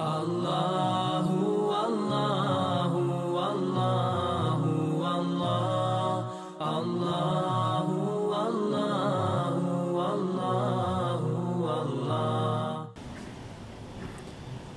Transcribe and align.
الله 0.00 1.26
والله 1.70 2.92
والله 3.30 4.62
والله 4.98 6.24
الله 6.78 7.86
والله 8.32 9.54
والله 9.94 11.22
والله 11.62 12.86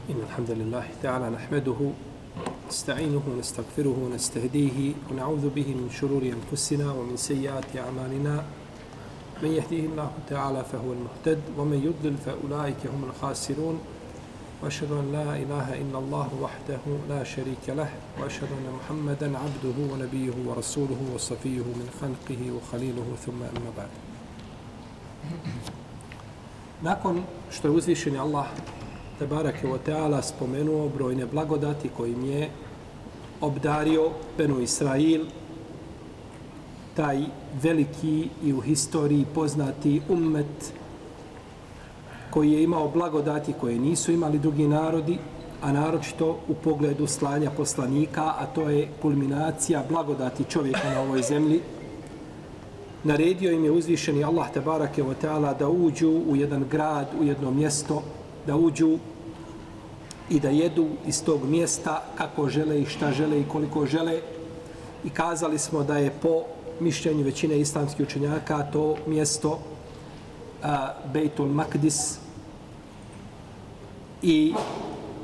إن 0.09 0.20
الحمد 0.30 0.52
لله 0.52 0.86
تعالى 1.04 1.29
نحمده 1.29 1.79
نستعينه 2.70 3.21
ونستغفره 3.27 3.97
ونستهديه 4.05 4.93
ونعوذ 5.11 5.49
به 5.49 5.68
من 5.73 5.89
شرور 5.89 6.21
أنفسنا 6.21 6.91
ومن 6.91 7.18
سيئات 7.18 7.65
أعمالنا 7.77 8.45
من 9.43 9.49
يهديه 9.49 9.86
الله 9.86 10.11
تعالى 10.29 10.63
فهو 10.71 10.93
المهتد 10.93 11.41
ومن 11.57 11.79
يضلل 11.81 12.18
فأولئك 12.18 12.86
هم 12.93 13.04
الخاسرون 13.09 13.96
وأشهد 14.64 14.92
أن 14.92 15.12
لا 15.12 15.38
إله 15.38 15.68
إلا 15.82 15.97
الله 16.00 16.29
وحده 16.42 16.84
لا 17.10 17.24
شريك 17.24 17.70
له 17.70 17.89
وأشهد 18.21 18.50
أن 18.52 18.68
محمدا 18.74 19.38
عبده 19.38 19.78
ونبيه 19.93 20.34
ورسوله 20.48 21.02
وصفيه 21.15 21.68
من 21.79 21.89
خلقه 22.02 22.42
وخليله 22.52 23.07
ثم 23.25 23.42
أما 23.43 23.71
بعد. 23.78 23.89
Nakon 26.82 27.24
što 27.51 27.68
je 27.68 27.71
uzvišen 27.71 28.14
je 28.14 28.20
Allah 28.20 28.46
Tebarak 29.20 29.64
je 29.64 29.78
Teala 29.86 30.21
spomenuo 30.21 30.89
brojne 30.89 31.26
blagodati 31.26 31.89
kojim 31.98 32.26
je 32.26 32.50
obdario 33.42 34.12
Benu 34.38 34.59
Israil 34.59 35.26
taj 36.95 37.23
veliki 37.62 38.30
i 38.44 38.53
u 38.53 38.62
historiji 38.62 39.26
poznati 39.36 40.02
ummet 40.09 40.73
koji 42.31 42.52
je 42.52 42.63
imao 42.63 42.88
blagodati 42.88 43.53
koje 43.53 43.80
nisu 43.80 44.11
imali 44.11 44.39
drugi 44.39 44.67
narodi, 44.67 45.17
a 45.61 45.72
naročito 45.72 46.38
u 46.47 46.53
pogledu 46.53 47.08
slanja 47.08 47.52
poslanika, 47.58 48.34
a 48.39 48.45
to 48.45 48.69
je 48.69 48.88
kulminacija 49.02 49.84
blagodati 49.89 50.44
čovjeka 50.44 50.89
na 50.94 51.02
ovoj 51.02 51.22
zemlji, 51.22 51.61
naredio 53.03 53.52
im 53.52 53.66
je 53.66 53.72
uzvišeni 53.72 54.23
Allah 54.23 54.52
tabarake 54.53 55.03
wa 55.03 55.14
ta'ala 55.22 55.58
da 55.59 55.69
uđu 55.69 56.09
u 56.09 56.36
jedan 56.36 56.66
grad, 56.72 57.08
u 57.22 57.23
jedno 57.23 57.52
mjesto, 57.52 58.03
da 58.47 58.56
uđu 58.56 58.97
i 60.30 60.39
da 60.39 60.50
jedu 60.50 60.88
iz 61.08 61.23
tog 61.23 61.44
mjesta 61.50 62.03
kako 62.17 62.50
žele 62.50 62.81
i 62.81 62.86
šta 62.86 63.12
žele 63.12 63.39
i 63.39 63.47
koliko 63.47 63.86
žele. 63.86 64.19
I 65.03 65.09
kazali 65.09 65.59
smo 65.59 65.84
da 65.84 65.97
je 65.97 66.14
po 66.22 66.44
mišljenju 66.80 67.23
većine 67.23 67.59
islamskih 67.59 68.06
učenjaka 68.06 68.64
to 68.73 68.95
mjesto 69.08 69.59
a, 70.63 70.94
Bejtul 71.13 71.47
Makdis 71.47 72.17
i 74.22 74.53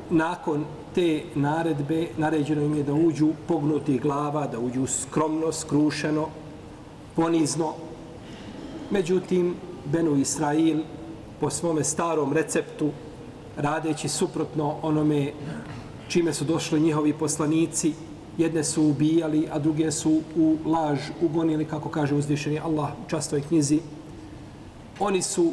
nakon 0.09 0.65
te 0.95 1.23
naredbe 1.35 2.07
naređeno 2.17 2.61
im 2.61 2.75
je 2.75 2.83
da 2.83 2.93
uđu 2.93 3.29
pognuti 3.47 3.99
glava, 3.99 4.47
da 4.47 4.59
uđu 4.59 4.87
skromno, 4.87 5.51
skrušeno, 5.51 6.27
ponizno. 7.15 7.73
Međutim, 8.91 9.55
Benu 9.85 10.15
Israil 10.15 10.79
po 11.39 11.49
svome 11.49 11.83
starom 11.83 12.33
receptu, 12.33 12.89
radeći 13.57 14.07
suprotno 14.07 14.75
onome 14.81 15.31
čime 16.07 16.33
su 16.33 16.45
došli 16.45 16.79
njihovi 16.79 17.13
poslanici, 17.13 17.93
jedne 18.37 18.63
su 18.63 18.83
ubijali, 18.83 19.47
a 19.51 19.59
druge 19.59 19.91
su 19.91 20.21
u 20.35 20.57
laž 20.65 20.99
ugonili, 21.21 21.65
kako 21.65 21.89
kaže 21.89 22.15
uzvišeni 22.15 22.59
Allah 22.59 22.89
u 23.05 23.09
častoj 23.09 23.41
knjizi. 23.41 23.79
Oni 24.99 25.21
su 25.21 25.51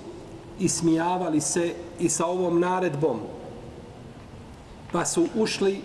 ismijavali 0.59 1.41
se 1.41 1.75
i 1.99 2.09
sa 2.09 2.27
ovom 2.27 2.61
naredbom, 2.61 3.21
pa 4.93 5.05
su 5.05 5.27
ušli 5.35 5.81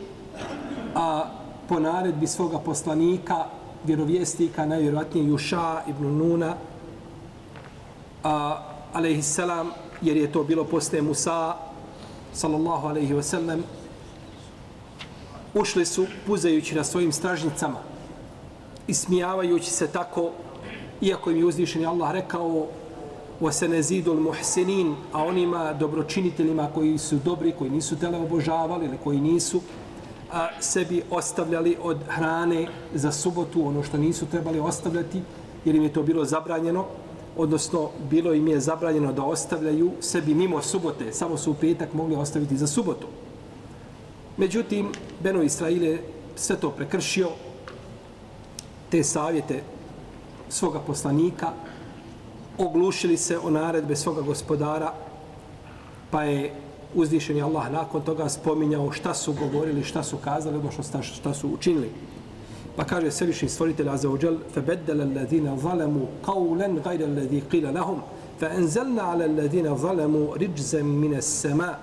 a 0.95 1.25
po 1.69 1.79
naredbi 1.79 2.27
svoga 2.27 2.59
poslanika, 2.59 3.45
vjerovjesnika, 3.83 4.65
najvjerojatnije 4.65 5.27
Juša 5.27 5.81
ibn 5.87 6.17
Nuna, 6.17 6.55
a, 8.23 8.63
alaihissalam, 8.93 9.71
jer 10.01 10.17
je 10.17 10.31
to 10.31 10.43
bilo 10.43 10.63
posle 10.63 11.01
Musa, 11.01 11.55
sallallahu 12.33 12.87
alaihi 12.87 13.13
wasallam, 13.13 13.61
ušli 15.53 15.85
su 15.85 16.05
puzajući 16.27 16.75
na 16.75 16.83
svojim 16.83 17.11
stražnicama, 17.11 17.79
ismijavajući 18.87 19.71
se 19.71 19.87
tako, 19.87 20.31
iako 21.01 21.31
im 21.31 21.37
je 21.37 21.45
uzvišen 21.45 21.85
Allah 21.85 22.11
rekao 22.11 22.67
وَسَنَزِيدُ 23.40 24.08
الْمُحْسِنِينَ 24.08 24.94
a 25.12 25.24
onima 25.24 25.72
dobročiniteljima 25.72 26.68
koji 26.74 26.98
su 26.98 27.18
dobri, 27.24 27.52
koji 27.52 27.70
nisu 27.70 27.96
tele 27.96 28.18
obožavali 28.18 28.86
ili 28.86 28.96
koji 29.04 29.20
nisu 29.20 29.60
a, 30.32 30.48
sebi 30.60 31.02
ostavljali 31.10 31.76
od 31.82 31.98
hrane 32.08 32.68
za 32.94 33.12
subotu, 33.12 33.66
ono 33.66 33.82
što 33.82 33.98
nisu 33.98 34.26
trebali 34.26 34.60
ostavljati, 34.60 35.22
jer 35.64 35.74
im 35.74 35.82
je 35.82 35.92
to 35.92 36.02
bilo 36.02 36.24
zabranjeno, 36.24 36.84
odnosno 37.36 37.90
bilo 38.10 38.34
im 38.34 38.48
je 38.48 38.60
zabranjeno 38.60 39.12
da 39.12 39.22
ostavljaju 39.22 39.90
sebi 40.00 40.34
mimo 40.34 40.62
subote, 40.62 41.12
samo 41.12 41.36
su 41.36 41.50
u 41.50 41.54
petak 41.54 41.94
mogli 41.94 42.16
ostaviti 42.16 42.56
za 42.56 42.66
subotu. 42.66 43.06
Međutim, 44.36 44.92
Beno 45.22 45.42
Israile 45.42 45.98
sve 46.36 46.56
to 46.56 46.70
prekršio, 46.70 47.28
te 48.90 49.04
savjete 49.04 49.62
svoga 50.48 50.78
poslanika, 50.78 51.52
oglušili 52.58 53.16
se 53.16 53.38
o 53.38 53.50
naredbe 53.50 53.96
svoga 53.96 54.22
gospodara, 54.22 54.92
pa 56.10 56.22
je 56.24 56.54
uzvišeni 56.94 57.42
Allah 57.42 57.72
nakon 57.72 58.02
toga 58.02 58.28
spominjao 58.28 58.92
šta 58.92 59.14
su 59.14 59.32
govorili, 59.32 59.84
šta 59.84 60.02
su 60.02 60.16
kazali, 60.16 60.56
odnosno 60.56 60.84
šta, 60.84 61.02
šta 61.02 61.34
su 61.34 61.48
učinili. 61.48 61.90
Pa 62.76 62.84
kaže 62.84 63.10
svevišnji 63.10 63.48
stvoritelj 63.48 63.88
Azza 63.88 64.08
wa 64.08 64.24
Jal, 64.24 64.36
فَبَدَّلَ 64.54 65.00
الَّذِينَ 65.00 65.56
ظَلَمُوا 65.56 66.06
قَوْلًا 66.26 66.66
غَيْرَ 66.66 67.04
الَّذِي 67.04 67.42
قِيلَ 67.50 67.74
لَهُمْ 67.74 67.98
فَأَنزَلْنَا 68.40 69.02
عَلَى 69.02 69.24
الَّذِينَ 69.24 69.76
ظَلَمُوا 69.76 70.36
رِجْزًا 70.36 70.82
مِنَ 70.82 71.14
السَّمَاءِ 71.14 71.78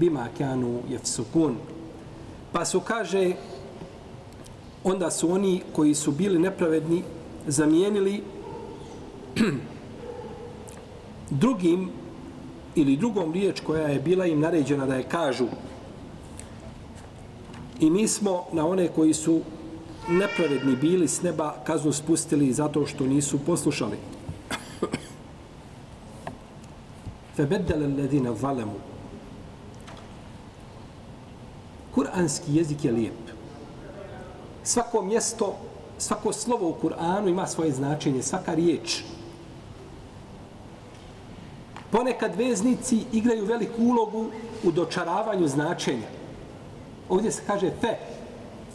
بِمَا 0.00 0.28
كَانُوا 0.38 0.80
يَفْسُكُونَ 0.90 1.54
Pa 2.52 2.64
su, 2.64 2.80
kaže, 2.80 3.32
onda 4.84 5.10
su 5.10 5.32
oni 5.32 5.62
koji 5.72 5.94
su 5.94 6.12
bili 6.12 6.38
nepravedni 6.38 7.02
zamijenili 7.46 8.22
drugim 11.29 11.89
ili 12.75 12.97
drugom 12.97 13.33
riječ 13.33 13.59
koja 13.59 13.87
je 13.87 13.99
bila 13.99 14.25
im 14.25 14.39
naređena 14.39 14.85
da 14.85 14.95
je 14.95 15.03
kažu 15.03 15.45
i 17.79 17.89
mi 17.89 18.07
smo 18.07 18.43
na 18.51 18.67
one 18.67 18.87
koji 18.87 19.13
su 19.13 19.41
nepravedni 20.09 20.75
bili 20.75 21.07
s 21.07 21.21
neba 21.21 21.55
kaznu 21.63 21.91
spustili 21.93 22.53
zato 22.53 22.85
što 22.85 23.07
nisu 23.07 23.39
poslušali. 23.45 23.97
Febeddele 27.35 27.87
ledine 27.87 28.31
valemu. 28.41 28.73
Kur'anski 31.95 32.49
jezik 32.53 32.85
je 32.85 32.91
lijep. 32.91 33.13
Svako 34.63 35.01
mjesto, 35.01 35.55
svako 35.97 36.33
slovo 36.33 36.69
u 36.69 36.75
Kur'anu 36.83 37.29
ima 37.29 37.47
svoje 37.47 37.71
značenje, 37.71 38.23
svaka 38.23 38.53
riječ– 38.53 39.01
Ponekad 41.95 42.35
veznici 42.35 43.03
igraju 43.13 43.45
veliku 43.45 43.81
ulogu 43.81 44.25
u 44.63 44.71
dočaravanju 44.71 45.47
značenja. 45.47 46.07
Ovdje 47.09 47.31
se 47.31 47.41
kaže 47.47 47.71
fe, 47.81 47.95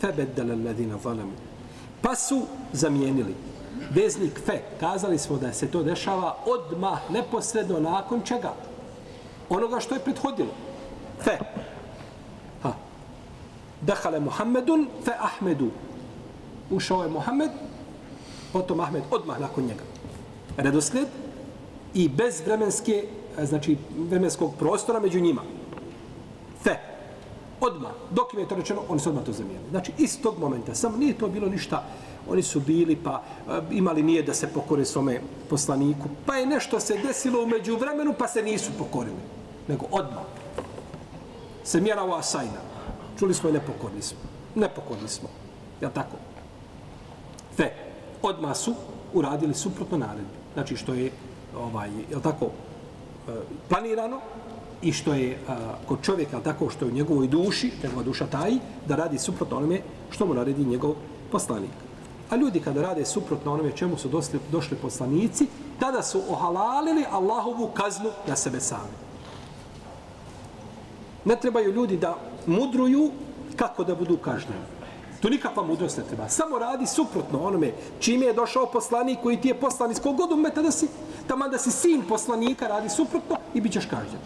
fe 0.00 0.12
beddele 0.12 0.56
ledina 0.56 0.98
zalemu. 0.98 1.32
Pa 2.02 2.14
su 2.14 2.42
zamijenili. 2.72 3.34
Veznik 3.90 4.40
fe, 4.46 4.60
kazali 4.80 5.18
smo 5.18 5.36
da 5.36 5.52
se 5.52 5.66
to 5.66 5.82
dešava 5.82 6.36
odmah, 6.46 7.10
neposredno 7.10 7.80
nakon 7.80 8.22
čega? 8.22 8.54
Onoga 9.48 9.80
što 9.80 9.94
je 9.94 10.00
prethodilo. 10.00 10.52
Fe. 11.20 11.38
Ha. 12.62 12.72
Dahale 13.80 14.20
Muhammedun 14.20 14.88
fe 15.04 15.12
Ahmedu. 15.18 15.70
Ušao 16.70 17.02
je 17.02 17.08
Muhammed, 17.08 17.50
potom 18.52 18.80
Ahmed 18.80 19.02
odmah 19.10 19.40
nakon 19.40 19.64
njega. 19.64 19.84
Redosled, 20.56 21.08
i 21.94 22.08
bez 22.08 22.42
vremenske, 22.46 23.04
E, 23.38 23.46
znači 23.46 23.76
vremenskog 23.96 24.54
prostora 24.58 25.00
među 25.00 25.20
njima. 25.20 25.42
Fe. 26.62 26.76
Odma. 27.60 27.88
Dok 28.10 28.34
im 28.34 28.40
je 28.40 28.48
to 28.48 28.54
rečeno, 28.54 28.82
oni 28.88 29.00
su 29.00 29.08
odmah 29.08 29.24
to 29.24 29.32
zamijenili. 29.32 29.70
Znači, 29.70 29.92
iz 29.98 30.22
tog 30.22 30.38
momenta. 30.38 30.74
Samo 30.74 30.96
nije 30.96 31.18
to 31.18 31.28
bilo 31.28 31.48
ništa. 31.48 31.84
Oni 32.28 32.42
su 32.42 32.60
bili, 32.60 32.96
pa 32.96 33.22
e, 33.48 33.60
imali 33.70 34.02
nije 34.02 34.22
da 34.22 34.34
se 34.34 34.46
pokore 34.46 34.84
svome 34.84 35.20
poslaniku. 35.50 36.08
Pa 36.26 36.36
je 36.36 36.46
nešto 36.46 36.80
se 36.80 36.98
desilo 37.02 37.42
umeđu 37.42 37.76
vremenu, 37.76 38.14
pa 38.18 38.28
se 38.28 38.42
nisu 38.42 38.70
pokorili. 38.78 39.22
Nego 39.68 39.86
odmah. 39.90 40.24
Se 41.64 41.80
mjera 41.80 42.02
ova 42.02 42.22
sajna. 42.22 42.60
Čuli 43.18 43.34
smo 43.34 43.50
i 43.50 43.52
nepokorni 43.52 44.02
smo. 44.02 44.18
Nepokorni 44.54 45.08
smo. 45.08 45.28
Ja 45.80 45.90
tako? 45.90 46.16
Fe. 47.56 47.70
Odmah 48.22 48.56
su 48.56 48.74
uradili 49.14 49.54
suprotno 49.54 49.98
naredbi. 49.98 50.40
Znači, 50.54 50.76
što 50.76 50.94
je 50.94 51.10
ovaj, 51.56 51.90
je 52.10 52.22
tako, 52.22 52.50
planirano, 53.68 54.20
i 54.82 54.92
što 54.92 55.14
je 55.14 55.38
a, 55.48 55.56
kod 55.88 55.98
čovjeka 56.02 56.40
tako 56.40 56.70
što 56.70 56.84
je 56.84 56.90
u 56.90 56.94
njegovoj 56.94 57.26
duši, 57.26 57.72
njegova 57.82 58.02
duša 58.02 58.26
taji, 58.26 58.58
da 58.88 58.96
radi 58.96 59.18
suprotno 59.18 59.56
onome 59.56 59.80
što 60.10 60.26
mu 60.26 60.34
naredi 60.34 60.64
njegov 60.64 60.94
poslanik. 61.32 61.70
A 62.30 62.36
ljudi 62.36 62.60
kada 62.60 62.82
rade 62.82 63.04
suprotno 63.04 63.52
onome 63.52 63.72
čemu 63.76 63.98
su 63.98 64.08
došli, 64.08 64.38
došli 64.52 64.76
poslanici, 64.76 65.46
tada 65.80 66.02
su 66.02 66.22
ohalalili 66.30 67.04
Allahovu 67.10 67.70
kaznu 67.74 68.10
na 68.26 68.36
sebe 68.36 68.60
sami. 68.60 68.94
Ne 71.24 71.36
trebaju 71.36 71.72
ljudi 71.72 71.96
da 71.96 72.16
mudruju 72.46 73.10
kako 73.56 73.84
da 73.84 73.94
budu 73.94 74.16
kažnjeni. 74.16 74.79
To 75.20 75.28
nikakva 75.28 75.62
mudrost 75.62 75.98
ne 75.98 76.04
treba. 76.04 76.28
Samo 76.28 76.58
radi 76.58 76.86
suprotno 76.86 77.42
onome 77.42 77.72
čime 78.00 78.26
je 78.26 78.32
došao 78.32 78.66
poslanik 78.66 79.18
koji 79.22 79.40
ti 79.40 79.48
je 79.48 79.60
poslan 79.60 79.90
iz 79.90 80.00
kogod 80.00 80.32
umeta 80.32 80.62
da 80.62 80.70
si, 80.70 80.88
tamo 81.26 81.48
da 81.48 81.58
si 81.58 81.70
sin 81.70 82.02
poslanika, 82.08 82.68
radi 82.68 82.88
suprotno 82.88 83.36
i 83.54 83.60
bit 83.60 83.72
ćeš 83.72 83.86
kažnjen. 83.86 84.20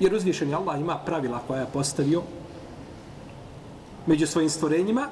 Jer 0.00 0.14
uzvišeni 0.14 0.54
Allah 0.54 0.80
ima 0.80 0.98
pravila 0.98 1.40
koja 1.46 1.60
je 1.60 1.72
postavio 1.72 2.22
među 4.06 4.26
svojim 4.26 4.50
stvorenjima 4.50 5.08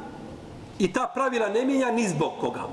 i 0.78 0.92
ta 0.92 1.10
pravila 1.14 1.48
ne 1.48 1.64
mijenja 1.64 1.90
ni 1.90 2.08
zbog 2.08 2.32
koga. 2.40 2.68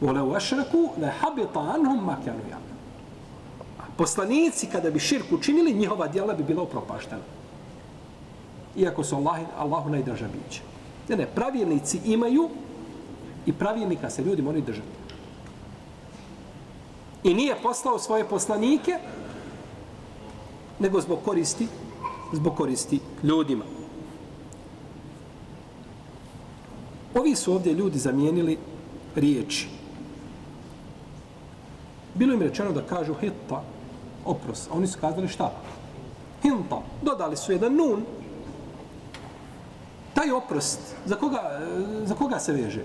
Vole 0.00 0.22
u 0.22 0.34
ašraku 0.34 0.90
le 1.00 1.12
habita 1.20 1.60
anhum 1.60 2.04
makjanu 2.04 2.40
jam. 2.50 2.61
Poslanici 4.02 4.66
kada 4.66 4.90
bi 4.90 4.98
širk 4.98 5.32
učinili, 5.32 5.74
njihova 5.74 6.08
djela 6.08 6.34
bi 6.34 6.42
bila 6.42 6.62
upropaštena. 6.62 7.22
Iako 8.76 9.04
su 9.04 9.16
Allah, 9.16 9.40
Allahu 9.58 9.90
najdraža 9.90 10.26
bića. 10.26 10.60
Ne, 11.08 11.16
ne, 11.16 11.26
pravilnici 11.26 12.00
imaju 12.04 12.48
i 13.46 13.52
pravilnika 13.52 14.10
se 14.10 14.24
ljudi 14.24 14.42
moraju 14.42 14.64
držati. 14.64 14.88
I 17.24 17.34
nije 17.34 17.56
poslao 17.62 17.98
svoje 17.98 18.24
poslanike 18.24 18.98
nego 20.78 21.00
zbog 21.00 21.18
koristi 21.24 21.68
zbog 22.32 22.56
koristi 22.56 23.00
ljudima. 23.22 23.64
Ovi 27.14 27.36
su 27.36 27.52
ovdje 27.52 27.72
ljudi 27.72 27.98
zamijenili 27.98 28.58
riječi. 29.14 29.68
Bilo 32.14 32.34
im 32.34 32.42
rečeno 32.42 32.72
da 32.72 32.82
kažu 32.82 33.14
hitta, 33.14 33.62
oprost. 34.24 34.70
A 34.70 34.74
oni 34.74 34.86
su 34.86 34.98
kazali 35.00 35.28
šta? 35.28 35.52
Hinta. 36.42 36.82
Dodali 37.02 37.36
su 37.36 37.52
jedan 37.52 37.74
nun. 37.76 38.04
Taj 40.14 40.30
oprost, 40.30 40.80
za 41.06 41.16
koga, 41.16 41.60
e, 42.02 42.06
za 42.06 42.14
koga 42.14 42.38
se 42.38 42.52
veže? 42.52 42.84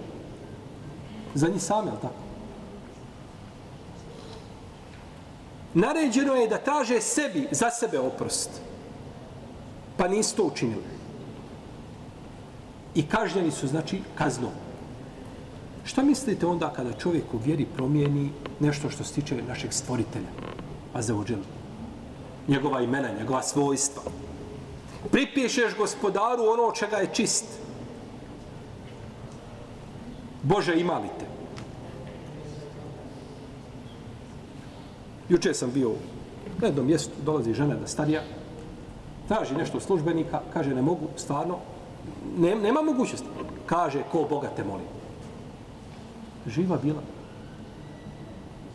Za 1.33 1.47
njih 1.47 1.63
sami, 1.63 1.89
ali 1.89 2.01
tako? 2.01 2.27
Naređeno 5.73 6.33
je 6.33 6.47
da 6.47 6.57
traže 6.57 7.01
sebi, 7.01 7.47
za 7.51 7.69
sebe 7.69 7.99
oprost. 7.99 8.49
Pa 9.97 10.07
nisu 10.07 10.35
to 10.35 10.43
učinili. 10.43 10.97
I 12.95 13.03
kažnjeni 13.07 13.51
su, 13.51 13.67
znači, 13.67 14.01
kaznom. 14.15 14.51
Šta 15.85 16.03
mislite 16.03 16.45
onda 16.45 16.73
kada 16.73 16.93
čovjek 16.93 17.33
u 17.33 17.37
vjeri 17.37 17.65
promijeni 17.75 18.31
nešto 18.59 18.89
što 18.89 19.03
se 19.03 19.13
tiče 19.13 19.35
našeg 19.47 19.73
stvoritelja? 19.73 20.56
Azeođel. 20.97 21.39
Njegova 22.47 22.81
imena, 22.81 23.09
njegova 23.19 23.41
svojstva. 23.43 24.01
Pripišeš 25.11 25.77
gospodaru 25.77 26.43
ono 26.43 26.71
čega 26.71 26.97
je 26.97 27.09
čist. 27.13 27.45
Bože, 30.43 30.79
imali 30.79 31.07
te. 31.19 31.25
Juče 35.29 35.53
sam 35.53 35.71
bio 35.71 35.91
na 36.61 36.67
jednom 36.67 36.85
mjestu, 36.85 37.11
dolazi 37.25 37.53
žena 37.53 37.75
da 37.75 37.87
starija, 37.87 38.21
traži 39.27 39.55
nešto 39.55 39.79
službenika, 39.79 40.41
kaže 40.53 40.75
ne 40.75 40.81
mogu, 40.81 41.07
stvarno, 41.15 41.57
ne, 42.37 42.55
nema 42.55 42.81
mogućnosti. 42.81 43.27
Kaže, 43.65 44.03
ko 44.11 44.25
Boga 44.29 44.49
te 44.55 44.63
moli. 44.63 44.83
Živa 46.47 46.77
bila. 46.83 47.01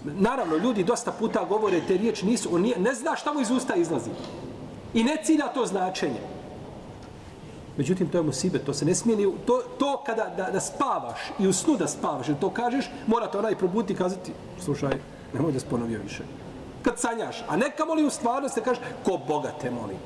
Naravno, 0.04 0.56
ljudi 0.56 0.84
dosta 0.84 1.12
puta 1.12 1.44
govore 1.44 1.80
te 1.88 1.96
riječi, 1.96 2.26
nisu, 2.26 2.54
on 2.54 2.62
nije, 2.62 2.78
ne 2.78 2.94
zna 2.94 3.16
šta 3.16 3.32
mu 3.32 3.40
iz 3.40 3.50
usta 3.50 3.74
izlazi. 3.74 4.10
I 4.94 5.04
ne 5.04 5.16
cilja 5.24 5.48
to 5.48 5.66
značenje. 5.66 6.20
Međutim, 7.76 8.08
to 8.08 8.18
je 8.18 8.22
musibe, 8.22 8.58
to 8.58 8.74
se 8.74 8.84
ne 8.84 8.94
smije 8.94 9.16
ni... 9.16 9.32
To, 9.46 9.62
to 9.78 10.02
kada 10.06 10.34
da, 10.36 10.50
da 10.50 10.60
spavaš 10.60 11.20
i 11.38 11.46
u 11.46 11.52
snu 11.52 11.76
da 11.76 11.88
spavaš, 11.88 12.26
to 12.40 12.50
kažeš, 12.50 12.90
mora 13.06 13.26
to 13.26 13.38
onaj 13.38 13.56
probuditi 13.58 13.92
i 13.92 13.96
kazati, 13.96 14.32
slušaj, 14.60 14.98
nemoj 15.34 15.52
da 15.52 15.60
sponovio 15.60 16.00
više. 16.02 16.22
Kad 16.82 16.98
sanjaš, 16.98 17.44
a 17.48 17.56
neka 17.56 17.84
moli 17.84 18.04
u 18.04 18.10
stvarnosti, 18.10 18.60
kaže, 18.60 18.80
ko 19.04 19.18
Boga 19.28 19.52
te 19.60 19.70
moli. 19.70 19.96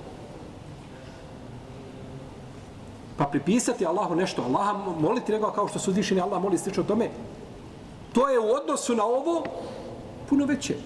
Pa 3.16 3.24
pripisati 3.24 3.86
Allahu 3.86 4.14
nešto, 4.14 4.42
Allaha 4.42 4.72
moliti 5.00 5.32
nego 5.32 5.50
kao 5.50 5.68
što 5.68 5.78
su 5.78 5.90
uzvišeni 5.90 6.20
Allah 6.20 6.42
moli 6.42 6.58
slično 6.58 6.82
tome, 6.82 7.10
to 8.12 8.28
je 8.28 8.38
u 8.38 8.50
odnosu 8.50 8.94
na 8.94 9.04
ovo 9.04 9.44
puno 10.28 10.44
veće. 10.44 10.76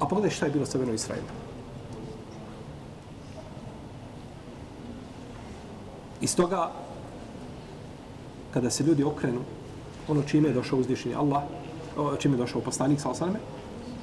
A 0.00 0.06
pogledaj 0.06 0.30
šta 0.30 0.46
je 0.46 0.52
bilo 0.52 0.66
sa 0.66 0.78
Beno 0.78 0.92
Israelom. 0.92 1.28
Iz 6.20 6.36
toga, 6.36 6.70
kada 8.52 8.70
se 8.70 8.84
ljudi 8.84 9.04
okrenu, 9.04 9.40
ono 10.08 10.22
čime 10.22 10.48
je 10.48 10.54
došao 10.54 10.78
uzvišeni 10.78 11.14
Allah, 11.14 11.42
čime 12.18 12.34
je 12.34 12.38
došao 12.38 12.60
poslanik, 12.60 13.00
sal 13.00 13.14
sveme, 13.14 13.38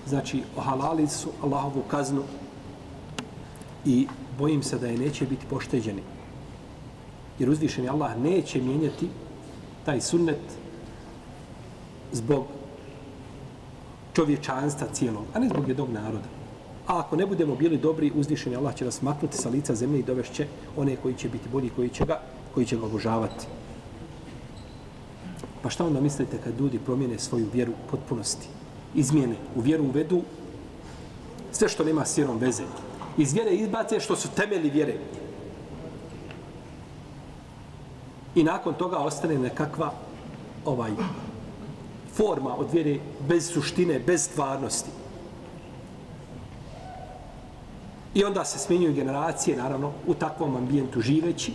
znači, 0.07 0.43
ohalali 0.57 1.07
su 1.07 1.29
Allahovu 1.43 1.83
kaznu 1.91 2.23
i 3.85 4.07
bojim 4.37 4.63
se 4.63 4.77
da 4.77 4.87
je 4.87 4.97
neće 4.97 5.25
biti 5.25 5.45
pošteđeni. 5.49 6.01
Jer 7.39 7.49
uzvišeni 7.49 7.89
Allah 7.89 8.17
neće 8.17 8.61
mijenjati 8.61 9.09
taj 9.85 10.01
sunnet 10.01 10.41
zbog 12.11 12.56
čovječanstva 14.17 14.87
cijelog, 14.93 15.23
a 15.33 15.39
ne 15.39 15.49
zbog 15.49 15.67
jednog 15.67 15.89
naroda. 15.93 16.25
A 16.87 16.99
ako 16.99 17.15
ne 17.15 17.25
budemo 17.25 17.55
bili 17.55 17.77
dobri, 17.77 18.11
uzvišeni 18.15 18.55
Allah 18.55 18.75
će 18.75 18.85
nas 18.85 19.01
maknuti 19.01 19.37
sa 19.37 19.49
lica 19.49 19.75
zemlje 19.75 19.99
i 19.99 20.03
dovešće 20.03 20.47
one 20.77 20.95
koji 20.95 21.13
će 21.13 21.29
biti 21.29 21.49
bolji, 21.51 21.69
koji 21.69 21.89
će 21.89 22.05
ga, 22.05 22.21
koji 22.53 22.65
će 22.65 22.77
ga 22.77 22.85
obožavati. 22.85 23.45
Pa 25.61 25.69
šta 25.69 25.85
onda 25.85 26.01
mislite 26.01 26.37
kad 26.43 26.59
ljudi 26.59 26.79
promijene 26.79 27.19
svoju 27.19 27.45
vjeru 27.53 27.71
u 27.71 27.91
potpunosti? 27.91 28.47
Izmijene, 28.95 29.35
u 29.55 29.61
vjeru 29.61 29.83
uvedu 29.83 30.21
sve 31.51 31.69
što 31.69 31.83
nema 31.83 32.05
s 32.05 32.17
vjerom 32.17 32.37
veze. 32.37 32.63
Iz 33.17 33.33
vjere 33.33 33.51
izbace 33.51 33.99
što 33.99 34.15
su 34.15 34.29
temeli 34.35 34.69
vjere. 34.69 34.97
I 38.35 38.43
nakon 38.43 38.73
toga 38.73 38.97
ostane 38.97 39.37
nekakva 39.37 39.93
ovaj 40.65 40.91
forma 42.17 42.55
od 42.55 42.71
vjere 42.73 42.99
bez 43.27 43.51
suštine, 43.53 43.99
bez 43.99 44.23
stvarnosti. 44.23 44.89
I 48.13 48.23
onda 48.23 48.45
se 48.45 48.59
smenjuju 48.59 48.93
generacije, 48.93 49.57
naravno, 49.57 49.91
u 50.07 50.13
takvom 50.13 50.55
ambijentu 50.55 51.01
živeći. 51.01 51.53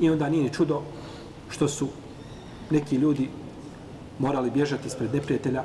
I 0.00 0.10
onda 0.10 0.28
nije 0.28 0.42
ni 0.42 0.52
čudo 0.52 0.82
što 1.50 1.68
su 1.68 1.88
neki 2.70 2.96
ljudi 2.96 3.28
morali 4.18 4.50
bježati 4.50 4.86
ispred 4.86 5.14
neprijatelja 5.14 5.64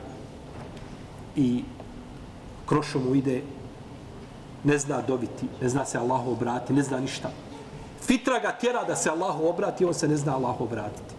i 1.36 1.63
krošo 2.66 3.00
mu 3.00 3.16
ide, 3.16 3.42
ne 4.63 4.78
zna 4.78 5.02
dobiti, 5.02 5.46
ne 5.62 5.70
zna 5.70 5.86
se 5.86 5.98
Allahu 5.98 6.32
obrati, 6.32 6.74
ne 6.74 6.84
zna 6.84 7.00
ništa. 7.00 7.32
Fitra 8.02 8.40
ga 8.40 8.52
tjera 8.52 8.84
da 8.84 8.96
se 8.96 9.10
Allahu 9.10 9.48
obrati, 9.48 9.86
on 9.86 9.94
se 9.94 10.08
ne 10.08 10.18
zna 10.18 10.36
Allahu 10.36 10.63
obratiti. 10.63 11.12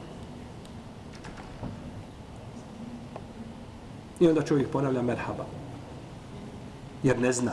I 4.21 4.29
onda 4.29 4.43
čovjek 4.43 4.71
ponavlja 4.71 5.03
merhaba. 5.03 5.45
Jer 7.03 7.21
ne 7.21 7.33
zna. 7.33 7.53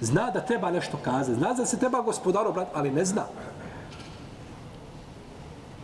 Zna 0.00 0.30
da 0.30 0.40
treba 0.40 0.70
nešto 0.70 0.96
kazati. 1.04 1.38
Zna 1.38 1.52
da 1.52 1.66
se 1.66 1.78
treba 1.78 2.00
gospodar 2.00 2.46
obrati, 2.46 2.70
ali 2.74 2.90
ne 2.90 3.04
zna. 3.04 3.24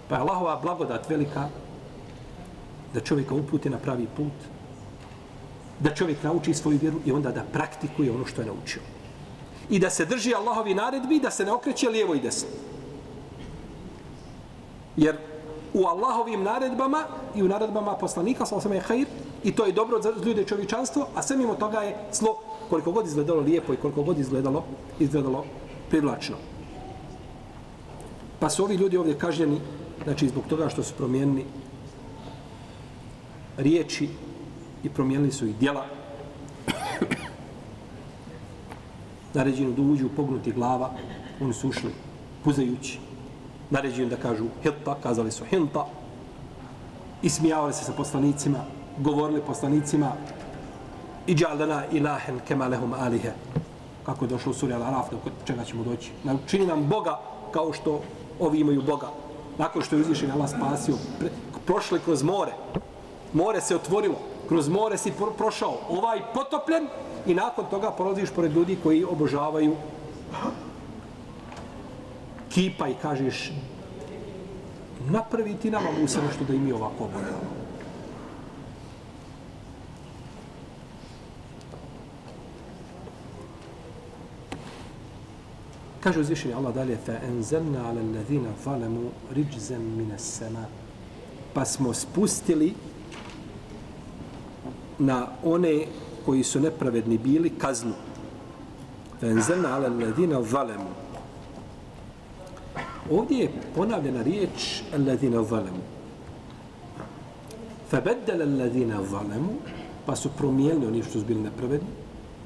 Pa 0.09 0.15
je 0.15 0.21
Allahova 0.21 0.61
blagodat 0.63 1.09
velika 1.09 1.49
da 2.95 3.01
čovjeka 3.01 3.35
uputi 3.35 3.71
na 3.71 3.79
pravi 3.79 4.07
put, 4.17 4.33
da 5.81 5.95
čovjek 5.95 6.23
nauči 6.23 6.55
svoju 6.55 6.79
vjeru 6.79 7.01
i 7.05 7.13
onda 7.13 7.31
da 7.31 7.45
praktikuje 7.53 8.13
ono 8.13 8.27
što 8.27 8.41
je 8.41 8.47
naučio. 8.47 8.83
I 9.71 9.79
da 9.79 9.91
se 9.91 10.05
drži 10.05 10.35
Allahovi 10.35 10.75
naredbi, 10.75 11.21
da 11.21 11.31
se 11.31 11.45
ne 11.45 11.53
okreće 11.53 11.89
lijevo 11.89 12.15
i 12.15 12.21
desno. 12.21 12.49
Jer 14.97 15.17
u 15.75 15.87
Allahovim 15.87 16.43
naredbama 16.43 17.05
i 17.35 17.43
u 17.43 17.49
naredbama 17.49 17.97
poslanika, 17.97 18.47
sa 18.47 18.57
osama 18.57 18.75
je 18.75 18.81
hajr, 18.81 19.07
i 19.45 19.53
to 19.53 19.65
je 19.65 19.73
dobro 19.73 20.03
za 20.03 20.13
ljude 20.25 20.45
čovječanstvo, 20.45 21.09
a 21.15 21.23
sve 21.23 21.37
mimo 21.37 21.55
toga 21.55 21.81
je 21.81 21.97
slo 22.13 22.39
koliko 22.71 22.93
god 22.93 23.07
izgledalo 23.07 23.41
lijepo 23.41 23.73
i 23.73 23.77
koliko 23.77 24.03
god 24.03 24.19
izgledalo, 24.19 24.65
izgledalo 25.01 25.45
privlačno. 25.91 26.37
Pa 28.41 28.51
su 28.51 28.65
ovi 28.65 28.75
ljudi 28.75 28.97
ovdje 28.97 29.19
kažnjeni, 29.19 29.61
znači 30.05 30.29
zbog 30.29 30.45
toga 30.49 30.69
što 30.69 30.83
su 30.83 30.95
promijenili 30.95 31.45
riječi 33.57 34.09
i 34.85 34.89
promijenili 34.89 35.33
su 35.33 35.47
ih 35.47 35.57
djela. 35.57 35.85
Naređeno 39.35 39.71
da 39.71 39.83
uđu 39.83 40.09
pognuti 40.17 40.53
glava, 40.53 40.91
oni 41.41 41.53
su 41.53 41.69
ušli 41.69 41.91
puzajući. 42.45 42.99
Naređeno 43.71 44.09
da 44.09 44.17
kažu 44.17 44.45
hilta, 44.63 44.97
kazali 45.03 45.31
su 45.31 45.45
hilta. 45.45 45.87
Ismijavali 47.23 47.73
se 47.73 47.85
sa 47.85 47.93
poslanicima, 47.93 48.65
govorili 48.99 49.41
poslanicima 49.41 50.13
i 51.27 51.35
džalana 51.35 51.83
ilahen 51.93 52.41
kemalehum 52.49 52.93
alihe. 52.93 53.33
Kako 54.07 54.25
je 54.25 54.29
došlo 54.29 54.51
u 54.51 54.55
suri 54.55 54.73
Al-Araf, 54.73 55.11
do 55.11 55.19
čega 55.45 55.65
ćemo 55.65 55.85
doći. 55.85 56.11
Čini 56.47 56.67
nam 56.67 56.87
Boga 56.89 57.21
kao 57.53 57.73
što 57.73 58.01
ovi 58.41 58.61
imaju 58.61 58.83
Boga. 58.83 59.09
Nakon 59.59 59.83
što 59.83 59.97
je 59.97 60.03
uzvišen 60.03 60.31
Allah 60.31 60.51
spasio, 60.51 60.95
pre, 61.19 61.31
prošli 61.67 62.01
kroz 62.01 62.23
more. 62.23 62.53
More 63.33 63.61
se 63.61 63.77
otvorilo. 63.77 64.19
Kroz 64.49 64.69
more 64.69 64.99
si 64.99 65.13
pro, 65.13 65.31
prošao. 65.31 65.79
Ovaj 65.89 66.21
potopljen 66.35 66.89
i 67.27 67.35
nakon 67.35 67.65
toga 67.71 67.91
prolaziš 67.91 68.31
pored 68.31 68.53
ljudi 68.53 68.79
koji 68.83 69.05
obožavaju 69.05 69.77
kipa 72.51 72.89
i 72.89 72.95
kažeš 73.03 73.53
napravi 75.11 75.55
ti 75.55 75.71
nama 75.71 75.89
Musa 76.01 76.21
nešto 76.23 76.45
da 76.45 76.55
imi 76.55 76.73
ovako 76.73 77.05
obožavamo. 77.05 77.62
Kaže 86.03 86.21
uzvišenje 86.21 86.55
Allah 86.55 86.75
dalje 86.75 86.97
fa 87.07 87.13
enzelna 87.29 87.79
ala 87.79 88.01
alladhina 88.01 88.51
zalemu 88.65 89.11
rijzan 89.31 89.83
min 89.97 90.11
as-sama. 90.13 90.65
Pa 91.55 91.65
smo 91.65 91.95
spustili 91.95 92.75
na 94.99 95.27
one 95.45 95.87
koji 96.27 96.43
su 96.43 96.61
nepravedni 96.61 97.19
bili 97.19 97.51
kaznu. 97.51 97.95
Fa 99.21 99.27
enzelna 99.27 99.77
ala 99.77 99.87
alladhina 99.87 100.43
zalemu. 100.43 100.91
Ovdje 103.11 103.39
je 103.39 103.53
ponavljena 103.75 104.23
riječ 104.23 104.83
alladhina 104.95 105.45
zalemu. 105.45 105.83
Fa 107.91 108.01
baddala 108.01 108.45
alladhina 108.45 109.05
zalemu 109.11 109.53
pa 110.07 110.17
su 110.17 110.29
promijenili 110.39 110.87
oni 110.87 111.03
što 111.03 111.21
su 111.21 111.27
bili 111.27 111.41
nepravedni. 111.41 111.89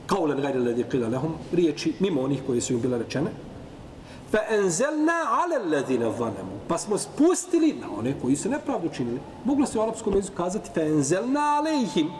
Kao 0.06 0.26
len 0.26 0.40
gajde 0.40 0.58
alladhi 0.58 0.84
qila 0.84 1.12
lahum 1.12 1.34
riječi 1.52 1.94
mimo 2.00 2.20
onih 2.20 2.42
koji 2.46 2.60
su 2.60 2.72
im 2.72 2.80
bile 2.80 2.98
rečene 2.98 3.30
fa 4.30 4.38
enzelna 4.50 5.12
ala 5.12 5.64
alladhina 5.64 6.12
zalamu. 6.12 6.56
Pa 6.68 6.78
smo 6.78 6.98
spustili 6.98 7.72
na 7.72 7.86
one 7.98 8.14
koji 8.22 8.36
su 8.36 8.50
nepravdu 8.50 8.88
činili. 8.88 9.20
Moglo 9.44 9.66
se 9.66 9.78
u 9.78 9.82
arapskom 9.82 10.14
jeziku 10.14 10.36
kazati 10.36 10.70
fa 10.74 10.80
enzelna 10.80 11.40
alejhim 11.40 12.10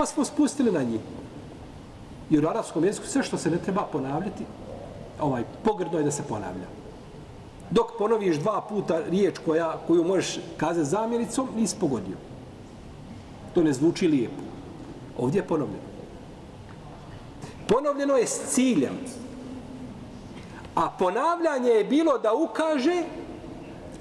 pa 0.00 0.06
smo 0.06 0.24
spustili 0.24 0.72
na 0.72 0.82
njih. 0.82 1.00
Jer 2.30 2.44
u 2.44 2.48
arapskom 2.48 2.84
jeziku 2.84 3.06
sve 3.06 3.22
što 3.22 3.38
se 3.38 3.50
ne 3.50 3.58
treba 3.58 3.82
ponavljati 3.82 4.44
ovaj 5.20 5.44
pogrdno 5.64 5.98
je 5.98 6.04
da 6.04 6.10
se 6.10 6.22
ponavlja. 6.22 6.66
Dok 7.70 7.86
ponoviš 7.98 8.36
dva 8.36 8.60
puta 8.68 9.00
riječ 9.10 9.38
koja, 9.44 9.78
koju 9.86 10.04
možeš 10.04 10.38
kazati 10.56 10.88
zamjenicom 10.88 11.48
nisi 11.56 11.76
pogodio. 11.80 12.16
To 13.54 13.62
ne 13.62 13.72
zvuči 13.72 14.08
lijepo. 14.08 14.42
Ovdje 15.18 15.38
je 15.38 15.46
ponovljeno. 15.46 15.90
Ponovljeno 17.68 18.16
je 18.16 18.26
s 18.26 18.40
ciljem. 18.54 18.98
A 20.80 20.90
ponavljanje 20.98 21.70
je 21.70 21.84
bilo 21.84 22.18
da 22.18 22.32
ukaže 22.32 23.02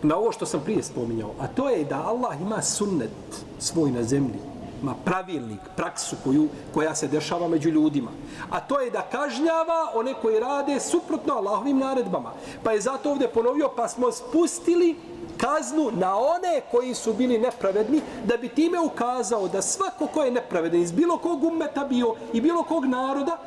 na 0.03 0.15
ovo 0.17 0.31
što 0.31 0.45
sam 0.45 0.62
prije 0.63 0.83
spominjao, 0.83 1.31
a 1.39 1.48
to 1.48 1.69
je 1.69 1.83
da 1.83 2.03
Allah 2.07 2.41
ima 2.41 2.62
sunnet 2.62 3.12
svoj 3.59 3.91
na 3.91 4.03
zemlji, 4.03 4.39
ima 4.81 4.95
pravilnik, 5.05 5.59
praksu 5.75 6.15
koju, 6.24 6.48
koja 6.74 6.95
se 6.95 7.07
dešava 7.07 7.48
među 7.48 7.69
ljudima. 7.69 8.12
A 8.50 8.59
to 8.59 8.79
je 8.79 8.91
da 8.91 9.01
kažnjava 9.01 9.91
one 9.95 10.13
koji 10.21 10.39
rade 10.39 10.79
suprotno 10.79 11.33
Allahovim 11.33 11.77
naredbama. 11.77 12.31
Pa 12.63 12.71
je 12.71 12.81
zato 12.81 13.12
ovdje 13.12 13.27
ponovio, 13.27 13.69
pa 13.75 13.88
smo 13.88 14.12
spustili 14.12 14.95
kaznu 15.38 15.91
na 15.91 16.15
one 16.15 16.62
koji 16.71 16.93
su 16.93 17.13
bili 17.13 17.38
nepravedni, 17.38 18.01
da 18.25 18.38
bi 18.38 18.50
time 18.50 18.79
ukazao 18.79 19.48
da 19.48 19.62
svako 19.62 20.07
ko 20.07 20.24
je 20.24 20.31
nepravedan 20.31 20.79
iz 20.79 20.91
bilo 20.91 21.17
kog 21.17 21.43
umeta 21.43 21.83
bio 21.83 22.15
i 22.33 22.41
bilo 22.41 22.63
kog 22.63 22.86
naroda, 22.86 23.38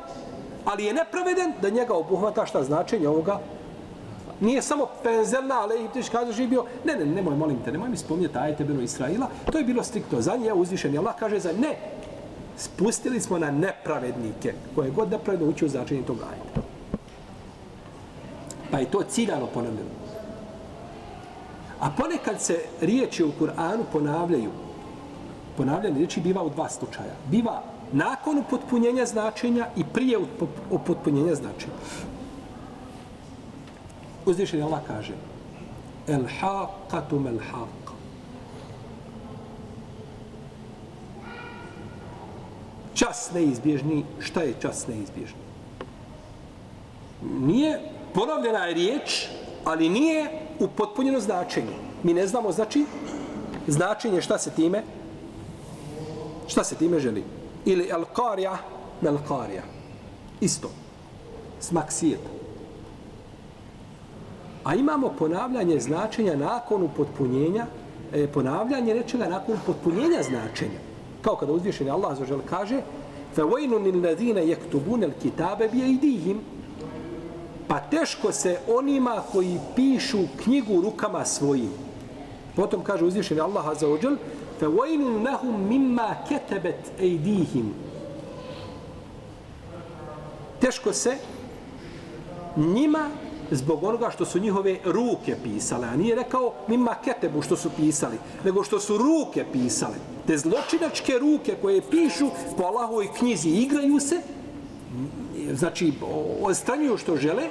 ali 0.65 0.85
je 0.85 0.93
nepraveden 0.93 1.53
da 1.61 1.69
njega 1.69 1.93
obuhvata 1.93 2.45
šta 2.45 2.63
značenje 2.63 3.07
ovoga 3.07 3.39
nije 4.39 4.61
samo 4.61 4.87
penzelna, 5.03 5.61
ali 5.61 5.85
i 5.85 5.87
tiš 5.93 6.09
kaže 6.09 6.31
živio, 6.31 6.65
ne, 6.85 6.95
ne, 6.95 7.05
nemoj, 7.05 7.35
molim 7.35 7.57
te, 7.65 7.71
nemoj 7.71 7.89
mi 7.89 7.97
spominjati 7.97 8.37
ajete 8.37 8.63
Beno 8.63 8.81
Israila, 8.81 9.27
to 9.51 9.57
je 9.57 9.63
bilo 9.63 9.83
striktno 9.83 10.21
za 10.21 10.35
nje, 10.35 10.53
uzvišen 10.53 10.93
je 10.93 10.99
Allah 10.99 11.15
kaže 11.19 11.39
za 11.39 11.51
ne, 11.51 11.77
spustili 12.57 13.19
smo 13.19 13.39
na 13.39 13.51
nepravednike, 13.51 14.53
koje 14.75 14.91
god 14.91 15.11
nepravedno 15.11 15.47
uči 15.47 15.65
u 15.65 15.69
značenje 15.69 16.01
tog 16.01 16.17
ajeta. 16.17 16.67
Pa 18.71 18.79
je 18.79 18.91
to 18.91 19.03
ciljano 19.03 19.47
ponavljeno. 19.47 20.03
A 21.79 21.89
ponekad 21.97 22.41
se 22.41 22.59
riječi 22.81 23.23
u 23.23 23.31
Kur'anu 23.39 23.83
ponavljaju. 23.91 24.49
Ponavljanje 25.57 25.97
riječi 25.97 26.21
biva 26.21 26.43
u 26.43 26.49
dva 26.49 26.69
slučaja. 26.69 27.13
Biva 27.29 27.61
nakon 27.93 28.37
upotpunjenja 28.37 29.05
značenja 29.05 29.67
i 29.75 29.83
prije 29.93 30.17
upotpunjenja 30.71 31.35
značenja. 31.35 31.73
Uzvišen 34.25 34.59
je 34.59 34.65
Allah 34.65 34.81
kaže 34.87 35.13
El 36.07 36.25
haqatu 36.39 37.19
mel 37.19 37.37
haq. 37.37 37.93
Čas 42.93 43.31
neizbježni. 43.33 44.05
Šta 44.19 44.41
je 44.41 44.53
čas 44.61 44.87
neizbježni? 44.87 45.39
Nije 47.21 47.79
ponovljena 48.13 48.65
je 48.65 48.73
riječ, 48.73 49.27
ali 49.63 49.89
nije 49.89 50.29
upotpunjeno 50.59 51.19
značenje. 51.19 51.75
Mi 52.03 52.13
ne 52.13 52.27
znamo 52.27 52.51
znači 52.51 52.85
značenje 53.67 54.21
šta 54.21 54.37
se 54.37 54.51
time 54.51 54.83
šta 56.47 56.63
se 56.63 56.75
time 56.75 56.99
želi 56.99 57.23
ili 57.64 57.88
el 57.90 58.04
qarija 58.16 58.56
mel 59.00 59.16
qarija. 59.28 59.62
Isto. 60.40 60.70
Smak 61.60 61.92
svijeta. 61.92 62.28
A 64.64 64.74
imamo 64.74 65.08
ponavljanje 65.18 65.80
značenja 65.80 66.36
nakon 66.36 66.82
upotpunjenja, 66.82 67.66
e, 68.14 68.26
ponavljanje 68.26 68.94
nečega 68.94 69.28
nakon 69.28 69.56
upotpunjenja 69.62 70.22
značenja. 70.22 70.78
Kao 71.22 71.36
kada 71.36 71.52
uzvišeni 71.52 71.90
Allah 71.90 72.18
zažel 72.18 72.40
kaže 72.50 72.82
فَوَيْنُ 73.36 73.72
لِلَّذِينَ 73.86 74.38
يَكْتُبُونَ 74.38 75.04
الْكِتَابَ 75.04 75.70
بِيَيْدِهِمْ 75.72 76.38
Pa 77.68 77.80
teško 77.80 78.32
se 78.32 78.58
onima 78.68 79.22
koji 79.32 79.58
pišu 79.76 80.18
knjigu 80.44 80.80
rukama 80.80 81.24
svojim. 81.24 81.70
Potom 82.56 82.82
kaže 82.82 83.04
uzvišeni 83.04 83.40
Allah 83.40 83.64
zažel 83.80 84.16
فَوَيْنٌ 84.60 85.24
لَهُمْ 85.24 85.54
مِمَّا 85.70 86.16
كَتَبَتْ 86.30 86.82
اَيْدِيهِمْ 87.00 87.66
Teško 90.60 90.92
se 90.92 91.16
njima 92.56 93.10
zbog 93.50 93.84
onoga 93.84 94.10
što 94.10 94.24
su 94.24 94.38
njihove 94.38 94.78
ruke 94.84 95.36
pisale, 95.44 95.86
a 95.88 95.96
nije 95.96 96.14
rekao 96.14 96.52
mima 96.68 96.94
ketebu 97.04 97.42
što 97.42 97.56
su 97.56 97.70
pisali, 97.76 98.16
nego 98.44 98.64
što 98.64 98.80
su 98.80 98.98
ruke 98.98 99.44
pisale. 99.52 99.94
Te 100.26 100.38
zločinačke 100.38 101.18
ruke 101.18 101.56
koje 101.62 101.82
pišu 101.90 102.28
po 102.56 102.62
Allahovoj 102.62 103.08
knjizi 103.18 103.48
igraju 103.48 104.00
se, 104.00 104.20
znači 105.52 105.92
odstranjuju 106.42 106.96
što 106.96 107.16
žele, 107.16 107.48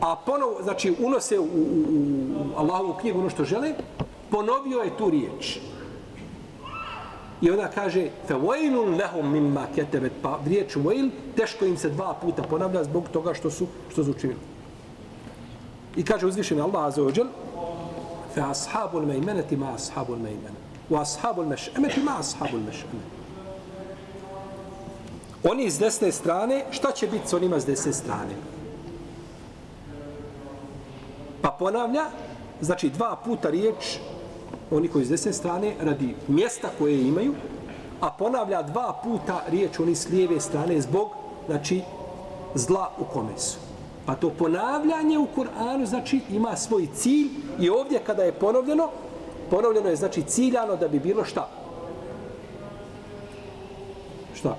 a 0.00 0.16
ponovo, 0.26 0.58
znači 0.62 0.94
unose 1.00 1.38
u, 1.38 1.42
u, 1.42 1.46
u 1.46 2.58
Allahovu 2.58 2.94
knjigu 3.00 3.18
ono 3.18 3.30
što 3.30 3.44
žele, 3.44 3.74
ponovio 4.30 4.78
je 4.78 4.96
tu 4.98 5.10
riječ. 5.10 5.58
I 7.42 7.50
onda 7.50 7.68
kaže 7.68 8.10
فَوَيْلٌ 8.28 8.98
لَهُمْ 8.98 9.24
مِمَّا 9.24 9.66
كَتَبَتْ 9.76 10.10
Pa 10.22 10.38
riječ 10.46 10.76
وَيْل 10.76 11.10
teško 11.36 11.64
im 11.64 11.76
se 11.76 11.90
dva 11.90 12.14
puta 12.14 12.42
ponavlja 12.42 12.84
zbog 12.84 13.08
toga 13.08 13.34
što 13.34 13.50
su, 13.50 13.66
što 13.92 14.04
su 14.04 14.10
učinili. 14.10 14.38
I 15.96 16.04
kaže 16.04 16.26
uzvišeni 16.26 16.60
Allah 16.60 16.84
Azza 16.84 17.02
wa 17.02 17.18
Jal 17.18 17.28
فَأَصْحَابُ 18.36 18.96
الْمَيْمَنَةِ 18.96 19.56
مَا 19.56 19.74
أَصْحَابُ 19.74 20.12
الْمَيْمَنَةِ 20.12 20.58
وَأَصْحَابُ 20.90 21.40
الْمَشْأَمَةِ 21.40 22.04
مَا 22.04 22.20
أَصْحَابُ 22.20 22.54
الْمَشْأَمَةِ 22.54 23.22
Oni 25.44 25.64
iz 25.64 25.78
desne 25.78 26.12
strane, 26.12 26.64
šta 26.70 26.92
će 26.92 27.06
biti 27.06 27.28
s 27.28 27.32
onima 27.32 27.60
s 27.60 27.66
desne 27.66 27.92
strane? 27.92 28.34
Pa 31.42 31.50
ponavlja, 31.50 32.04
znači 32.60 32.90
dva 32.90 33.16
puta 33.24 33.50
riječ 33.50 33.98
oni 34.71 34.87
koji 34.87 35.05
s 35.05 35.09
desne 35.09 35.33
strane 35.33 35.73
radi 35.79 36.15
mjesta 36.27 36.69
koje 36.77 37.01
imaju, 37.01 37.33
a 38.01 38.11
ponavlja 38.11 38.61
dva 38.61 38.99
puta 39.03 39.41
riječ 39.49 39.79
oni 39.79 39.95
s 39.95 40.09
lijeve 40.09 40.39
strane 40.39 40.81
zbog, 40.81 41.09
znači, 41.47 41.81
zla 42.55 42.91
u 42.99 43.03
kome 43.13 43.37
su. 43.37 43.57
Pa 44.05 44.15
to 44.15 44.29
ponavljanje 44.29 45.17
u 45.17 45.27
Kur'anu, 45.35 45.85
znači, 45.85 46.19
ima 46.29 46.55
svoj 46.55 46.87
cilj 46.95 47.29
i 47.59 47.69
ovdje 47.69 47.99
kada 47.99 48.23
je 48.23 48.31
ponovljeno, 48.31 48.89
ponovljeno 49.49 49.89
je, 49.89 49.95
znači, 49.95 50.23
ciljano 50.23 50.75
da 50.75 50.87
bi 50.87 50.99
bilo 50.99 51.25
šta? 51.25 51.49
Šta? 54.35 54.57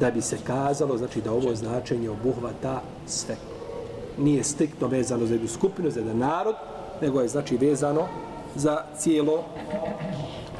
Da 0.00 0.10
bi 0.10 0.22
se 0.22 0.38
kazalo, 0.46 0.98
znači 0.98 1.20
da 1.20 1.32
ovo 1.32 1.54
značenje 1.54 2.10
obuhvata 2.10 2.82
sve. 3.06 3.36
Nije 4.18 4.44
striktno 4.44 4.86
vezano 4.86 5.26
za 5.26 5.34
jednu 5.34 5.48
skupinu, 5.48 5.90
za 5.90 6.00
jedan 6.00 6.18
narod, 6.18 6.54
nego 7.02 7.20
je 7.20 7.28
znači 7.28 7.56
vezano 7.56 8.08
za 8.54 8.84
cijelo 8.98 9.44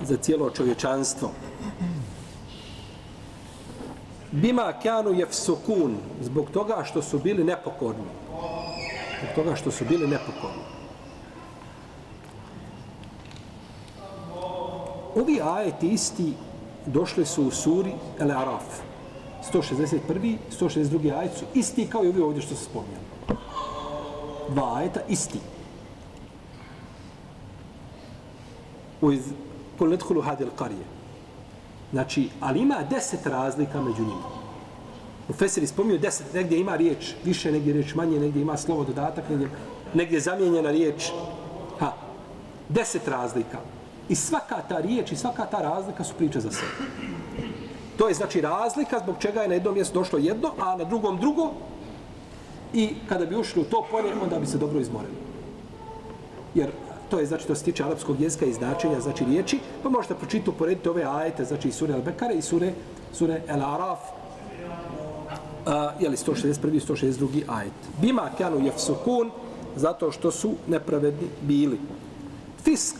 za 0.02 0.16
cijelo 0.16 0.50
čovječanstvo. 0.50 1.30
Bima 4.30 4.72
kanu 4.82 5.12
jefsukun, 5.12 5.96
zbog 6.20 6.50
toga 6.50 6.84
što 6.84 7.02
su 7.02 7.18
bili 7.18 7.44
nepokorni. 7.44 8.04
Zbog 9.22 9.34
toga 9.34 9.56
što 9.56 9.70
su 9.70 9.84
bili 9.84 10.08
nepokorni. 10.08 10.62
Ovi 15.14 15.40
ajeti 15.44 15.88
isti 15.88 16.32
došli 16.86 17.26
su 17.26 17.46
u 17.46 17.50
suri 17.50 17.92
El 18.18 18.30
Araf. 18.30 18.64
161. 19.52 20.36
162. 20.60 21.18
ajet 21.18 21.32
su 21.38 21.44
isti 21.54 21.86
kao 21.86 22.04
i 22.04 22.08
ovi 22.08 22.20
ovdje 22.20 22.42
što 22.42 22.54
se 22.54 22.64
spominjali. 22.64 23.04
Dva 24.48 24.76
ajeta 24.76 25.00
isti. 25.08 25.38
U 25.38 25.62
iz 29.10 29.22
kul 29.78 29.88
nedhulu 29.88 30.20
hadil 30.20 30.48
karije. 30.56 30.84
Znači, 31.92 32.28
ali 32.40 32.60
ima 32.60 32.76
deset 32.90 33.26
razlika 33.26 33.82
među 33.82 34.02
njima. 34.02 34.28
U 35.28 35.32
Feseri 35.32 35.66
spominju 35.66 35.98
deset, 35.98 36.34
negdje 36.34 36.60
ima 36.60 36.76
riječ 36.76 37.14
više, 37.24 37.52
negdje 37.52 37.72
riječ 37.72 37.94
manje, 37.94 38.20
negdje 38.20 38.42
ima 38.42 38.56
slovo 38.56 38.84
dodatak, 38.84 39.28
negdje, 39.28 39.48
negdje 39.94 40.20
zamijenjena 40.20 40.70
riječ. 40.70 41.10
Ha, 41.78 41.92
deset 42.68 43.08
razlika. 43.08 43.58
I 44.08 44.14
svaka 44.14 44.62
ta 44.68 44.78
riječ 44.78 45.12
i 45.12 45.16
svaka 45.16 45.46
ta 45.46 45.58
razlika 45.58 46.04
su 46.04 46.14
priče 46.14 46.40
za 46.40 46.50
sebe. 46.50 46.72
To 47.98 48.08
je 48.08 48.14
znači 48.14 48.40
razlika 48.40 48.98
zbog 48.98 49.16
čega 49.18 49.42
je 49.42 49.48
na 49.48 49.54
jednom 49.54 49.74
mjestu 49.74 49.98
došlo 49.98 50.18
jedno, 50.18 50.52
a 50.58 50.76
na 50.76 50.84
drugom 50.84 51.18
drugo. 51.20 51.50
I 52.74 52.94
kada 53.08 53.26
bi 53.26 53.36
ušli 53.36 53.62
u 53.62 53.64
to 53.64 53.86
polje, 53.90 54.14
onda 54.22 54.38
bi 54.38 54.46
se 54.46 54.58
dobro 54.58 54.80
izmorili. 54.80 55.14
Jer 56.54 56.70
to 57.12 57.18
je 57.18 57.26
znači 57.26 57.46
to 57.46 57.54
se 57.54 57.64
tiče 57.64 57.84
arapskog 57.84 58.20
jezika 58.20 58.46
i 58.46 58.52
značenja 58.52 59.00
znači 59.00 59.24
riječi, 59.24 59.58
pa 59.82 59.88
možete 59.88 60.14
pročitati 60.14 60.50
uporediti 60.50 60.88
ove 60.88 61.04
ajete, 61.04 61.44
znači 61.44 61.68
i 61.68 61.72
sure 61.72 61.94
Al-Bekare 61.94 62.38
i 62.38 62.42
sure, 62.42 62.72
sure 63.12 63.42
Al-Araf, 63.48 63.98
uh, 65.66 65.72
jeli 66.00 66.16
161. 66.16 66.74
i 66.74 66.80
162. 66.80 67.42
ajet. 67.48 67.72
Bima 68.00 68.30
kanu 68.38 68.64
jefsukun, 68.64 69.30
zato 69.76 70.12
što 70.12 70.30
su 70.30 70.54
nepravedni 70.66 71.28
bili. 71.42 71.80
Fisk, 72.64 72.96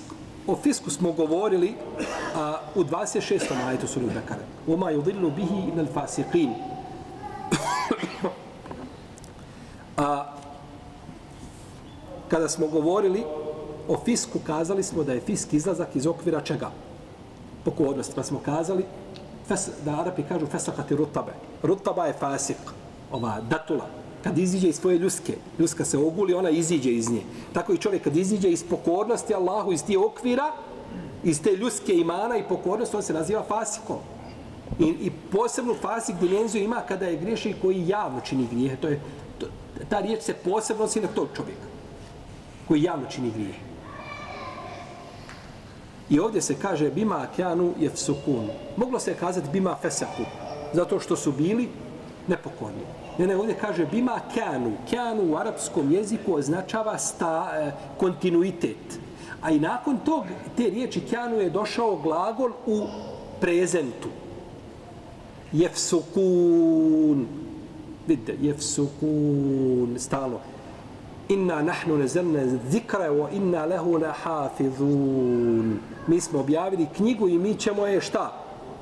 o 0.46 0.56
fisku 0.56 0.90
smo 0.90 1.12
govorili 1.12 1.74
a, 2.36 2.58
u 2.74 2.84
26. 2.84 3.66
ajetu 3.66 3.86
sure 3.86 4.06
Al-Bekare. 4.06 4.44
Uma 4.66 4.92
yudillu 4.92 5.34
bihi 5.36 5.68
ibn 5.68 5.86
al-fasiqin. 5.86 6.52
A 9.96 10.32
kada 12.28 12.48
smo 12.48 12.66
govorili 12.66 13.24
o 13.88 13.98
fisku 14.04 14.38
kazali 14.46 14.82
smo 14.82 15.04
da 15.04 15.12
je 15.12 15.20
fisk 15.20 15.52
izlazak 15.52 15.96
iz 15.96 16.06
okvira 16.06 16.40
čega? 16.40 16.70
Pokornosti. 17.64 18.14
Pa 18.14 18.22
smo 18.22 18.38
kazali 18.38 18.84
fes, 19.48 19.68
da 19.84 20.00
Arapi 20.00 20.22
kažu 20.22 20.46
fesakati 20.46 20.96
rutabe. 20.96 21.32
Rutaba 21.62 22.06
je 22.06 22.12
fasik, 22.12 22.56
ova 23.12 23.40
datula. 23.50 23.86
Kad 24.24 24.38
iziđe 24.38 24.68
iz 24.68 24.76
svoje 24.76 24.98
ljuske, 24.98 25.36
ljuska 25.58 25.84
se 25.84 25.98
oguli, 25.98 26.34
ona 26.34 26.50
iziđe 26.50 26.90
iz 26.90 27.10
nje. 27.10 27.22
Tako 27.52 27.72
i 27.72 27.78
čovjek 27.78 28.04
kad 28.04 28.16
iziđe 28.16 28.50
iz 28.50 28.64
pokornosti 28.70 29.34
Allahu, 29.34 29.72
iz 29.72 29.84
tije 29.84 29.98
okvira, 29.98 30.52
iz 31.24 31.42
te 31.42 31.56
ljuske 31.56 31.94
imana 31.94 32.36
i 32.36 32.48
pokornosti, 32.48 32.96
on 32.96 33.02
se 33.02 33.12
naziva 33.12 33.42
fasikom. 33.48 33.98
I, 34.78 34.84
i 34.84 35.10
posebnu 35.32 35.74
fasik 35.74 36.16
dimenziju 36.20 36.64
ima 36.64 36.80
kada 36.88 37.06
je 37.06 37.16
griješnik 37.16 37.56
koji 37.62 37.88
javno 37.88 38.20
čini 38.20 38.46
grijehe. 38.50 38.76
To 38.76 38.88
je, 38.88 39.00
to, 39.38 39.46
ta 39.88 40.00
riječ 40.00 40.22
se 40.22 40.34
posebno 40.34 40.84
nosi 40.84 41.00
na 41.00 41.08
tog 41.08 41.28
čovjeka 41.36 41.66
koji 42.68 42.82
javno 42.82 43.06
čini 43.10 43.30
grijehe. 43.30 43.71
I 46.12 46.20
ovdje 46.20 46.40
se 46.42 46.54
kaže 46.54 46.90
bima 46.90 47.26
kjanu 47.36 47.72
jefsukun. 47.80 48.48
Moglo 48.76 48.98
se 48.98 49.14
kazati 49.14 49.48
bima 49.52 49.76
fesaku, 49.82 50.22
zato 50.72 51.00
što 51.00 51.16
su 51.16 51.32
bili 51.32 51.68
nepokorni. 52.28 52.84
Ne, 53.18 53.26
ne, 53.26 53.36
ovdje 53.36 53.54
kaže 53.60 53.86
bima 53.86 54.20
kjanu. 54.34 54.72
Kjanu 54.90 55.32
u 55.32 55.36
arapskom 55.36 55.92
jeziku 55.92 56.34
označava 56.34 56.98
sta, 56.98 57.50
e, 57.54 57.72
kontinuitet. 57.98 59.00
A 59.42 59.50
i 59.50 59.60
nakon 59.60 59.98
tog, 60.04 60.24
te 60.56 60.62
riječi 60.62 61.00
kjanu 61.00 61.36
je 61.40 61.50
došao 61.50 61.96
glagol 61.96 62.50
u 62.66 62.86
prezentu. 63.40 64.08
Jefsukun. 65.52 67.26
Vidite, 68.06 68.36
jefsukun. 68.40 69.96
Stalo 69.98 70.40
inna 71.28 71.62
nahnu 71.62 71.98
nazalna 71.98 72.40
zikra 72.70 73.10
wa 73.10 73.28
inna 73.32 73.66
lahu 73.66 73.98
lahafizun. 73.98 75.78
Mi 76.06 76.20
smo 76.20 76.40
objavili 76.40 76.86
knjigu 76.96 77.28
i 77.28 77.38
mi 77.38 77.54
ćemo 77.54 77.86
je 77.86 78.00
šta? 78.00 78.32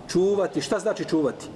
Čuvati. 0.08 0.60
Šta 0.60 0.78
znači 0.78 1.04
čuvati? 1.04 1.46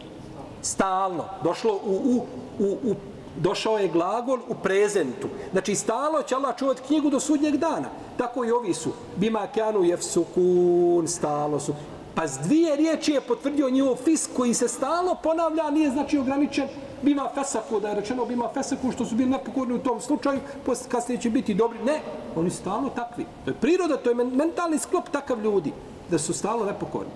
Stalno. 0.63 1.25
Došlo 1.45 1.75
u, 1.85 1.93
u, 1.95 2.27
u, 2.59 2.79
u 2.91 2.95
došao 3.37 3.79
je 3.79 3.89
glagol 3.89 4.39
u 4.49 4.55
prezentu. 4.55 5.29
Znači, 5.53 5.75
stalno 5.75 6.23
će 6.23 6.35
Allah 6.35 6.57
čuvati 6.59 6.83
knjigu 6.87 7.11
do 7.11 7.21
sudnjeg 7.21 7.57
dana. 7.57 7.89
Tako 8.17 8.45
i 8.45 8.51
ovi 8.51 8.75
su. 8.75 8.91
Bima 9.17 9.47
kanu 9.55 9.85
jefsukun, 9.85 11.09
stalo 11.09 11.61
su. 11.61 11.75
Pa 12.15 12.29
s 12.29 12.39
dvije 12.39 12.77
riječi 12.77 13.13
je 13.13 13.21
potvrdio 13.21 13.71
njihov 13.71 13.97
fisk 13.97 14.31
koji 14.37 14.55
se 14.55 14.69
stalo 14.69 15.17
ponavlja, 15.23 15.71
nije 15.71 15.91
znači 15.91 16.19
ograničen 16.19 16.69
bima 17.05 17.29
fesaku, 17.35 17.81
da 17.81 17.89
je 17.89 17.95
rečeno 17.95 18.25
bima 18.25 18.49
fesaku, 18.55 18.93
što 18.93 19.05
su 19.05 19.15
bili 19.15 19.31
nepokorni 19.31 19.75
u 19.75 19.79
tom 19.79 20.01
slučaju, 20.01 20.41
kasnije 20.89 21.21
će 21.21 21.31
biti 21.31 21.55
dobri. 21.55 21.79
Ne, 21.85 22.01
oni 22.37 22.51
su 22.51 22.57
stalno 22.57 22.89
takvi. 22.89 23.27
To 23.45 23.51
je 23.51 23.55
priroda, 23.55 23.97
to 23.97 24.11
je 24.11 24.15
mentalni 24.25 24.79
sklop 24.79 25.09
takav 25.09 25.41
ljudi, 25.41 25.73
da 26.11 26.19
su 26.19 26.33
stalno 26.33 26.65
nepokorni. 26.65 27.13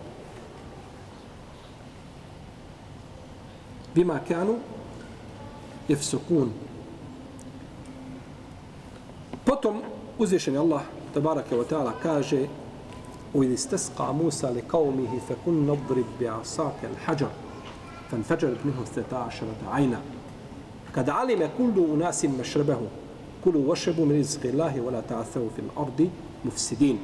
Bima 3.94 4.20
kanu 4.28 4.56
jefsukun. 5.88 6.50
Potom 9.44 9.82
uzvišen 10.18 10.54
je 10.54 10.60
Allah, 10.60 10.82
tabaraka 11.14 11.56
wa 11.56 11.64
ta'ala, 11.64 11.92
kaže 12.02 12.46
u 13.34 13.44
ili 13.44 13.56
stesqa 13.56 14.12
Musa 14.12 14.50
li 14.50 14.62
qavmihi 14.62 15.20
fe 15.28 15.34
kun 15.44 15.66
فانفجرت 18.11 18.57
منه 18.65 18.83
اثنتا 18.83 19.15
عشرة 19.15 19.55
عينا 19.71 20.01
قد 20.95 21.09
علم 21.09 21.49
كل 21.57 21.85
أناس 21.93 22.25
مشربه 22.25 22.77
كلوا 23.45 23.69
واشربوا 23.69 24.05
من 24.05 24.19
رزق 24.19 24.45
الله 24.45 24.81
ولا 24.81 25.01
تعثوا 25.01 25.49
في 25.55 25.61
الأرض 25.61 26.09
مفسدين 26.45 26.99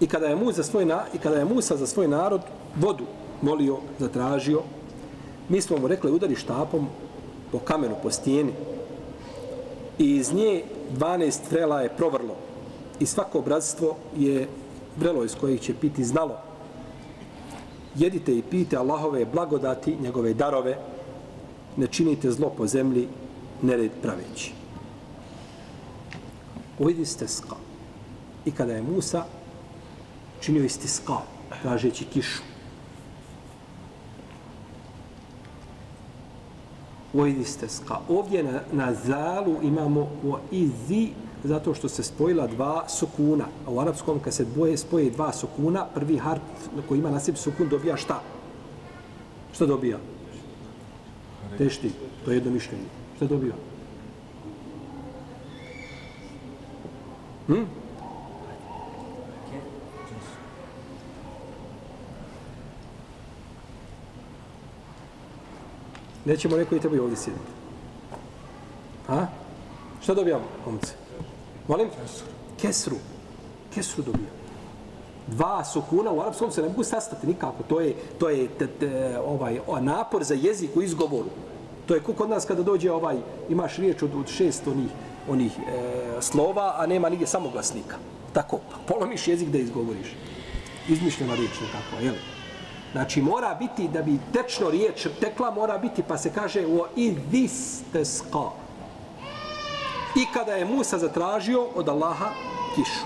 I 0.00 0.06
kada 0.06 0.26
je 0.26 0.36
Musa 0.36 0.62
za 0.62 0.70
svoj 0.70 0.84
na, 0.84 1.04
i 1.14 1.18
kada 1.18 1.36
je 1.36 1.44
Musa 1.44 1.76
za 1.76 1.86
svoj 1.86 2.08
narod 2.08 2.40
vodu 2.76 3.04
molio, 3.42 3.78
zatražio, 3.98 4.62
mi 5.48 5.60
smo 5.60 5.76
mu 5.76 5.88
rekli 5.88 6.12
udari 6.12 6.36
štapom 6.36 6.88
po 7.52 7.58
kamenu, 7.58 7.94
po 8.02 8.10
stijeni. 8.10 8.52
I 9.98 10.16
iz 10.16 10.32
nje 10.32 10.64
12 10.98 11.40
vrela 11.50 11.80
je 11.80 11.88
provrlo. 11.96 12.34
I 13.00 13.06
svako 13.06 13.40
bratstvo 13.40 13.96
je 14.16 14.48
vrelo 14.96 15.24
iz 15.24 15.34
kojih 15.40 15.60
će 15.60 15.74
piti 15.74 16.04
znalo 16.04 16.36
jedite 17.95 18.37
i 18.37 18.41
pijte 18.41 18.77
Allahove 18.77 19.25
blagodati, 19.25 19.97
njegove 20.01 20.33
darove, 20.33 20.77
ne 21.77 21.87
činite 21.87 22.31
zlo 22.31 22.49
po 22.57 22.67
zemlji, 22.67 23.07
nered 23.61 23.91
praveći. 24.01 24.53
Uvidi 26.79 27.05
ska. 27.05 27.55
I 28.45 28.51
kada 28.51 28.73
je 28.73 28.81
Musa 28.81 29.25
činio 30.41 30.63
isti 30.63 30.87
ska, 30.87 31.17
tražeći 31.61 32.05
kišu. 32.05 32.43
Uvidi 37.13 37.45
ska. 37.69 37.99
Ovdje 38.09 38.43
na, 38.43 38.59
na 38.71 38.93
zalu 38.93 39.55
imamo 39.63 40.01
o 40.01 40.39
izi 40.51 41.09
zato 41.43 41.73
što 41.73 41.89
se 41.89 42.03
spojila 42.03 42.47
dva 42.47 42.89
sukuna. 42.89 43.45
A 43.67 43.71
u 43.71 43.79
arapskom 43.79 44.19
kad 44.19 44.33
se 44.33 44.45
boje 44.55 44.77
spoje 44.77 45.09
dva 45.09 45.33
sukuna, 45.33 45.85
prvi 45.93 46.17
harf 46.17 46.41
koji 46.87 46.99
ima 46.99 47.11
na 47.11 47.19
sebi 47.19 47.37
sukun 47.37 47.69
dobija 47.69 47.97
šta? 47.97 48.21
Šta 49.53 49.65
dobija? 49.65 49.97
Tešti. 51.57 51.91
To 52.25 52.31
je 52.31 52.37
jedno 52.37 52.51
mišljenje. 52.51 52.85
Šta 53.15 53.25
dobija? 53.25 53.53
Hm? 57.47 57.63
Nećemo 66.25 66.57
neko 66.57 66.75
i 66.75 66.79
tebi 66.79 66.99
ovdje 66.99 67.17
sjediti. 67.17 67.51
Ha? 69.07 69.27
Šta 70.01 70.13
dobijamo, 70.13 70.43
momci? 70.65 70.93
Molim? 71.69 71.89
Kesru. 72.61 72.95
Kesru 73.73 74.03
dobija. 74.03 74.31
Dva 75.27 75.63
sukuna 75.63 76.11
u 76.11 76.21
arapskom 76.21 76.51
se 76.51 76.61
ne 76.61 76.69
mogu 76.69 76.83
sastati 76.83 77.27
nikako. 77.27 77.63
To 77.63 77.79
je, 77.79 77.95
to 78.19 78.29
je 78.29 78.47
t, 78.47 78.67
t, 78.67 79.17
ovaj, 79.25 79.59
o, 79.67 79.79
napor 79.79 80.23
za 80.23 80.33
jezik 80.33 80.75
u 80.75 80.81
izgovoru. 80.81 81.29
To 81.85 81.95
je 81.95 82.01
kod 82.01 82.29
nas 82.29 82.45
kada 82.45 82.63
dođe 82.63 82.91
ovaj, 82.91 83.17
imaš 83.49 83.77
riječ 83.77 84.03
od, 84.03 84.15
od 84.15 84.27
šest 84.27 84.67
onih, 84.67 84.89
onih 85.29 85.59
e, 85.59 86.21
slova, 86.21 86.75
a 86.77 86.85
nema 86.85 87.09
nigdje 87.09 87.27
samoglasnika. 87.27 87.97
Tako, 88.33 88.59
pa 88.71 88.93
polomiš 88.93 89.27
jezik 89.27 89.49
da 89.49 89.57
izgovoriš. 89.57 90.15
Izmišljena 90.89 91.35
riječ 91.35 91.61
nekako, 91.61 92.03
jel? 92.03 92.15
Znači, 92.91 93.21
mora 93.21 93.55
biti, 93.55 93.87
da 93.87 94.01
bi 94.01 94.17
tečno 94.33 94.69
riječ 94.69 95.07
tekla, 95.19 95.51
mora 95.51 95.77
biti, 95.77 96.03
pa 96.03 96.17
se 96.17 96.33
kaže 96.33 96.65
o 96.67 96.87
idis 96.95 97.81
teska. 97.93 98.68
I 100.15 100.25
kada 100.33 100.51
je 100.51 100.65
Musa 100.65 100.97
zatražio 100.97 101.67
od 101.75 101.89
Allaha 101.89 102.29
kišu. 102.75 103.05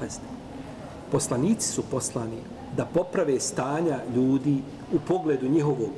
Pazite, 0.00 0.26
poslanici 1.12 1.68
su 1.68 1.82
poslani 1.82 2.38
da 2.76 2.84
poprave 2.84 3.40
stanja 3.40 3.98
ljudi 4.14 4.62
u 4.92 4.98
pogledu 5.08 5.48
njihovog 5.48 5.90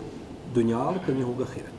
dunjalka, 0.55 1.13
njihovog 1.13 1.43
ahireta. 1.43 1.71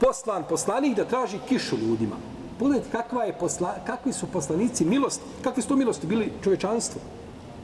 Poslan 0.00 0.44
poslanik 0.48 0.96
da 0.96 1.04
traži 1.04 1.38
kišu 1.48 1.76
ljudima. 1.76 2.16
Pogledajte 2.58 2.90
kakva 2.92 3.24
je 3.24 3.38
posla, 3.38 3.74
kakvi 3.86 4.12
su 4.12 4.26
poslanici 4.26 4.84
milosti, 4.84 5.22
kakvi 5.42 5.62
su 5.62 5.68
to 5.68 5.76
milosti 5.76 6.06
bili 6.06 6.32
čovečanstvo. 6.44 7.00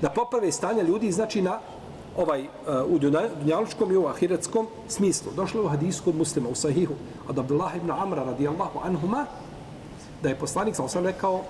Da 0.02 0.10
poprave 0.10 0.52
stanja 0.52 0.82
ljudi, 0.82 1.12
znači 1.12 1.42
na 1.42 1.60
ovaj 2.16 2.42
uh, 2.42 2.48
u 2.88 2.98
dunjalučkom 2.98 3.92
i 3.92 3.96
u 3.96 4.06
ahiretskom 4.06 4.66
smislu. 4.88 5.32
Došlo 5.36 5.60
je 5.60 5.66
u 5.66 5.68
hadisu 5.68 6.02
od 6.06 6.16
muslima 6.16 6.48
u 6.48 6.54
sahihu 6.54 6.94
od 7.28 7.38
Abdullah 7.38 7.76
ibn 7.76 7.90
Amra 7.90 8.24
radijallahu 8.24 8.78
anhuma 8.84 9.26
da 10.22 10.28
je 10.28 10.38
poslanik 10.38 10.74
sam 10.88 11.04
rekao 11.04 11.42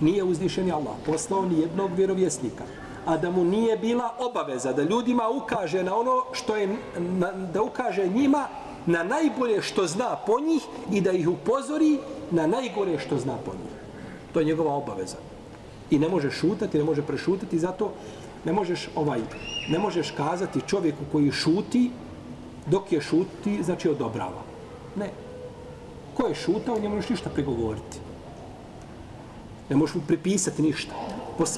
nije 0.00 0.24
uzvišeni 0.24 0.72
Allah 0.72 0.94
poslao 1.06 1.44
ni 1.44 1.60
jednog 1.60 1.90
vjerovjesnika 1.94 2.64
a 3.06 3.16
da 3.16 3.30
mu 3.30 3.44
nije 3.44 3.76
bila 3.76 4.14
obaveza 4.18 4.72
da 4.72 4.82
ljudima 4.82 5.28
ukaže 5.28 5.82
na 5.82 5.96
ono 5.96 6.22
što 6.32 6.56
je 6.56 6.76
na, 6.98 7.32
da 7.32 7.62
ukaže 7.62 8.06
njima 8.06 8.48
na 8.86 9.02
najbolje 9.02 9.62
što 9.62 9.86
zna 9.86 10.16
po 10.26 10.40
njih 10.40 10.62
i 10.92 11.00
da 11.00 11.12
ih 11.12 11.28
upozori 11.28 11.98
na 12.30 12.46
najgore 12.46 12.98
što 12.98 13.18
zna 13.18 13.36
po 13.44 13.50
njih. 13.52 13.72
To 14.32 14.40
je 14.40 14.46
njegova 14.46 14.74
obaveza. 14.74 15.16
I 15.90 15.98
ne 15.98 16.08
može 16.08 16.30
šutati, 16.30 16.78
ne 16.78 16.84
može 16.84 17.02
prešutati, 17.02 17.58
zato 17.58 17.92
ne 18.44 18.52
možeš 18.52 18.88
ovaj 18.96 19.20
ne 19.68 19.78
možeš 19.78 20.10
kazati 20.10 20.60
čovjeku 20.66 21.04
koji 21.12 21.32
šuti 21.32 21.90
dok 22.66 22.92
je 22.92 23.00
šuti 23.00 23.62
znači 23.62 23.88
odobrava. 23.88 24.42
Ne. 24.96 25.10
Ko 26.14 26.26
je 26.26 26.34
šutao 26.34 26.78
njemu 26.78 26.94
možeš 26.94 27.10
ništa 27.10 27.30
pregovoriti 27.30 27.98
ne 29.72 29.76
možeš 29.76 29.94
mu 29.94 30.02
pripisati 30.06 30.62
ništa. 30.62 30.94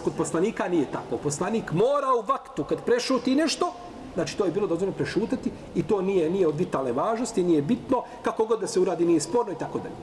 Kod 0.05 0.13
poslanika 0.17 0.69
nije 0.69 0.87
tako. 0.93 1.17
Poslanik 1.23 1.73
mora 1.73 2.15
u 2.19 2.23
vaktu 2.27 2.65
kad 2.65 2.85
prešuti 2.85 3.35
nešto 3.35 3.73
znači 4.15 4.37
to 4.39 4.45
je 4.45 4.53
bilo 4.53 4.67
dozvoljeno 4.67 4.97
prešutati 4.97 5.51
i 5.75 5.83
to 5.83 6.03
nije 6.03 6.31
nije 6.31 6.49
od 6.49 6.59
vitalne 6.59 6.93
važnosti 6.93 7.43
nije 7.43 7.63
bitno 7.63 8.03
kako 8.23 8.47
god 8.47 8.61
da 8.61 8.67
se 8.67 8.81
uradi 8.81 9.05
nije 9.05 9.21
sporno 9.21 9.53
i 9.53 9.59
tako 9.59 9.79
dalje. 9.79 9.95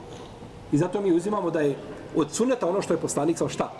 I 0.72 0.78
zato 0.78 1.00
mi 1.00 1.12
uzimamo 1.12 1.50
da 1.50 1.60
je 1.60 1.76
od 2.16 2.32
suneta 2.32 2.68
ono 2.68 2.82
što 2.82 2.94
je 2.94 3.00
poslanik 3.00 3.38
sa 3.38 3.48
šta? 3.48 3.72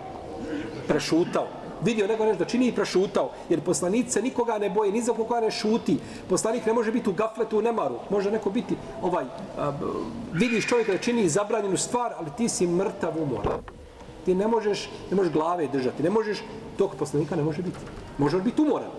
Prešutao 0.87 1.47
vidio 1.83 2.07
nego 2.07 2.25
nešto 2.25 2.45
čini 2.45 2.67
i 2.67 2.75
prošutao. 2.75 3.29
Jer 3.49 3.61
poslanice 3.61 4.21
nikoga 4.21 4.57
ne 4.57 4.69
boje, 4.69 4.91
ni 4.91 5.01
za 5.01 5.13
koga 5.13 5.39
ne 5.39 5.51
šuti. 5.51 5.97
Poslanik 6.29 6.65
ne 6.65 6.73
može 6.73 6.91
biti 6.91 7.09
u 7.09 7.13
gafletu, 7.13 7.57
u 7.57 7.61
nemaru. 7.61 7.95
Može 8.09 8.31
neko 8.31 8.49
biti, 8.49 8.75
ovaj, 9.01 9.25
a, 9.57 9.71
vidiš 10.33 10.67
čovjeka 10.67 10.91
da 10.91 10.97
čini 10.97 11.29
zabranjenu 11.29 11.77
stvar, 11.77 12.13
ali 12.17 12.29
ti 12.37 12.49
si 12.49 12.67
mrtav 12.67 13.13
umora. 13.21 13.59
Ti 14.25 14.35
ne 14.35 14.47
možeš, 14.47 14.89
ne 15.11 15.15
možeš 15.15 15.33
glave 15.33 15.67
držati. 15.67 16.03
Ne 16.03 16.09
možeš, 16.09 16.43
tog 16.77 16.95
poslanika 16.95 17.35
ne 17.35 17.43
može 17.43 17.61
biti. 17.61 17.77
Može 18.17 18.41
biti 18.41 18.61
umoran. 18.61 18.89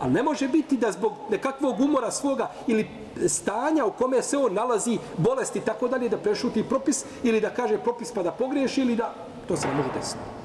Ali 0.00 0.12
ne 0.12 0.22
može 0.22 0.48
biti 0.48 0.76
da 0.76 0.92
zbog 0.92 1.12
nekakvog 1.30 1.80
umora 1.80 2.10
svoga 2.10 2.50
ili 2.66 2.86
stanja 3.26 3.84
u 3.84 3.92
kome 3.92 4.22
se 4.22 4.36
on 4.36 4.54
nalazi 4.54 4.98
bolesti 5.16 5.60
tako 5.60 5.88
dalje 5.88 6.08
da 6.08 6.16
prešuti 6.16 6.62
propis 6.62 7.04
ili 7.22 7.40
da 7.40 7.50
kaže 7.50 7.78
propis 7.78 8.12
pa 8.12 8.22
da 8.22 8.30
pogriješi 8.30 8.80
ili 8.80 8.96
da 8.96 9.14
to 9.48 9.56
se 9.56 9.68
ne 9.68 9.74
može 9.74 9.88
desiti. 9.98 10.37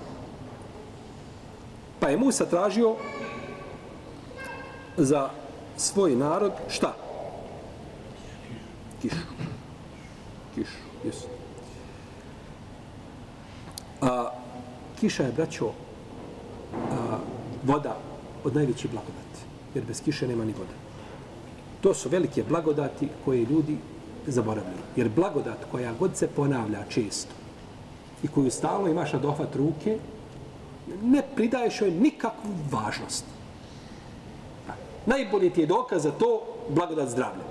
Pa 2.03 2.09
je 2.09 2.17
Musa 2.17 2.45
tražio 2.45 2.95
za 4.97 5.29
svoj 5.77 6.15
narod 6.15 6.51
šta? 6.69 6.95
Kišu. 9.01 9.15
Kišu, 10.55 10.77
jesu. 11.05 11.27
A, 14.01 14.31
kiša 14.99 15.23
je, 15.23 15.31
braćo, 15.31 15.71
a, 15.71 17.17
voda 17.63 17.97
od 18.43 18.55
najveće 18.55 18.87
blagodati. 18.87 19.39
Jer 19.75 19.85
bez 19.85 20.01
kiše 20.03 20.27
nema 20.27 20.45
ni 20.45 20.53
vode. 20.53 20.75
To 21.81 21.93
su 21.93 22.09
velike 22.09 22.43
blagodati 22.49 23.07
koje 23.25 23.45
ljudi 23.45 23.77
zaboravljaju. 24.27 24.83
Jer 24.95 25.09
blagodat 25.09 25.57
koja 25.71 25.93
god 25.99 26.17
se 26.17 26.27
ponavlja 26.27 26.83
često 26.89 27.33
i 28.23 28.27
koju 28.27 28.51
stalno 28.51 28.89
imaš 28.89 29.13
na 29.13 29.19
dohvat 29.19 29.55
ruke, 29.55 29.97
ne 31.03 31.21
pridaješ 31.35 31.81
joj 31.81 31.91
nikakvu 31.91 32.51
važnost. 32.71 33.25
Najbolji 35.05 35.49
ti 35.49 35.61
je 35.61 35.67
dokaz 35.67 36.03
za 36.03 36.11
to 36.11 36.41
blagodat 36.69 37.09
zdravlja. 37.09 37.43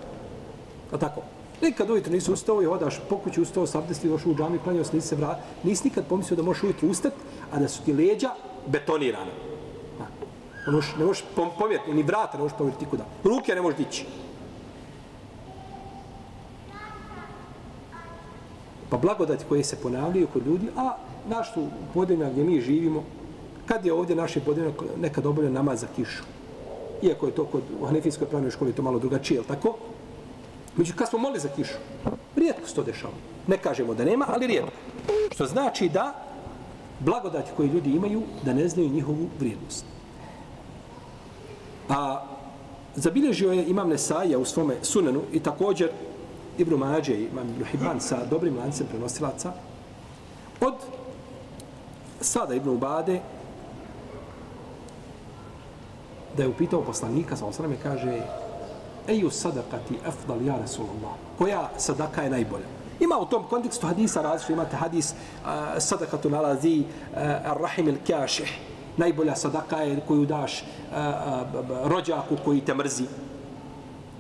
A 0.93 0.99
tako? 0.99 1.23
Nikad 1.63 1.91
ujutro 1.91 2.13
nisi 2.13 2.33
ustao 2.33 2.63
i 2.63 2.67
odaš 2.67 3.01
po 3.09 3.17
kući 3.17 3.41
ustao, 3.41 3.67
sabdesti, 3.67 4.09
došao 4.09 4.33
u 4.33 4.35
džami, 4.35 4.59
klanio 4.59 4.85
se, 4.85 4.97
nisi 4.97 5.09
se 5.09 5.17
vrat. 5.17 5.39
Nisi 5.63 5.85
nikad 5.85 6.07
pomislio 6.07 6.37
da 6.37 6.43
možeš 6.43 6.63
ujutro 6.63 6.89
ustati, 6.89 7.17
a 7.53 7.59
da 7.59 7.69
su 7.69 7.83
ti 7.83 7.93
leđa 7.93 8.31
betonirana. 8.67 9.31
Ne 10.67 10.73
možeš, 10.73 10.95
ne 10.99 11.05
možeš 11.05 11.25
pomjeriti, 11.59 11.95
ni 11.95 12.03
vrata 12.03 12.37
ne 12.37 12.43
možeš 12.43 12.59
pomjeriti 12.59 12.87
kuda. 12.87 13.05
Ruke 13.25 13.55
ne 13.55 13.63
možeš 13.63 13.79
dići. 13.79 14.07
Pa 18.91 18.97
blagodati 18.97 19.45
koje 19.49 19.65
se 19.65 19.77
ponavljaju 19.77 20.29
kod 20.33 20.47
ljudi, 20.47 20.69
a 20.77 20.97
naš 21.29 21.55
tu 21.55 21.67
podjelja 21.95 22.31
gdje 22.31 22.45
mi 22.45 22.61
živimo, 22.61 23.05
Kad 23.67 23.87
je 23.87 23.93
ovdje 23.93 24.17
naši 24.17 24.41
podijeno 24.41 24.73
nekad 25.01 25.27
obavlja 25.27 25.51
namaz 25.51 25.81
za 25.81 25.87
kišu? 25.97 26.23
Iako 27.03 27.27
je 27.27 27.33
to 27.33 27.45
kod 27.45 27.63
u 27.81 27.87
Hanefijskoj 27.87 28.27
pravnoj 28.27 28.51
školi 28.51 28.73
to 28.73 28.83
malo 28.83 28.99
drugačije, 28.99 29.39
je 29.39 29.45
tako? 29.45 29.77
Međutim, 30.77 30.99
kad 30.99 31.09
smo 31.09 31.19
molili 31.19 31.41
za 31.41 31.49
kišu? 31.49 31.75
Rijetko 32.37 32.69
se 32.69 32.75
to 32.75 32.83
dešava. 32.83 33.13
Ne 33.47 33.59
kažemo 33.59 33.95
da 33.95 34.05
nema, 34.05 34.27
ali 34.29 34.47
rijetko. 34.47 34.71
Što 35.31 35.47
znači 35.47 35.89
da 35.89 36.15
blagodati 37.01 37.51
koje 37.57 37.69
ljudi 37.69 37.91
imaju, 37.91 38.23
da 38.45 38.55
ne 38.55 38.69
znaju 38.69 38.89
njihovu 38.89 39.27
vrijednost. 39.39 39.85
A 41.89 42.25
zabilježio 42.95 43.53
je 43.53 43.69
Imam 43.69 43.89
Nesaja 43.89 44.39
u 44.39 44.45
svome 44.45 44.75
sunenu 44.83 45.23
i 45.33 45.41
također 45.41 45.91
Ibn 46.59 46.75
Mađe 46.75 47.15
i 47.15 47.29
Imam 47.33 47.49
Ibn 47.49 47.65
Hibban 47.65 48.01
sa 48.01 48.25
dobrim 48.31 48.57
lancem 48.59 48.87
prenosilaca 48.87 49.53
od 50.61 50.75
Sada 52.21 52.55
Ibn 52.55 52.69
Ubade 52.69 53.21
da 56.37 56.43
je 56.43 56.49
upitao 56.49 56.83
poslanika, 56.83 57.37
sa 57.37 57.47
osrame, 57.47 57.77
kaže 57.83 58.23
Eju 59.09 59.31
sadakati 59.31 59.99
afdal 60.07 60.43
ja 60.43 60.57
Rasulullah. 60.57 61.13
Koja 61.39 61.71
sadaka 61.79 62.23
je 62.23 62.31
najbolja? 62.31 62.67
Ima 63.01 63.19
u 63.19 63.27
tom 63.27 63.45
kontekstu 63.51 63.87
hadisa 63.87 64.23
različno. 64.23 64.53
Imate 64.53 64.77
hadis 64.77 65.13
uh, 65.13 65.49
sadakatu 65.79 66.31
nalazi 66.31 66.81
uh, 66.81 67.19
rahim 67.61 67.89
il-kjaših. 67.89 68.59
Najbolja 68.97 69.37
sadaka 69.37 69.77
je 69.77 70.01
koju 70.09 70.27
daš 70.27 70.63
uh, 70.63 70.97
uh, 70.97 71.91
rođaku 71.91 72.37
koji 72.45 72.61
te 72.61 72.75
mrzi. 72.75 73.05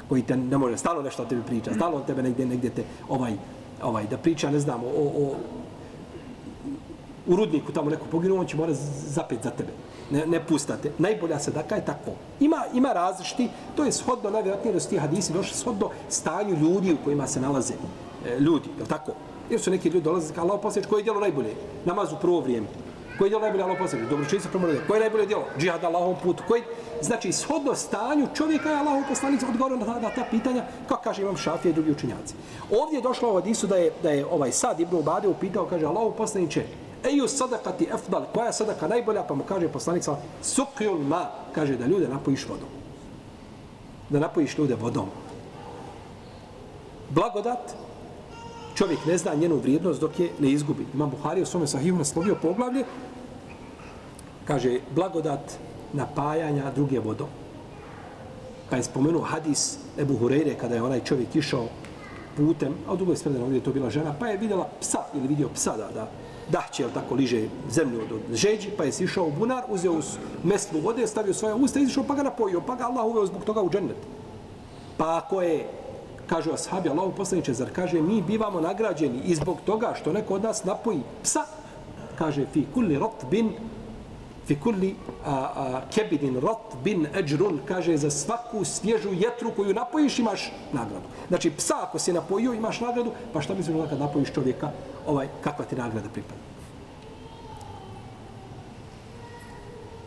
Koji 0.08 0.22
te 0.22 0.36
ne 0.36 0.58
može, 0.58 0.76
stalo 0.76 1.02
nešto 1.02 1.24
tebi 1.24 1.42
priča. 1.42 1.74
Stalo 1.74 1.96
on 1.96 2.06
tebe 2.06 2.22
negdje, 2.22 2.46
negdje 2.46 2.70
te 2.70 2.84
ovaj, 3.08 3.32
ovaj, 3.82 4.06
da 4.06 4.16
priča, 4.16 4.50
ne 4.50 4.60
znam, 4.60 4.84
o, 4.84 4.88
o, 4.88 5.34
u 7.26 7.36
rudniku 7.36 7.72
tamo 7.72 7.90
neko 7.90 8.06
poginuo, 8.10 8.40
on 8.40 8.46
će 8.46 8.56
mora 8.56 8.72
zapet 9.06 9.38
za 9.42 9.50
tebe. 9.50 9.72
Ne, 10.10 10.26
ne 10.26 10.46
pustate. 10.46 10.92
Najbolja 10.98 11.38
sadaka 11.38 11.74
je 11.74 11.84
tako. 11.84 12.10
Ima, 12.40 12.64
ima 12.74 12.92
različiti, 12.92 13.48
to 13.76 13.84
je 13.84 13.92
shodno, 13.92 14.30
najvjerojatnije 14.30 14.74
da 14.74 14.80
su 14.80 14.88
ti 14.88 14.98
hadisi 14.98 15.32
došli 15.32 15.56
shodno 15.56 15.90
stanju 16.08 16.56
ljudi 16.56 16.92
u 16.92 17.04
kojima 17.04 17.26
se 17.26 17.40
nalaze 17.40 17.74
e, 18.26 18.38
ljudi, 18.40 18.68
je 18.78 18.86
tako? 18.86 19.12
Jer 19.50 19.60
su 19.60 19.70
neki 19.70 19.88
ljudi 19.88 20.04
dolaze, 20.04 20.34
Allah 20.36 20.60
posljedeć, 20.62 20.88
koje 20.90 21.00
je 21.00 21.04
djelo 21.04 21.20
najbolje? 21.20 21.54
Namaz 21.84 22.12
u 22.12 22.16
prvo 22.20 22.40
vrijeme. 22.40 22.66
Koje 23.18 23.26
je 23.26 23.30
djelo 23.30 23.42
najbolje 23.42 23.64
Allah 23.64 23.78
posljedeć? 23.78 24.08
Dobročinstvo 24.08 24.50
prvo 24.50 24.66
vrijeme. 24.66 24.86
Koje 24.86 24.96
je 24.96 25.00
najbolje 25.00 25.26
djelo? 25.26 25.44
Džihad 25.58 25.84
Allahom 25.84 26.16
putu. 26.22 26.42
Koje... 26.48 26.62
Znači, 27.02 27.32
shodno 27.32 27.74
stanju 27.74 28.26
čovjeka 28.34 28.70
je 28.70 28.76
Allahom 28.76 29.04
poslanik 29.08 29.42
odgovorio 29.48 29.76
na 29.76 29.86
na 29.86 30.10
ta 30.14 30.24
pitanja, 30.30 30.64
kako 30.88 31.02
kaže 31.02 31.22
imam 31.22 31.36
šafije 31.36 31.70
i 31.70 31.74
drugi 31.74 31.90
učinjaci. 31.90 32.34
Ovdje 32.70 32.96
je 32.96 33.02
došlo 33.02 33.30
u 33.30 33.34
hadisu 33.34 33.66
da 33.66 33.76
je, 33.76 33.90
da 34.02 34.10
je 34.10 34.26
ovaj 34.26 34.52
Sad 34.52 34.80
Ibn 34.80 34.96
Ubade 34.96 35.28
upitao, 35.28 35.66
kaže, 35.66 35.86
Allahom 35.86 36.12
poslaniće, 36.16 36.64
Eju 37.04 37.28
sadakati 37.28 37.88
efdal, 37.94 38.24
koja 38.34 38.46
je 38.46 38.52
sadaka 38.52 38.88
najbolja, 38.88 39.22
pa 39.22 39.34
mu 39.34 39.44
kaže 39.44 39.68
poslanica, 39.68 40.16
sukjul 40.42 40.98
ma, 40.98 41.26
kaže 41.54 41.76
da 41.76 41.86
ljude 41.86 42.08
napojiš 42.08 42.46
vodom. 42.48 42.68
Da 44.08 44.20
napojiš 44.20 44.58
ljude 44.58 44.74
vodom. 44.74 45.08
Blagodat, 47.10 47.74
čovjek 48.74 49.06
ne 49.06 49.18
zna 49.18 49.34
njenu 49.34 49.56
vrijednost 49.56 50.00
dok 50.00 50.20
je 50.20 50.30
ne 50.38 50.50
izgubi. 50.50 50.86
Imam 50.94 51.10
Buhari 51.10 51.42
u 51.42 51.46
svome 51.46 51.66
sahiju 51.66 51.96
naslovio 51.96 52.36
poglavlje, 52.42 52.84
kaže, 54.44 54.78
blagodat 54.94 55.58
napajanja 55.92 56.70
druge 56.74 57.00
vodom. 57.00 57.28
Pa 58.70 58.76
je 58.76 58.82
spomenuo 58.82 59.22
hadis 59.22 59.78
Ebu 59.98 60.14
Hureyre 60.18 60.56
kada 60.56 60.74
je 60.74 60.82
onaj 60.82 61.00
čovjek 61.04 61.36
išao 61.36 61.66
putem, 62.36 62.74
a 62.88 62.92
u 62.92 62.96
drugoj 62.96 63.16
spredenu 63.16 63.44
ovdje 63.44 63.58
je 63.58 63.64
to 63.64 63.72
bila 63.72 63.90
žena, 63.90 64.14
pa 64.20 64.26
je 64.26 64.38
vidjela 64.38 64.68
psa 64.80 64.98
ili 65.14 65.28
vidio 65.28 65.48
psa 65.54 65.76
da, 65.76 65.88
da 65.94 66.08
dahće, 66.48 66.84
ali 66.84 66.92
tako 66.92 67.14
liže 67.14 67.48
zemlju 67.70 68.00
od 68.00 68.36
žeđi, 68.36 68.70
pa 68.76 68.84
je 68.84 68.92
sišao 68.92 69.26
u 69.26 69.30
bunar, 69.30 69.64
uzeo 69.68 70.00
mestvu 70.44 70.80
vode, 70.80 71.06
stavio 71.06 71.34
svoje 71.34 71.54
usta, 71.54 71.80
izišao 71.80 72.04
pa 72.04 72.14
ga 72.14 72.22
napojio, 72.22 72.60
pa 72.60 72.74
ga 72.74 72.84
Allah 72.84 73.04
uveo 73.04 73.26
zbog 73.26 73.44
toga 73.44 73.62
u 73.62 73.70
džennet. 73.70 73.96
Pa 74.96 75.16
ako 75.16 75.42
je, 75.42 75.68
kažu 76.26 76.52
ashabi, 76.52 76.88
Allah 76.88 77.12
poslaniče, 77.16 77.54
zar 77.54 77.70
kaže, 77.72 78.02
mi 78.02 78.22
bivamo 78.22 78.60
nagrađeni 78.60 79.20
i 79.24 79.34
zbog 79.34 79.56
toga 79.64 79.94
što 80.00 80.12
neko 80.12 80.34
od 80.34 80.42
nas 80.42 80.64
napoji 80.64 81.00
psa, 81.22 81.44
kaže, 82.18 82.46
fi 82.52 82.66
kulli 82.74 82.98
rot 82.98 83.24
bin 83.30 83.52
fi 84.52 84.60
kulli 84.60 84.94
a, 85.24 85.30
a, 85.32 85.80
kebidin 85.88 86.36
ratbin 86.36 87.08
bin 87.08 87.58
kaže 87.64 87.96
za 87.96 88.10
svaku 88.10 88.64
svježu 88.64 89.08
jetru 89.12 89.52
koju 89.56 89.74
napojiš 89.74 90.18
imaš 90.18 90.52
nagradu. 90.72 91.08
Znači 91.28 91.50
psa 91.50 91.74
ako 91.82 91.98
si 91.98 92.12
napojio 92.12 92.52
imaš 92.52 92.80
nagradu, 92.80 93.12
pa 93.32 93.40
šta 93.40 93.54
misliš 93.54 93.76
da 93.76 93.86
kad 93.86 93.98
napojiš 93.98 94.32
čovjeka, 94.32 94.70
ovaj, 95.06 95.28
kakva 95.40 95.64
ti 95.64 95.76
nagrada 95.76 96.08
pripada? 96.08 96.40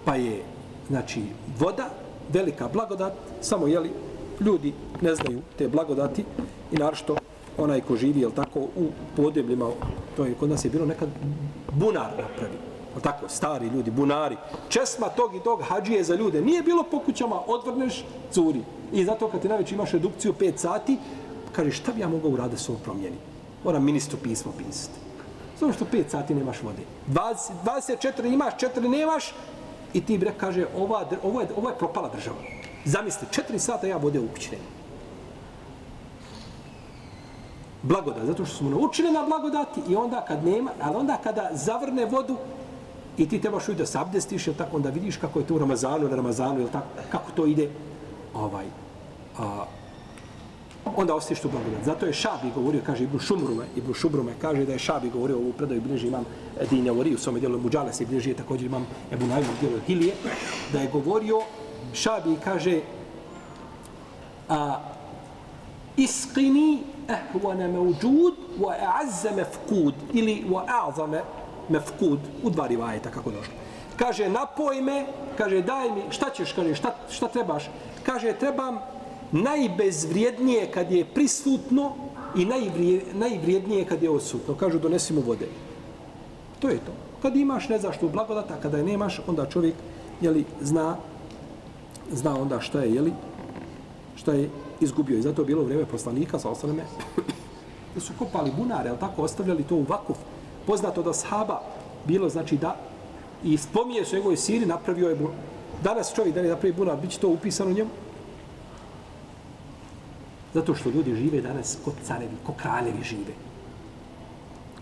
Pa 0.05 0.15
je, 0.15 0.43
znači, 0.87 1.23
voda, 1.59 1.89
velika 2.29 2.67
blagodat, 2.73 3.13
samo 3.41 3.67
jeli, 3.67 3.91
ljudi 4.39 4.73
ne 5.01 5.15
znaju 5.15 5.41
te 5.57 5.67
blagodati 5.67 6.25
i 6.71 6.75
naravno 6.75 7.17
onaj 7.57 7.81
ko 7.81 7.95
živi, 7.95 8.21
jel 8.21 8.31
tako, 8.31 8.59
u 8.59 8.91
podebljima, 9.15 9.69
to 10.17 10.25
je 10.25 10.33
kod 10.33 10.49
nas 10.49 10.65
je 10.65 10.69
bilo 10.69 10.85
nekad 10.85 11.09
bunar 11.73 12.11
napravi 12.21 12.74
tako, 12.99 13.29
stari 13.29 13.67
ljudi, 13.67 13.91
bunari, 13.91 14.37
česma 14.69 15.09
tog 15.09 15.35
i 15.35 15.39
tog 15.39 15.61
hađije 15.61 16.03
za 16.03 16.15
ljude. 16.15 16.41
Nije 16.41 16.61
bilo 16.61 16.83
po 16.83 16.99
kućama, 16.99 17.39
odvrneš, 17.47 18.05
curi. 18.31 18.61
I 18.93 19.05
zato 19.05 19.27
kad 19.27 19.41
ti 19.41 19.47
najveći 19.47 19.75
imaš 19.75 19.91
redukciju 19.91 20.33
5 20.33 20.57
sati, 20.57 20.97
kaže 21.51 21.71
šta 21.71 21.91
bi 21.91 22.01
ja 22.01 22.07
mogao 22.07 22.31
uraditi 22.31 22.61
s 22.61 22.69
ovom 22.69 22.81
promjeni? 22.81 23.17
Moram 23.63 23.83
ministru 23.83 24.17
pismo 24.23 24.51
pisati. 24.57 24.99
Zato 25.59 25.73
što 25.73 25.85
5 25.85 26.03
sati 26.09 26.35
nemaš 26.35 26.61
vode. 26.61 26.81
20, 27.09 27.51
24 27.65 28.33
imaš, 28.33 28.53
4 28.53 28.87
nemaš, 28.87 29.33
i 29.93 30.05
ti 30.05 30.17
bre 30.17 30.33
kaže, 30.37 30.65
ova, 30.77 31.05
ovo, 31.23 31.41
je, 31.41 31.47
ovo 31.57 31.69
je 31.69 31.77
propala 31.77 32.09
država. 32.09 32.37
Zamisli, 32.85 33.27
4 33.31 33.57
sata 33.57 33.87
ja 33.87 33.97
vode 33.97 34.19
u 34.19 34.27
kući 34.27 34.51
nemam. 34.51 34.75
blagodat, 37.87 38.25
zato 38.25 38.45
što 38.45 38.57
smo 38.57 38.69
naučili 38.69 39.11
na 39.11 39.23
blagodati 39.23 39.81
i 39.89 39.95
onda 39.95 40.25
kad 40.27 40.45
nema, 40.45 40.71
ali 40.81 40.95
onda 40.95 41.17
kada 41.23 41.49
zavrne 41.53 42.05
vodu, 42.05 42.37
I 43.17 43.29
ti 43.29 43.41
trebaš 43.41 43.67
uvijek 43.67 43.79
da 43.79 43.85
se 43.85 43.97
abdestiš, 43.99 44.47
jel 44.47 44.55
tako, 44.55 44.75
onda 44.77 44.89
vidiš 44.89 45.17
kako 45.17 45.39
je 45.39 45.47
to 45.47 45.55
u 45.55 45.59
Ramazanu, 45.59 46.09
na 46.09 46.15
Ramazanu, 46.15 46.59
jel 46.59 46.69
tako, 46.69 46.87
kako 47.11 47.31
to 47.31 47.45
ide, 47.45 47.69
ovaj, 48.33 48.65
a, 49.37 49.65
onda 50.95 51.15
ostaviš 51.15 51.39
tu 51.39 51.49
blagodat. 51.49 51.83
Zato 51.85 52.05
je 52.05 52.13
Šabi 52.13 52.51
govorio, 52.55 52.81
kaže 52.85 53.03
Ibn 53.03 53.19
Šumrume, 53.19 53.65
Ibn 53.75 53.93
Šumrume 53.93 54.33
kaže 54.41 54.65
da 54.65 54.73
je 54.73 54.79
Šabi 54.79 55.09
govorio 55.09 55.37
ovu 55.37 55.53
predaju 55.53 55.81
bliži 55.81 56.07
imam 56.07 56.25
Dinja 56.69 56.93
u 56.93 57.17
svome 57.17 57.39
dijelu 57.39 57.59
Muđale 57.59 57.93
se 57.93 58.05
bliži, 58.05 58.33
također 58.33 58.65
imam 58.65 58.87
Ebu 59.11 59.25
Najmu 59.25 59.49
dijelu 59.61 59.79
Hilije, 59.87 60.13
da 60.73 60.79
je 60.79 60.89
govorio, 60.91 61.39
Šabi 61.93 62.35
kaže, 62.43 62.81
a, 64.49 64.79
iskini 65.97 66.79
ehvana 67.09 67.67
mevđud 67.67 68.33
wa 68.59 68.73
a'azza 68.79 69.35
mefkud 69.35 69.93
ili 70.13 70.45
wa 70.49 70.65
a'zame 70.67 71.21
mefkud 71.69 72.19
u 72.43 72.49
dva 72.49 72.67
rivajeta 72.67 73.11
kako 73.11 73.31
došlo. 73.31 73.53
Kaže, 73.95 74.29
napoj 74.29 74.81
me, 74.81 75.05
kaže, 75.37 75.61
daj 75.61 75.91
mi, 75.91 76.01
šta 76.09 76.29
ćeš, 76.29 76.53
kaže, 76.53 76.75
šta, 76.75 76.95
šta 77.09 77.27
trebaš? 77.27 77.69
Kaže, 78.03 78.33
trebam 78.33 78.79
najbezvrijednije 79.31 80.71
kad 80.71 80.91
je 80.91 81.05
prisutno 81.05 81.95
i 82.35 82.45
najvrijednije 83.13 83.85
kad 83.85 84.03
je 84.03 84.09
odsutno. 84.09 84.55
Kažu, 84.55 84.79
donesi 84.79 85.13
mu 85.13 85.21
vode. 85.21 85.47
To 86.59 86.69
je 86.69 86.77
to. 86.77 86.91
Kad 87.21 87.35
imaš, 87.35 87.69
ne 87.69 87.79
znaš 87.79 87.99
tu 87.99 88.09
blagodata, 88.09 88.59
kada 88.61 88.77
je 88.77 88.83
nemaš, 88.83 89.21
onda 89.27 89.45
čovjek, 89.45 89.75
jeli, 90.21 90.45
zna, 90.61 90.97
zna 92.11 92.41
onda 92.41 92.59
šta 92.61 92.81
je, 92.81 92.93
jeli, 92.93 93.13
šta 94.15 94.33
je 94.33 94.49
izgubio. 94.79 95.17
I 95.17 95.21
zato 95.21 95.41
je 95.41 95.45
bilo 95.45 95.63
vrijeme 95.63 95.85
poslanika, 95.85 96.39
sa 96.39 96.49
osaleme, 96.49 96.83
da 97.95 98.01
su 98.01 98.13
kopali 98.19 98.51
bunare, 98.57 98.89
ali 98.89 98.99
tako 98.99 99.21
ostavljali 99.21 99.63
to 99.63 99.75
u 99.75 99.85
vakufu 99.89 100.34
poznato 100.67 101.03
da 101.03 101.13
sahaba 101.13 101.61
bilo 102.05 102.29
znači 102.29 102.57
da 102.57 102.75
i 103.43 103.57
spominje 103.57 104.05
su 104.05 104.15
njegovoj 104.15 104.37
siri 104.37 104.65
napravio 104.65 105.09
je 105.09 105.15
bunar. 105.15 105.35
Danas 105.83 106.13
čovjek 106.15 106.35
da 106.35 106.41
ne 106.41 106.49
napravi 106.49 106.73
bunar, 106.73 106.97
bit 107.01 107.11
će 107.11 107.19
to 107.19 107.29
upisano 107.29 107.71
njemu. 107.71 107.89
Zato 110.53 110.75
što 110.75 110.89
ljudi 110.89 111.15
žive 111.15 111.41
danas 111.41 111.77
ko 111.85 111.91
carevi, 112.03 112.37
ko 112.45 112.53
kraljevi 112.53 113.03
žive. 113.03 113.33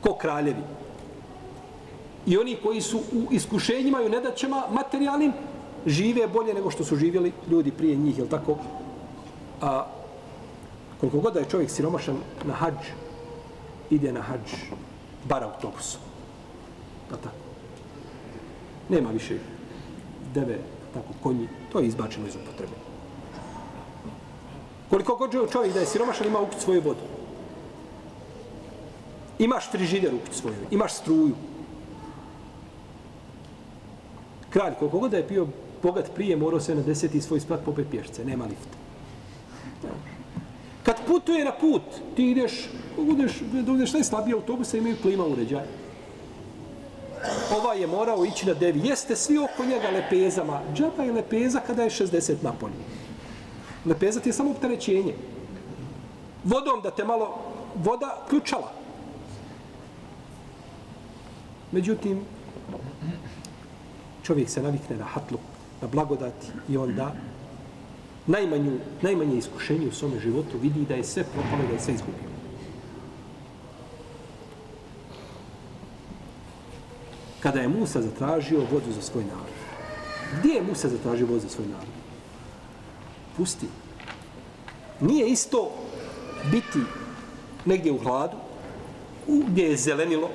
Ko 0.01 0.15
kraljevi. 0.15 0.63
I 2.25 2.37
oni 2.37 2.57
koji 2.63 2.81
su 2.81 2.97
u 2.97 3.33
iskušenjima 3.33 4.01
i 4.01 4.05
u 4.05 4.09
nedaćama 4.09 4.63
materijalnim, 4.71 5.33
žive 5.85 6.27
bolje 6.27 6.53
nego 6.53 6.71
što 6.71 6.83
su 6.83 6.95
živjeli 6.95 7.31
ljudi 7.49 7.71
prije 7.71 7.95
njih, 7.95 8.17
je 8.17 8.29
tako? 8.29 8.57
A 9.61 9.85
koliko 10.99 11.19
god 11.19 11.33
da 11.33 11.39
je 11.39 11.49
čovjek 11.49 11.69
siromašan 11.69 12.15
na 12.45 12.53
hađ, 12.53 12.75
ide 13.89 14.11
na 14.11 14.21
hađ 14.21 14.53
bar 15.25 15.43
autobusom. 15.43 16.01
Pa 17.09 17.15
tako. 17.17 17.35
Nema 18.89 19.09
više 19.09 19.37
deve, 20.33 20.57
tako, 20.93 21.13
konji. 21.23 21.47
To 21.71 21.79
je 21.79 21.87
izbačeno 21.87 22.27
iz 22.27 22.35
upotrebe. 22.35 22.73
Koliko 24.89 25.15
god 25.15 25.51
čovjek 25.51 25.73
da 25.73 25.79
je 25.79 25.85
siromašan, 25.85 26.27
ima 26.27 26.39
ukuć 26.39 26.57
svoju 26.59 26.81
vodu. 26.81 26.99
Imaš 29.39 29.71
frižider 29.71 30.15
ukuć 30.15 30.33
svoju, 30.33 30.55
imaš 30.71 30.93
struju. 30.93 31.35
Kralj, 34.49 34.73
koliko 34.79 34.99
god 34.99 35.11
da 35.11 35.17
je 35.17 35.23
bio 35.23 35.47
bogat 35.83 36.11
prije, 36.15 36.37
morao 36.37 36.59
se 36.59 36.75
na 36.75 36.81
deseti 36.81 37.21
svoj 37.21 37.39
sprat 37.39 37.65
popet 37.65 37.87
pješce. 37.91 38.25
Nema 38.25 38.45
lifta. 38.45 38.82
Kad 40.83 41.05
putuje 41.07 41.45
na 41.45 41.51
put, 41.51 41.81
ti 42.15 42.31
ideš, 42.31 42.69
budeš, 42.97 43.31
da 43.51 43.71
budeš 43.71 43.93
najslabiji 43.93 44.33
autobus, 44.33 44.73
imaju 44.73 44.97
klima 45.01 45.25
uređaj. 45.25 45.65
Ova 47.57 47.73
je 47.73 47.87
morao 47.87 48.25
ići 48.25 48.45
na 48.45 48.53
devi. 48.53 48.87
Jeste 48.87 49.15
svi 49.15 49.37
oko 49.37 49.65
njega 49.65 49.89
lepezama. 49.89 50.61
Džaba 50.73 51.03
je 51.03 51.11
lepeza 51.11 51.59
kada 51.59 51.83
je 51.83 51.89
60 51.89 52.33
napolje. 52.41 52.73
Lepeza 53.85 54.19
ti 54.19 54.29
je 54.29 54.33
samo 54.33 54.51
opterećenje. 54.51 55.15
Vodom 56.43 56.81
da 56.83 56.91
te 56.91 57.03
malo 57.03 57.39
voda 57.75 58.25
ključala. 58.29 58.71
Međutim, 61.71 62.25
čovjek 64.23 64.49
se 64.49 64.61
navikne 64.61 64.97
na 64.97 65.05
hatlu, 65.05 65.37
na 65.81 65.87
blagodati 65.87 66.47
i 66.69 66.77
onda 66.77 67.11
najmanju, 68.27 68.79
najmanje 69.01 69.37
iskušenje 69.37 69.87
u 69.87 69.91
svome 69.91 70.19
životu 70.19 70.57
vidi 70.61 70.85
da 70.85 70.95
je 70.95 71.03
sve 71.03 71.23
propalo, 71.23 71.67
da 71.67 71.73
je 71.73 71.79
sve 71.79 71.93
izgubio. 71.93 72.33
Kada 77.39 77.59
je 77.59 77.67
Musa 77.67 78.01
zatražio 78.01 78.59
vodu 78.71 78.91
za 78.95 79.01
svoj 79.01 79.23
narod. 79.23 79.53
Gdje 80.39 80.53
je 80.53 80.61
Musa 80.61 80.89
zatražio 80.89 81.27
vodu 81.27 81.39
za 81.39 81.49
svoj 81.49 81.67
narod? 81.67 81.93
Pusti. 83.37 83.67
Nije 84.99 85.27
isto 85.27 85.71
biti 86.51 86.79
negdje 87.65 87.91
u 87.91 87.97
hladu, 87.97 88.37
gdje 89.27 89.63
je 89.63 89.77
zelenilo, 89.77 90.29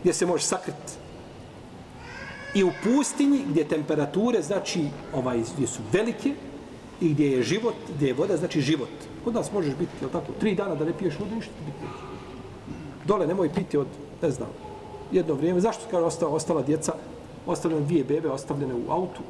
gdje 0.00 0.12
se 0.12 0.26
može 0.26 0.44
sakriti 0.44 1.04
i 2.54 2.64
u 2.64 2.70
pustinji 2.84 3.44
gdje 3.48 3.68
temperature 3.68 4.42
znači 4.42 4.88
ovaj 5.14 5.42
gdje 5.56 5.66
su 5.66 5.82
velike 5.92 6.34
i 7.00 7.08
gdje 7.08 7.30
je 7.30 7.42
život, 7.42 7.74
gdje 7.96 8.06
je 8.06 8.14
voda, 8.14 8.36
znači 8.36 8.60
život. 8.60 8.88
Kod 9.24 9.34
nas 9.34 9.52
možeš 9.52 9.74
biti, 9.74 10.04
je 10.04 10.12
tako, 10.12 10.32
tri 10.40 10.54
dana 10.54 10.74
da 10.74 10.84
ne 10.84 10.92
piješ 10.98 11.18
vodu, 11.18 11.34
ništa 11.34 11.52
ti 11.52 11.72
piješ. 11.80 11.94
Dole 13.04 13.26
nemoj 13.26 13.48
piti 13.54 13.78
od, 13.78 13.86
ne 14.22 14.30
znam, 14.30 14.48
jedno 15.12 15.34
vrijeme. 15.34 15.60
Zašto 15.60 15.84
kaže 15.90 16.04
ostala, 16.04 16.32
ostala 16.32 16.62
djeca, 16.62 16.92
ostavljene 17.46 17.86
dvije 17.86 18.04
bebe, 18.04 18.30
ostavljene 18.30 18.74
u 18.74 18.92
autu, 18.92 19.22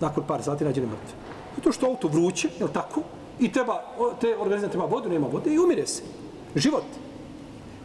nakon 0.00 0.24
par 0.26 0.42
sati 0.42 0.64
nađene 0.64 0.86
mrtve. 0.86 1.14
Zato 1.56 1.72
što 1.72 1.86
auto 1.86 2.08
vruće, 2.08 2.48
je 2.60 2.72
tako? 2.72 3.00
I 3.40 3.52
treba, 3.52 3.82
te 4.20 4.36
organizme 4.38 4.68
treba 4.68 4.84
vodu, 4.84 5.08
nema 5.08 5.26
vode 5.26 5.54
i 5.54 5.58
umire 5.58 5.86
se. 5.86 6.02
Život. 6.54 6.84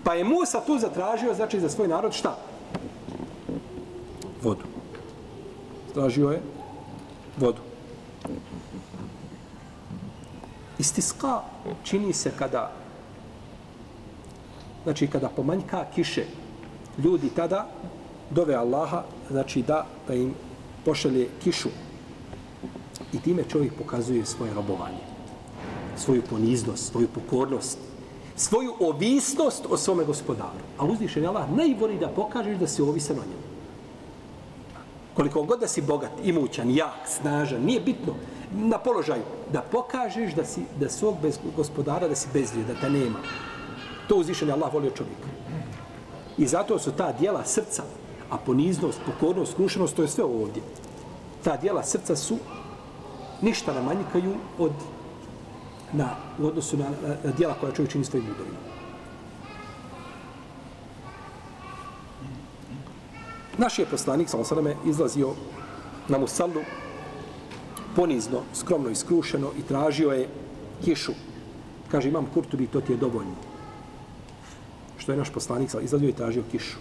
Pa 0.03 0.13
je 0.13 0.23
Musa 0.23 0.61
tu 0.65 0.79
zatražio, 0.79 1.33
znači 1.33 1.59
za 1.59 1.69
svoj 1.69 1.87
narod, 1.87 2.13
šta? 2.13 2.37
Vodu. 4.41 4.63
Tražio 5.93 6.29
je 6.29 6.41
vodu. 7.37 7.70
Istiska 10.81 11.41
čini 11.83 12.13
se 12.13 12.31
kada 12.39 12.71
znači 14.83 15.07
kada 15.07 15.29
pomanjka 15.29 15.85
kiše 15.95 16.25
ljudi 16.97 17.29
tada 17.29 17.67
dove 18.29 18.55
Allaha 18.55 19.03
znači 19.29 19.61
da 19.61 19.85
da 20.07 20.13
im 20.13 20.33
pošalje 20.85 21.27
kišu 21.43 21.69
i 23.13 23.19
time 23.19 23.43
čovjek 23.49 23.73
pokazuje 23.73 24.25
svoje 24.25 24.53
robovanje, 24.53 25.05
svoju 25.97 26.21
poniznost, 26.29 26.91
svoju 26.91 27.07
pokornost, 27.07 27.77
svoju 28.35 28.73
ovisnost 28.79 29.65
o 29.69 29.77
svome 29.77 30.03
gospodaru. 30.03 30.65
A 30.77 30.85
uzvišen 30.85 31.23
je 31.23 31.29
Allah 31.29 31.49
najbolji 31.51 31.99
da 31.99 32.07
pokažeš 32.07 32.57
da 32.57 32.67
si 32.67 32.81
ovisan 32.81 33.19
o 33.19 33.27
njemu. 33.29 33.51
Koliko 35.13 35.43
god 35.43 35.59
da 35.59 35.67
si 35.67 35.81
bogat, 35.81 36.11
imućan, 36.23 36.71
jak, 36.71 37.05
snažan, 37.07 37.61
nije 37.61 37.81
bitno 37.81 38.13
na 38.51 38.77
položaju 38.77 39.23
da 39.53 39.61
pokažeš 39.61 40.33
da 40.33 40.45
si 40.45 40.61
da 40.79 40.89
svog 40.89 41.15
bez 41.21 41.39
gospodara 41.55 42.07
da 42.07 42.15
si 42.15 42.27
bezlije, 42.33 42.65
da 42.65 42.73
te 42.75 42.89
nema. 42.89 43.19
To 44.07 44.15
uzvišen 44.15 44.47
je 44.47 44.53
Allah 44.53 44.73
volio 44.73 44.91
čovjeka. 44.91 45.27
I 46.37 46.47
zato 46.47 46.79
su 46.79 46.91
ta 46.91 47.11
dijela 47.11 47.45
srca, 47.45 47.83
a 48.29 48.37
poniznost, 48.37 48.99
pokornost, 49.05 49.51
skrušenost, 49.51 49.95
to 49.95 50.01
je 50.01 50.07
sve 50.07 50.23
ovdje. 50.23 50.63
Ta 51.43 51.57
dijela 51.57 51.83
srca 51.83 52.15
su 52.15 52.37
ništa 53.41 53.73
ne 53.73 53.81
manjkaju 53.81 54.33
od 54.59 54.71
na, 55.93 56.15
u 56.39 56.47
odnosu 56.47 56.77
na, 56.77 56.85
na, 56.85 57.15
na 57.23 57.31
dijela 57.31 57.53
koja 57.59 57.71
čovjek 57.71 57.91
čini 57.91 58.05
svojim 58.05 58.27
udovima. 58.31 58.57
Naš 63.57 63.79
je 63.79 63.85
poslanik, 63.85 64.29
sa 64.29 64.37
osadame, 64.37 64.75
izlazio 64.85 65.33
na 66.07 66.17
Musallu 66.17 66.61
ponizno, 67.95 68.41
skromno 68.53 68.89
i 68.89 68.95
skrušeno 68.95 69.51
i 69.59 69.61
tražio 69.61 70.11
je 70.11 70.27
kišu. 70.83 71.11
Kaže, 71.91 72.09
imam 72.09 72.25
kurtubi, 72.33 72.67
to 72.67 72.81
ti 72.81 72.93
je 72.93 72.97
dovoljno. 72.97 73.35
Što 74.97 75.11
je 75.11 75.17
naš 75.17 75.29
poslanik, 75.29 75.69
izlazio 75.81 76.09
i 76.09 76.13
tražio 76.13 76.43
kišu. 76.51 76.77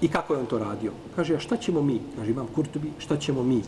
I 0.00 0.08
kako 0.08 0.34
je 0.34 0.40
on 0.40 0.46
to 0.46 0.58
radio? 0.58 0.92
Kaže, 1.16 1.34
a 1.34 1.40
šta 1.40 1.56
ćemo 1.56 1.82
mi? 1.82 2.00
Kaže, 2.16 2.30
imam 2.30 2.46
kurtubi, 2.54 2.92
šta 2.98 3.16
ćemo 3.16 3.42
mi? 3.42 3.62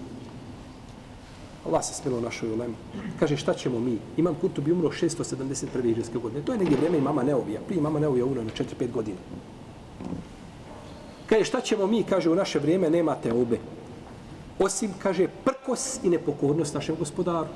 Allah 1.67 1.85
se 1.85 1.95
smilo 1.95 2.21
našoj 2.21 2.53
ulemi. 2.53 2.75
Kaže, 3.19 3.37
šta 3.37 3.55
ćemo 3.55 3.81
mi? 3.81 3.99
Imam 4.17 4.35
kurtubi 4.35 4.73
umro 4.73 4.89
671. 4.89 5.91
iđeske 5.91 6.19
godine. 6.19 6.43
To 6.43 6.53
je 6.53 6.59
negdje 6.59 6.77
vrijeme 6.77 6.99
i 6.99 7.01
mama 7.01 7.23
Neovija. 7.23 7.61
Prije 7.67 7.83
mama 7.83 8.01
Neovija 8.01 8.25
umro 8.25 8.45
na 8.45 8.51
4-5 8.51 8.93
godina. 8.93 9.19
Kaže, 11.27 11.45
šta 11.45 11.61
ćemo 11.61 11.87
mi? 11.87 12.03
Kaže, 12.03 12.31
u 12.31 12.35
naše 12.35 12.59
vrijeme 12.59 12.91
nema 12.91 13.15
te 13.15 13.33
obe. 13.33 13.59
Osim, 14.59 14.95
kaže, 15.03 15.29
prkos 15.45 16.01
i 16.03 16.11
nepokornost 16.11 16.75
našem 16.75 16.97
gospodaru. 16.99 17.49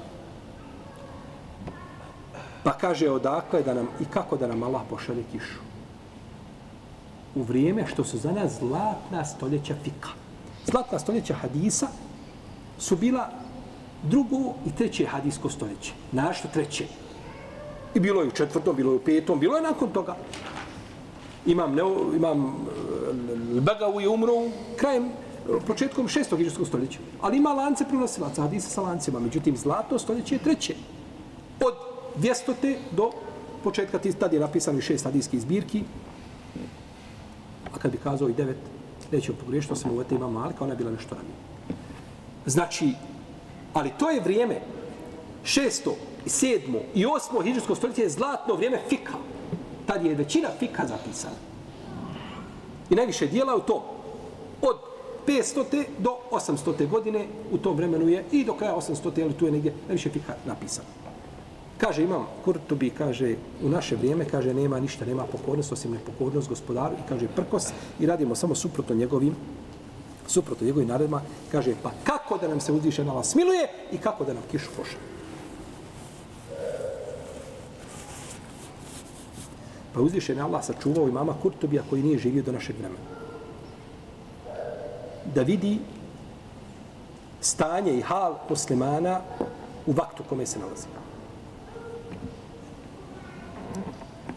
Pa 2.62 2.72
kaže, 2.72 3.10
odakle 3.10 3.62
da 3.62 3.74
nam 3.74 3.88
i 4.00 4.04
kako 4.04 4.36
da 4.36 4.46
nam 4.46 4.62
Allah 4.62 4.82
pošalje 4.90 5.24
kišu 5.32 5.72
u 7.34 7.42
vrijeme 7.42 7.86
što 7.86 8.04
su 8.04 8.18
za 8.18 8.32
nas 8.32 8.58
zlatna 8.58 9.24
stoljeća 9.24 9.74
fika. 9.84 10.08
Zlatna 10.66 10.98
stoljeća 10.98 11.34
hadisa 11.34 11.88
su 12.78 12.96
bila 12.96 13.28
drugo 14.02 14.54
i 14.66 14.70
treće 14.78 15.06
hadisko 15.06 15.50
stoljeće. 15.50 15.92
Našto 16.12 16.48
treće. 16.48 16.84
I 17.94 18.00
bilo 18.00 18.22
je 18.22 18.28
u 18.28 18.30
četvrtom, 18.30 18.76
bilo 18.76 18.92
je 18.92 18.96
u 18.96 19.04
petom, 19.04 19.40
bilo 19.40 19.56
je 19.56 19.62
nakon 19.62 19.90
toga. 19.92 20.16
Imam, 21.46 21.74
ne, 21.74 21.82
imam 22.16 22.46
eh, 22.46 23.60
Bagavu 23.60 24.00
je 24.00 24.08
umro 24.08 24.32
krajem, 24.76 25.10
početkom 25.66 26.08
šestog 26.08 26.40
iđeskog 26.40 26.66
stoljeća. 26.66 26.98
Ali 27.20 27.36
ima 27.36 27.52
lance 27.52 27.84
prenosilaca, 27.84 28.42
hadisa 28.42 28.68
sa 28.68 28.82
lancima. 28.82 29.20
Međutim, 29.20 29.56
zlato 29.56 29.98
stoljeće 29.98 30.34
je 30.34 30.38
treće. 30.38 30.74
Od 31.60 31.74
200. 32.18 32.76
do 32.90 33.10
početka, 33.64 33.98
tad 34.18 34.32
je 34.32 34.40
napisano 34.40 34.78
i 34.78 34.82
šest 34.82 35.04
hadijskih 35.04 35.40
zbirki, 35.40 35.82
a 37.74 37.78
kad 37.78 37.92
bi 37.92 37.98
kazao 37.98 38.28
i 38.28 38.32
devet, 38.32 38.56
nećemo 39.12 39.38
pogriješiti, 39.38 39.72
osim 39.72 39.90
uvete 39.90 40.14
ima 40.14 40.28
malika, 40.28 40.64
ona 40.64 40.72
je 40.72 40.76
bila 40.76 40.90
nešto 40.90 41.14
ranije. 41.14 41.34
Znači, 42.46 42.92
ali 43.72 43.92
to 43.98 44.10
je 44.10 44.20
vrijeme, 44.20 44.60
šesto, 45.44 45.96
sedmo 46.26 46.78
i 46.94 47.06
osmo 47.06 47.40
hiđarsko 47.40 47.74
stoljeće 47.74 48.02
je 48.02 48.10
zlatno 48.10 48.54
vrijeme 48.54 48.80
fika. 48.88 49.12
Tad 49.86 50.04
je 50.04 50.14
većina 50.14 50.48
fika 50.58 50.86
zapisana. 50.86 51.36
I 52.90 52.94
najviše 52.94 53.26
dijela 53.26 53.56
u 53.56 53.60
to. 53.60 53.84
Od 54.62 54.91
500. 55.26 55.84
do 55.98 56.16
800. 56.30 56.88
godine 56.88 57.26
u 57.52 57.58
tom 57.58 57.76
vremenu 57.76 58.08
je 58.08 58.24
i 58.32 58.44
do 58.44 58.54
kraja 58.54 58.76
800. 58.76 59.22
ali 59.22 59.32
tu 59.32 59.46
je 59.46 59.52
negdje 59.52 59.74
najviše 59.88 60.10
fika 60.10 60.34
napisano. 60.46 60.88
Kaže, 61.78 62.02
imam 62.02 62.26
Kurtubi, 62.44 62.90
kaže, 62.90 63.34
u 63.62 63.68
naše 63.68 63.96
vrijeme, 63.96 64.24
kaže, 64.24 64.54
nema 64.54 64.80
ništa, 64.80 65.04
nema 65.04 65.24
pokornost, 65.24 65.72
osim 65.72 65.90
nepokornost 65.92 66.48
gospodaru 66.48 66.94
i 66.94 67.08
kaže, 67.08 67.28
prkos 67.36 67.72
i 68.00 68.06
radimo 68.06 68.34
samo 68.34 68.54
suprotno 68.54 68.94
njegovim 68.94 69.34
suprotno 70.26 70.66
njegovim 70.66 70.88
naredima, 70.88 71.20
kaže, 71.52 71.74
pa 71.82 71.90
kako 72.04 72.38
da 72.38 72.48
nam 72.48 72.60
se 72.60 72.72
uzviše 72.72 73.04
na 73.04 73.12
vas 73.12 73.30
smiluje 73.30 73.68
i 73.92 73.98
kako 73.98 74.24
da 74.24 74.32
nam 74.32 74.42
kišu 74.50 74.70
pošalje. 74.76 75.12
Pa 79.94 80.00
uzviše 80.00 80.34
na 80.34 80.46
Allah 80.46 80.64
sačuvao 80.64 81.08
i 81.08 81.12
mama 81.12 81.34
Kurtubija 81.42 81.82
koji 81.90 82.02
nije 82.02 82.18
živio 82.18 82.42
do 82.42 82.52
našeg 82.52 82.76
vremena. 82.78 83.11
Da 85.34 85.42
vidi 85.42 85.78
stanje 87.40 87.94
i 87.98 88.00
hal 88.00 88.34
muslimana 88.48 89.20
u 89.86 89.92
vaktu 89.92 90.22
kome 90.28 90.46
se 90.46 90.58
nalazi. 90.58 90.86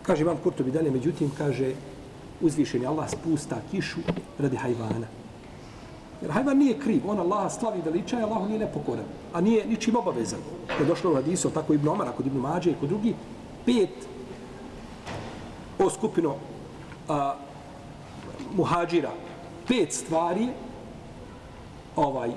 Kaže 0.04 0.24
vam 0.24 0.38
Kurtobi 0.44 0.72
dalje, 0.72 0.92
međutim, 0.92 1.32
kaže, 1.38 1.74
uzvišen 2.42 2.82
je 2.82 2.88
Allah 2.88 3.10
spusta 3.10 3.58
kišu 3.72 4.00
radi 4.40 4.58
hajvana. 4.58 5.08
Jer 6.22 6.32
hajvan 6.32 6.58
nije 6.58 6.80
kriv, 6.80 7.10
on 7.10 7.20
Allah 7.20 7.52
slavi 7.52 7.82
veliča 7.86 8.20
i 8.20 8.24
Allah 8.24 8.48
nije 8.48 8.60
nepokoran, 8.60 9.06
a 9.34 9.42
nije 9.42 9.66
ničim 9.66 9.96
obavezan. 9.96 10.40
Kad 10.68 10.80
je 10.80 10.86
došlo 10.86 11.12
u 11.12 11.16
Hadisu, 11.16 11.50
tako 11.50 11.74
Ibn 11.74 11.88
Omara, 11.88 12.12
kod 12.12 12.26
Ibn 12.26 12.38
Mađe 12.38 12.72
i 12.72 12.76
kod 12.80 12.90
drugi, 12.90 13.16
pet 13.66 14.08
o 15.80 15.90
skupino 15.90 16.36
a, 17.10 17.36
muhađira, 18.56 19.12
pet 19.68 19.94
stvari, 19.94 20.50
ovaj, 21.96 22.32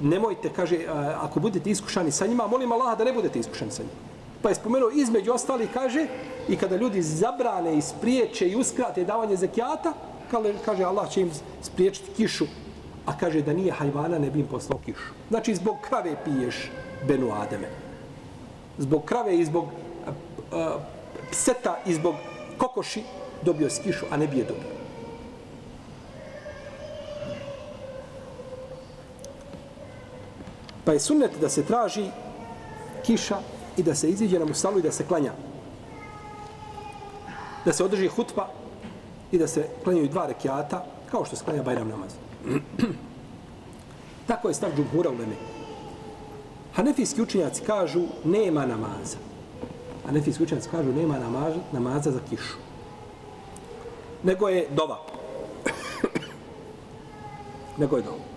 nemojte, 0.00 0.50
kaže, 0.56 0.78
ako 1.20 1.40
budete 1.40 1.70
iskušani 1.70 2.10
sa 2.10 2.26
njima, 2.26 2.46
molim 2.46 2.72
Allah 2.72 2.98
da 2.98 3.04
ne 3.04 3.12
budete 3.12 3.38
iskušani 3.38 3.70
sa 3.70 3.82
njima. 3.82 3.94
Pa 4.42 4.48
je 4.48 4.54
spomenuo 4.54 4.90
između 4.90 5.32
ostali, 5.32 5.68
kaže, 5.74 6.06
i 6.48 6.56
kada 6.56 6.76
ljudi 6.76 7.02
zabrane 7.02 7.78
i 7.78 7.82
spriječe 7.82 8.48
i 8.48 8.56
uskrate 8.56 9.04
davanje 9.04 9.36
zekijata, 9.36 9.92
kaže 10.64 10.84
Allah 10.84 11.10
će 11.10 11.20
im 11.20 11.30
spriječiti 11.62 12.10
kišu, 12.16 12.44
a 13.06 13.18
kaže 13.18 13.42
da 13.42 13.52
nije 13.52 13.72
hajvana 13.72 14.18
ne 14.18 14.30
bi 14.30 14.40
im 14.40 14.46
poslao 14.46 14.78
kišu. 14.84 15.12
Znači 15.28 15.54
zbog 15.54 15.76
krave 15.88 16.16
piješ 16.24 16.70
Benu 17.08 17.32
Ademe. 17.32 17.68
Zbog 18.78 19.04
krave 19.04 19.38
i 19.38 19.44
zbog 19.44 19.64
uh, 19.64 20.58
pseta 21.30 21.78
i 21.86 21.94
zbog 21.94 22.14
kokoši 22.58 23.02
dobio 23.42 23.70
si 23.70 23.82
kišu, 23.82 24.06
a 24.10 24.16
ne 24.16 24.26
bi 24.26 24.38
je 24.38 24.44
dobio. 24.44 24.73
Pa 30.84 30.92
je 30.92 31.00
sunnet 31.00 31.30
da 31.40 31.48
se 31.48 31.64
traži 31.64 32.10
kiša 33.06 33.38
i 33.76 33.82
da 33.82 33.94
se 33.94 34.10
iziđe 34.10 34.38
na 34.38 34.44
musalu 34.44 34.78
i 34.78 34.82
da 34.82 34.92
se 34.92 35.06
klanja. 35.06 35.32
Da 37.64 37.72
se 37.72 37.84
održi 37.84 38.08
hutba 38.08 38.48
i 39.32 39.38
da 39.38 39.46
se 39.46 39.68
klanjaju 39.84 40.08
dva 40.08 40.26
rekiata, 40.26 40.84
kao 41.10 41.24
što 41.24 41.36
se 41.36 41.44
klanja 41.44 41.62
Bajram 41.62 41.88
namaz. 41.88 42.12
Tako 44.28 44.48
je 44.48 44.54
stav 44.54 44.70
džumhura 44.76 45.10
u 45.10 45.12
Leme. 45.12 45.36
Hanefijski 46.74 47.22
učenjaci 47.22 47.62
kažu 47.62 48.02
nema 48.24 48.66
namaza. 48.66 49.16
Hanefijski 50.06 50.42
učenjaci 50.42 50.68
kažu 50.68 50.92
nema 50.92 51.18
namaza, 51.18 51.58
namaza 51.72 52.10
za 52.10 52.20
kišu. 52.30 52.56
Nego 54.22 54.48
je 54.48 54.68
dova. 54.70 54.98
Nego 57.78 57.96
je 57.96 58.02
dova. 58.02 58.33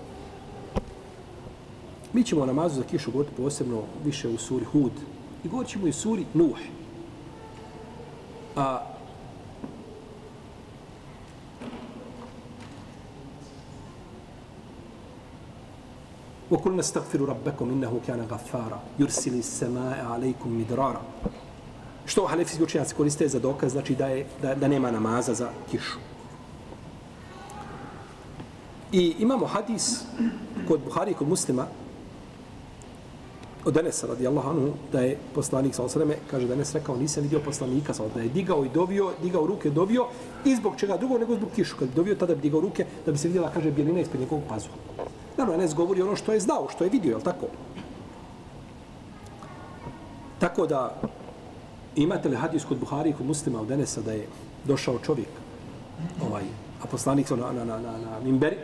Mi 2.13 2.25
ćemo 2.25 2.47
namazu 2.47 2.75
za 2.75 2.83
kišu 2.83 3.11
govoriti 3.11 3.37
posebno 3.37 3.83
više 4.05 4.29
u 4.29 4.39
suri 4.39 4.65
Hud, 4.65 4.93
I 5.45 5.49
govorit 5.49 5.71
ćemo 5.71 5.87
i 5.87 5.93
suri 5.93 6.27
Nuh. 6.35 6.59
A, 8.57 8.93
وقلنا 16.51 16.81
استغفروا 16.81 17.27
ربكم 17.27 17.71
انه 17.71 18.01
كان 18.07 18.21
غفارا 18.31 18.83
يرسل 18.99 19.39
السماء 19.39 20.05
عليكم 20.05 20.61
مدرارا 20.61 21.03
što 22.07 22.27
hanefijski 22.27 22.63
učenjaci 22.63 22.95
koriste 22.95 23.29
za 23.29 23.39
dokaz 23.39 23.73
znači 23.73 23.95
da 23.95 24.07
je 24.07 24.27
da, 24.43 24.55
da 24.55 24.69
nema 24.69 24.91
namaza 24.91 25.35
za 25.35 25.51
kišu 25.71 25.99
i 28.93 29.15
imamo 29.19 29.47
hadis 29.47 30.05
kod 30.69 30.81
Buhari 30.85 31.11
i 31.11 31.15
kod 31.15 31.29
muslima 31.29 31.67
od 33.68 33.78
Enesa 33.78 34.08
radijallahu 34.08 34.50
anhu 34.50 34.72
da 34.92 35.00
je 35.00 35.18
poslanik 35.36 35.76
sa 35.76 35.84
osreme, 35.84 36.16
kaže 36.32 36.48
da 36.48 36.54
Enes 36.54 36.74
rekao 36.74 36.96
nisam 36.96 37.24
vidio 37.24 37.40
poslanika 37.46 37.94
sa 37.94 38.04
da 38.16 38.22
je 38.22 38.30
digao 38.30 38.66
i 38.66 38.70
dovio, 38.70 39.12
digao 39.22 39.48
ruke, 39.48 39.70
dovio 39.70 40.06
i 40.46 40.56
zbog 40.56 40.76
čega 40.78 40.98
drugo 40.98 41.18
nego 41.18 41.36
zbog 41.36 41.50
kišu. 41.56 41.76
Kad 41.80 41.88
bi 41.88 41.96
dovio 41.96 42.16
tada 42.16 42.36
bi 42.36 42.42
digao 42.42 42.62
ruke 42.62 42.86
da 43.06 43.12
bi 43.12 43.18
se 43.18 43.28
vidjela, 43.28 43.52
kaže, 43.54 43.72
bjelina 43.72 44.00
ispred 44.00 44.22
njegovog 44.22 44.44
pazuha. 44.50 44.76
Naravno, 45.38 45.54
Enes 45.54 45.76
govori 45.76 46.02
ono 46.02 46.16
što 46.16 46.34
je 46.34 46.40
znao, 46.40 46.70
što 46.70 46.84
je 46.84 46.90
vidio, 46.90 47.18
je 47.18 47.24
tako? 47.24 47.48
Tako 50.40 50.68
da 50.68 51.02
imate 51.96 52.30
li 52.30 52.36
hadis 52.36 52.66
kod 52.66 52.78
Buhari 52.78 53.10
i 53.10 53.14
kod 53.14 53.26
muslima 53.26 53.62
od 53.62 53.72
Enesa 53.72 54.02
da 54.02 54.12
je 54.12 54.28
došao 54.66 55.00
čovjek, 55.00 55.30
ovaj, 56.28 56.44
a 56.84 56.88
poslanik 56.88 57.30
na, 57.30 57.36
na, 57.36 57.66
na, 57.66 57.80
na, 57.80 57.98
na 57.98 58.20
Mimberi, 58.24 58.58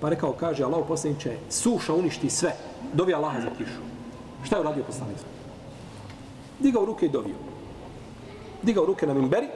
pa 0.00 0.08
rekao, 0.08 0.32
kaže, 0.32 0.64
Allah 0.64 0.84
poslaniće, 0.88 1.36
suša 1.50 1.94
uništi 1.94 2.30
sve, 2.30 2.52
dovi 2.94 3.14
Allaha 3.14 3.40
za 3.40 3.50
kišu. 3.58 3.80
Šta 4.44 4.56
je 4.56 4.60
uradio 4.60 4.84
poslanik? 4.84 5.16
Digao 6.58 6.84
ruke 6.84 7.06
i 7.06 7.08
dovio. 7.08 7.34
Digao 8.62 8.86
ruke 8.86 9.06
na 9.06 9.14
Mimberi, 9.14 9.48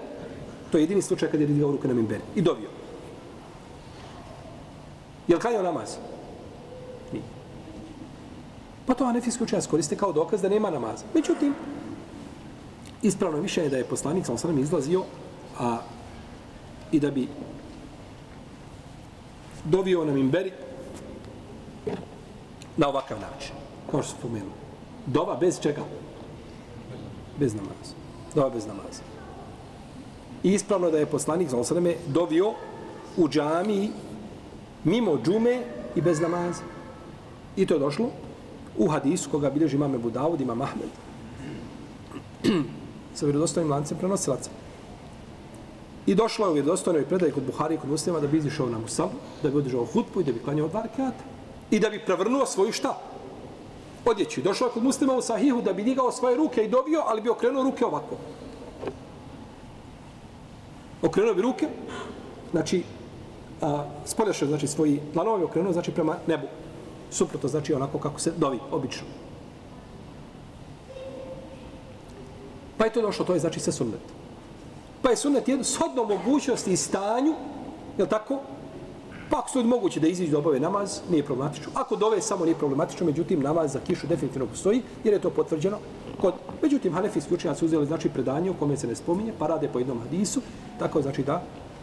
to 0.72 0.78
je 0.78 0.82
jedini 0.82 1.02
slučaj 1.02 1.30
kad 1.30 1.40
je 1.40 1.46
digao 1.46 1.72
ruke 1.72 1.88
na 1.88 1.94
Mimberi. 1.94 2.22
I 2.34 2.42
dovio. 2.42 2.68
Je 5.28 5.34
li 5.34 5.40
klanjao 5.40 5.62
namaz? 5.62 5.96
Nije. 7.12 7.24
Pa 8.86 8.94
to 8.94 9.04
anefijski 9.04 9.44
učenjac 9.44 9.66
koriste 9.66 9.96
kao 9.96 10.12
dokaz 10.12 10.42
da 10.42 10.48
nema 10.48 10.70
namaza. 10.70 11.04
Međutim, 11.14 11.54
ispravno 13.02 13.38
više 13.38 13.62
je 13.62 13.68
da 13.68 13.76
je 13.76 13.84
poslanik 13.84 14.26
sam 14.26 14.38
sam 14.38 14.58
izlazio 14.58 15.04
a, 15.60 15.78
i 16.92 17.00
da 17.00 17.10
bi 17.10 17.28
dovio 19.64 20.04
na 20.04 20.12
Mimberi 20.12 20.52
na 22.76 22.88
ovakav 22.88 23.20
način. 23.20 23.54
Kao 23.90 24.02
što 24.02 24.16
spomenuo. 24.18 24.63
Dova 25.06 25.36
bez 25.36 25.60
čega? 25.60 25.82
Bez 27.38 27.54
namaza. 27.54 27.94
Dova 28.34 28.50
bez 28.50 28.66
namaza. 28.66 29.02
I 30.42 30.52
ispravno 30.52 30.90
da 30.90 30.98
je 30.98 31.06
poslanik 31.06 31.48
za 31.48 31.56
osreme 31.56 31.94
dovio 32.06 32.52
u 33.16 33.28
džamiji 33.28 33.90
mimo 34.84 35.18
džume 35.24 35.62
i 35.94 36.00
bez 36.00 36.20
namaza. 36.20 36.62
I 37.56 37.66
to 37.66 37.74
je 37.74 37.80
došlo 37.80 38.10
u 38.78 38.88
hadisu 38.88 39.30
koga 39.30 39.50
bilježi 39.50 39.76
imame 39.76 39.98
Budavud, 39.98 40.40
ima 40.40 40.54
Mahmed. 40.54 40.88
sa 43.14 43.26
vjerodostojnim 43.26 43.70
lancem 43.72 43.98
prenosilaca. 43.98 44.50
I 46.06 46.14
došlo 46.14 46.46
je 46.46 46.50
u 46.50 46.54
vjerodostojnoj 46.54 47.04
predaj 47.04 47.30
kod 47.30 47.42
Buhari 47.42 47.74
i 47.74 47.78
kod 47.78 47.90
muslima 47.90 48.20
da 48.20 48.26
bi 48.26 48.38
izišao 48.38 48.68
na 48.70 48.78
Musal, 48.78 49.08
da 49.42 49.50
bi 49.50 49.58
održao 49.58 49.84
hutbu 49.84 50.20
i 50.20 50.24
da 50.24 50.32
bi 50.32 50.42
klanjao 50.44 50.68
dva 50.68 50.82
rekata. 50.82 51.24
I 51.70 51.80
da 51.80 51.90
bi 51.90 52.04
prevrnuo 52.06 52.46
svoju 52.46 52.72
šta? 52.72 52.98
Odjeću. 54.04 54.42
Došao 54.42 54.66
je 54.66 54.72
kod 54.72 54.82
muslima 54.82 55.14
u 55.14 55.22
sahihu 55.22 55.62
da 55.62 55.72
bi 55.72 55.84
digao 55.84 56.12
svoje 56.12 56.36
ruke 56.36 56.64
i 56.64 56.68
dobio, 56.68 57.02
ali 57.06 57.20
bi 57.20 57.28
okrenuo 57.28 57.62
ruke 57.62 57.84
ovako. 57.84 58.16
Okrenuo 61.02 61.34
bi 61.34 61.42
ruke, 61.42 61.68
znači, 62.50 62.82
a, 63.62 63.84
spoljašao 64.04 64.48
znači, 64.48 64.66
svoji 64.66 65.00
planovi, 65.14 65.44
okrenuo 65.44 65.72
znači 65.72 65.92
prema 65.92 66.16
nebu. 66.26 66.46
Suprotno 67.10 67.48
znači 67.48 67.74
onako 67.74 67.98
kako 67.98 68.20
se 68.20 68.32
dovi, 68.36 68.58
obično. 68.70 69.06
Pa 72.78 72.84
je 72.84 72.92
to 72.92 73.02
došlo, 73.02 73.24
to 73.24 73.32
je 73.32 73.40
znači 73.40 73.60
sve 73.60 73.72
sunnet. 73.72 74.00
Pa 75.02 75.10
je 75.10 75.16
sunnet 75.16 75.48
jedno 75.48 75.64
shodno 75.64 76.04
mogućnosti 76.04 76.72
i 76.72 76.76
stanju, 76.76 77.34
je 77.98 78.08
tako? 78.08 78.40
Pa 79.34 79.38
ako 79.38 79.50
su 79.50 79.64
moguće 79.64 80.00
da 80.00 80.08
iziđu 80.08 80.30
da 80.32 80.38
obave 80.38 80.60
namaz, 80.60 81.00
nije 81.10 81.24
problematično. 81.24 81.72
Ako 81.74 81.96
dove 81.96 82.20
samo 82.22 82.44
nije 82.44 82.54
problematično, 82.54 83.06
međutim 83.06 83.40
namaz 83.42 83.72
za 83.72 83.80
kišu 83.80 84.06
definitivno 84.06 84.46
postoji, 84.46 84.82
jer 85.04 85.14
je 85.14 85.20
to 85.20 85.30
potvrđeno. 85.30 85.78
Kod, 86.20 86.34
međutim, 86.62 86.92
hanefijski 86.92 87.34
učenjaci 87.34 87.64
uzeli 87.64 87.86
znači 87.86 88.08
predanje 88.08 88.50
u 88.50 88.54
kome 88.54 88.76
se 88.76 88.86
ne 88.86 88.94
spominje, 88.94 89.32
pa 89.38 89.46
rade 89.46 89.68
po 89.68 89.78
jednom 89.78 89.98
hadisu, 90.00 90.40
tako 90.78 91.02
znači 91.02 91.22
da 91.22 91.42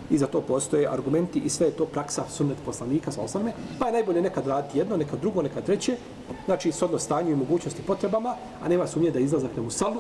i 0.10 0.18
za 0.18 0.28
to 0.28 0.42
postoje 0.42 0.88
argumenti 0.88 1.40
i 1.40 1.50
sve 1.50 1.68
je 1.68 1.72
to 1.72 1.86
praksa 1.86 2.24
sunnet 2.30 2.58
poslanika 2.66 3.12
sa 3.12 3.22
osnovne, 3.22 3.54
pa 3.80 3.86
je 3.88 3.94
najbolje 3.94 4.22
nekad 4.22 4.48
raditi 4.48 4.78
jedno, 4.78 4.98
nekad 4.98 5.20
drugo, 5.20 5.42
nekad 5.42 5.66
treće, 5.66 5.98
znači 6.46 6.72
s 6.72 6.84
stanju 6.98 7.32
i 7.32 7.36
mogućnosti 7.36 7.82
potrebama, 7.88 8.36
a 8.64 8.70
nema 8.70 8.88
sumnje 8.88 9.12
da 9.12 9.20
izlazak 9.20 9.52
na 9.56 9.64
musalu 9.64 10.00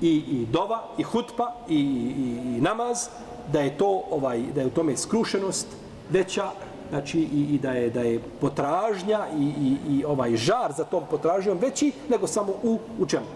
i, 0.00 0.14
i 0.16 0.46
dova, 0.52 0.82
i 0.98 1.02
hutpa, 1.02 1.54
i, 1.68 1.74
i, 1.74 2.56
i 2.56 2.60
namaz, 2.60 3.08
da 3.52 3.60
je 3.60 3.78
to 3.78 4.02
ovaj 4.10 4.42
da 4.54 4.60
je 4.60 4.66
u 4.66 4.70
tome 4.70 4.96
skrušenost 4.96 5.66
veća 6.10 6.50
znači 6.90 7.20
i, 7.20 7.54
i 7.54 7.58
da 7.58 7.70
je 7.70 7.90
da 7.90 8.00
je 8.00 8.20
potražnja 8.40 9.26
i, 9.38 9.44
i, 9.44 9.76
i 9.88 10.04
ovaj 10.04 10.36
žar 10.36 10.72
za 10.76 10.84
tom 10.84 11.04
potražnjom 11.10 11.58
veći 11.58 11.92
nego 12.08 12.26
samo 12.26 12.52
u 12.62 12.78
u 12.98 13.06
čemu 13.06 13.26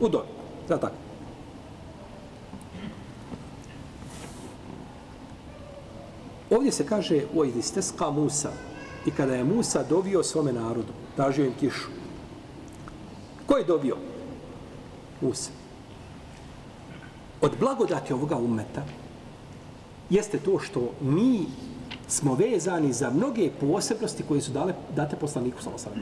u 0.00 0.08
dobi 0.08 0.28
da 0.68 0.78
tako 0.78 0.94
Ovdje 6.50 6.72
se 6.72 6.86
kaže 6.86 7.22
u 7.34 7.44
Idisteska 7.44 8.10
Musa 8.10 8.50
i 9.06 9.10
kada 9.10 9.34
je 9.34 9.44
Musa 9.44 9.82
dovio 9.82 10.22
svome 10.22 10.52
narodu, 10.52 10.92
tražio 11.16 11.46
im 11.46 11.54
kišu. 11.60 11.88
Ko 13.46 13.56
je 13.56 13.64
dobio? 13.64 13.96
Musa. 15.20 15.50
Od 17.40 17.52
blagodati 17.60 18.12
ovoga 18.12 18.36
umeta 18.36 18.82
jeste 20.10 20.38
to 20.38 20.58
što 20.58 20.92
mi 21.00 21.46
smo 22.10 22.34
vezani 22.34 22.92
za 22.92 23.10
mnoge 23.10 23.50
posebnosti 23.60 24.22
koje 24.28 24.40
su 24.40 24.52
dale, 24.52 24.74
date 24.96 25.16
poslaniku 25.16 25.62
Salosana. 25.62 25.96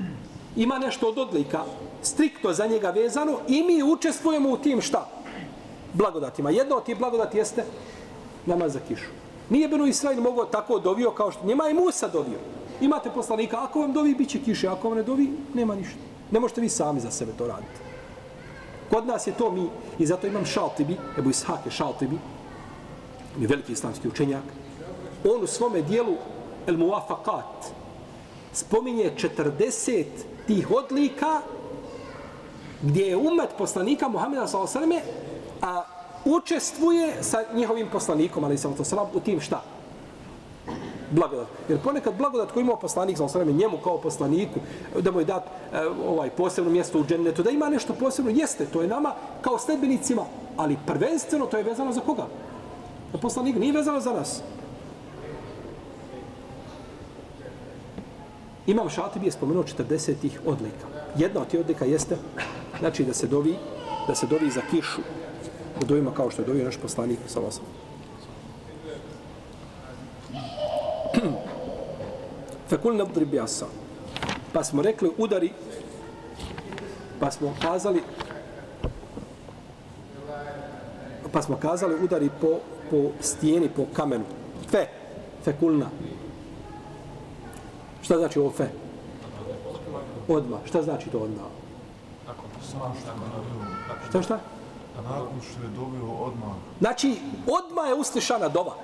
Ima 0.57 0.79
nešto 0.79 1.09
od 1.09 1.19
odlika 1.19 1.65
striktno 2.03 2.53
za 2.53 2.67
njega 2.67 2.91
vezano 2.91 3.39
i 3.49 3.63
mi 3.63 3.83
učestvujemo 3.83 4.51
u 4.51 4.57
tim 4.57 4.81
šta? 4.81 5.09
Blagodatima. 5.93 6.51
Jedno 6.51 6.77
od 6.77 6.85
tih 6.85 6.99
blagodati 6.99 7.39
jeste 7.39 7.65
namaz 8.47 8.73
za 8.73 8.81
kišu. 8.89 9.11
Nije 9.51 9.69
Benu 9.69 9.87
Israil 9.87 10.21
mogao 10.21 10.45
tako 10.45 10.79
dovio 10.79 11.11
kao 11.11 11.31
što 11.31 11.47
njima 11.47 11.65
je 11.65 11.75
Musa 11.75 12.09
dovio. 12.09 12.39
Imate 12.81 13.11
poslanika, 13.11 13.65
ako 13.65 13.81
vam 13.81 13.93
dovi, 13.93 14.15
bit 14.15 14.29
će 14.29 14.39
kiše, 14.39 14.69
ako 14.69 14.89
vam 14.89 14.97
ne 14.99 15.03
dovi, 15.03 15.31
nema 15.55 15.75
ništa. 15.75 15.99
Ne 16.31 16.41
možete 16.41 16.61
vi 16.61 16.69
sami 16.69 17.01
za 17.01 17.11
sebe 17.11 17.33
to 17.39 17.47
raditi. 17.47 17.81
Kod 18.91 19.07
nas 19.07 19.27
je 19.27 19.33
to 19.33 19.51
mi, 19.51 19.69
i 19.99 20.07
zato 20.07 20.27
imam 20.27 20.45
Šaltibi, 20.45 20.97
Ebu 21.19 21.31
Ishak 21.31 21.67
je 21.67 21.71
Šaltibi, 21.71 22.19
on 23.37 23.43
je 23.43 23.49
veliki 23.49 23.73
islamski 23.73 24.09
učenjak, 24.09 24.45
on 25.25 25.43
u 25.43 25.47
svome 25.47 25.83
dijelu 25.83 26.15
El 26.67 26.77
Muafakat 26.77 27.73
spominje 28.53 29.13
40 29.17 30.05
tih 30.47 30.71
odlika 30.71 31.41
gdje 32.83 33.05
je 33.05 33.17
umet 33.17 33.49
poslanika 33.59 34.09
Muhammeda 34.09 34.47
s.a.v. 34.47 35.01
a 35.63 35.83
učestvuje 36.25 37.23
sa 37.23 37.45
njihovim 37.55 37.89
poslanikom, 37.93 38.45
ali 38.45 38.59
sam 38.59 38.77
to 38.77 38.85
sram, 38.85 39.07
u 39.15 39.21
tim 39.21 39.41
šta? 39.41 39.63
Blagodat. 41.11 41.47
Jer 41.69 41.79
ponekad 41.83 42.15
blagodat 42.17 42.53
koji 42.53 42.63
ima 42.63 42.77
poslanik, 42.77 43.17
sam 43.17 43.29
sram, 43.29 43.49
njemu 43.49 43.79
kao 43.85 43.99
poslaniku, 43.99 44.61
da 45.01 45.11
mu 45.11 45.21
je 45.21 45.25
dat 45.25 45.45
e, 45.73 45.87
ovaj, 46.07 46.31
posebno 46.31 46.71
mjesto 46.71 47.01
u 47.01 47.05
džennetu, 47.05 47.43
da 47.43 47.51
ima 47.51 47.69
nešto 47.69 47.95
posebno, 47.95 48.31
jeste, 48.31 48.67
to 48.67 48.83
je 48.83 48.89
nama 48.89 49.15
kao 49.41 49.59
sledbenicima, 49.59 50.23
ali 50.57 50.79
prvenstveno 50.87 51.47
to 51.47 51.57
je 51.57 51.63
vezano 51.63 51.93
za 51.93 52.01
koga? 52.01 52.27
Za 53.13 53.19
poslanik, 53.19 53.57
nije 53.57 53.73
vezano 53.73 54.01
za 54.01 54.13
nas. 54.13 54.43
Imam 58.69 58.89
Šatibi 58.89 59.27
je 59.27 59.33
spomenuo 59.33 59.65
40 59.65 60.15
odlika. 60.47 60.87
Jedna 61.17 61.41
od 61.41 61.49
tih 61.49 61.61
odlika 61.61 61.85
jeste, 61.85 62.17
znači 62.81 63.05
da 63.05 63.15
se 63.15 63.27
dovi, 63.27 63.55
da 64.09 64.15
se 64.15 64.27
dovi 64.27 64.51
za 64.51 64.61
kišu, 64.71 65.01
u 65.83 65.85
dovima 65.85 66.11
kao 66.15 66.31
što 66.31 66.43
je 66.43 66.47
dovio 66.47 66.65
naš 66.65 66.77
poslanik 66.77 67.19
sa 67.27 67.41
vas. 67.41 67.61
Fekul 72.69 72.97
ne 72.97 73.03
udri 73.03 73.25
bijasa. 73.25 73.67
Pa 74.53 74.65
smo 74.65 74.83
rekli 74.83 75.11
udari, 75.19 75.53
pa 77.21 77.31
smo 77.31 77.55
kazali, 77.63 78.03
pa 81.33 81.43
smo 81.43 81.57
kazali 81.57 82.05
udari 82.05 82.31
po, 82.41 82.59
po 82.91 83.11
stijeni, 83.21 83.69
po 83.77 83.87
kamenu. 83.93 84.25
Fe, 84.71 84.87
fekulna. 85.45 85.91
Šta 88.09 88.19
znači 88.19 88.39
ovo 88.39 88.51
fe? 88.51 88.67
Odma. 90.29 90.59
Šta 90.65 90.83
znači 90.83 91.11
to 91.11 91.19
odma? 91.19 91.43
Šta 94.09 94.23
šta? 94.23 94.39
Nakon 94.97 95.41
što 95.51 95.63
je 95.63 95.69
dobio 95.69 96.15
odmah... 96.21 96.57
Znači, 96.81 97.17
odmah 97.47 97.89
je 97.89 97.95
uslišana 97.95 98.49
dova. 98.49 98.75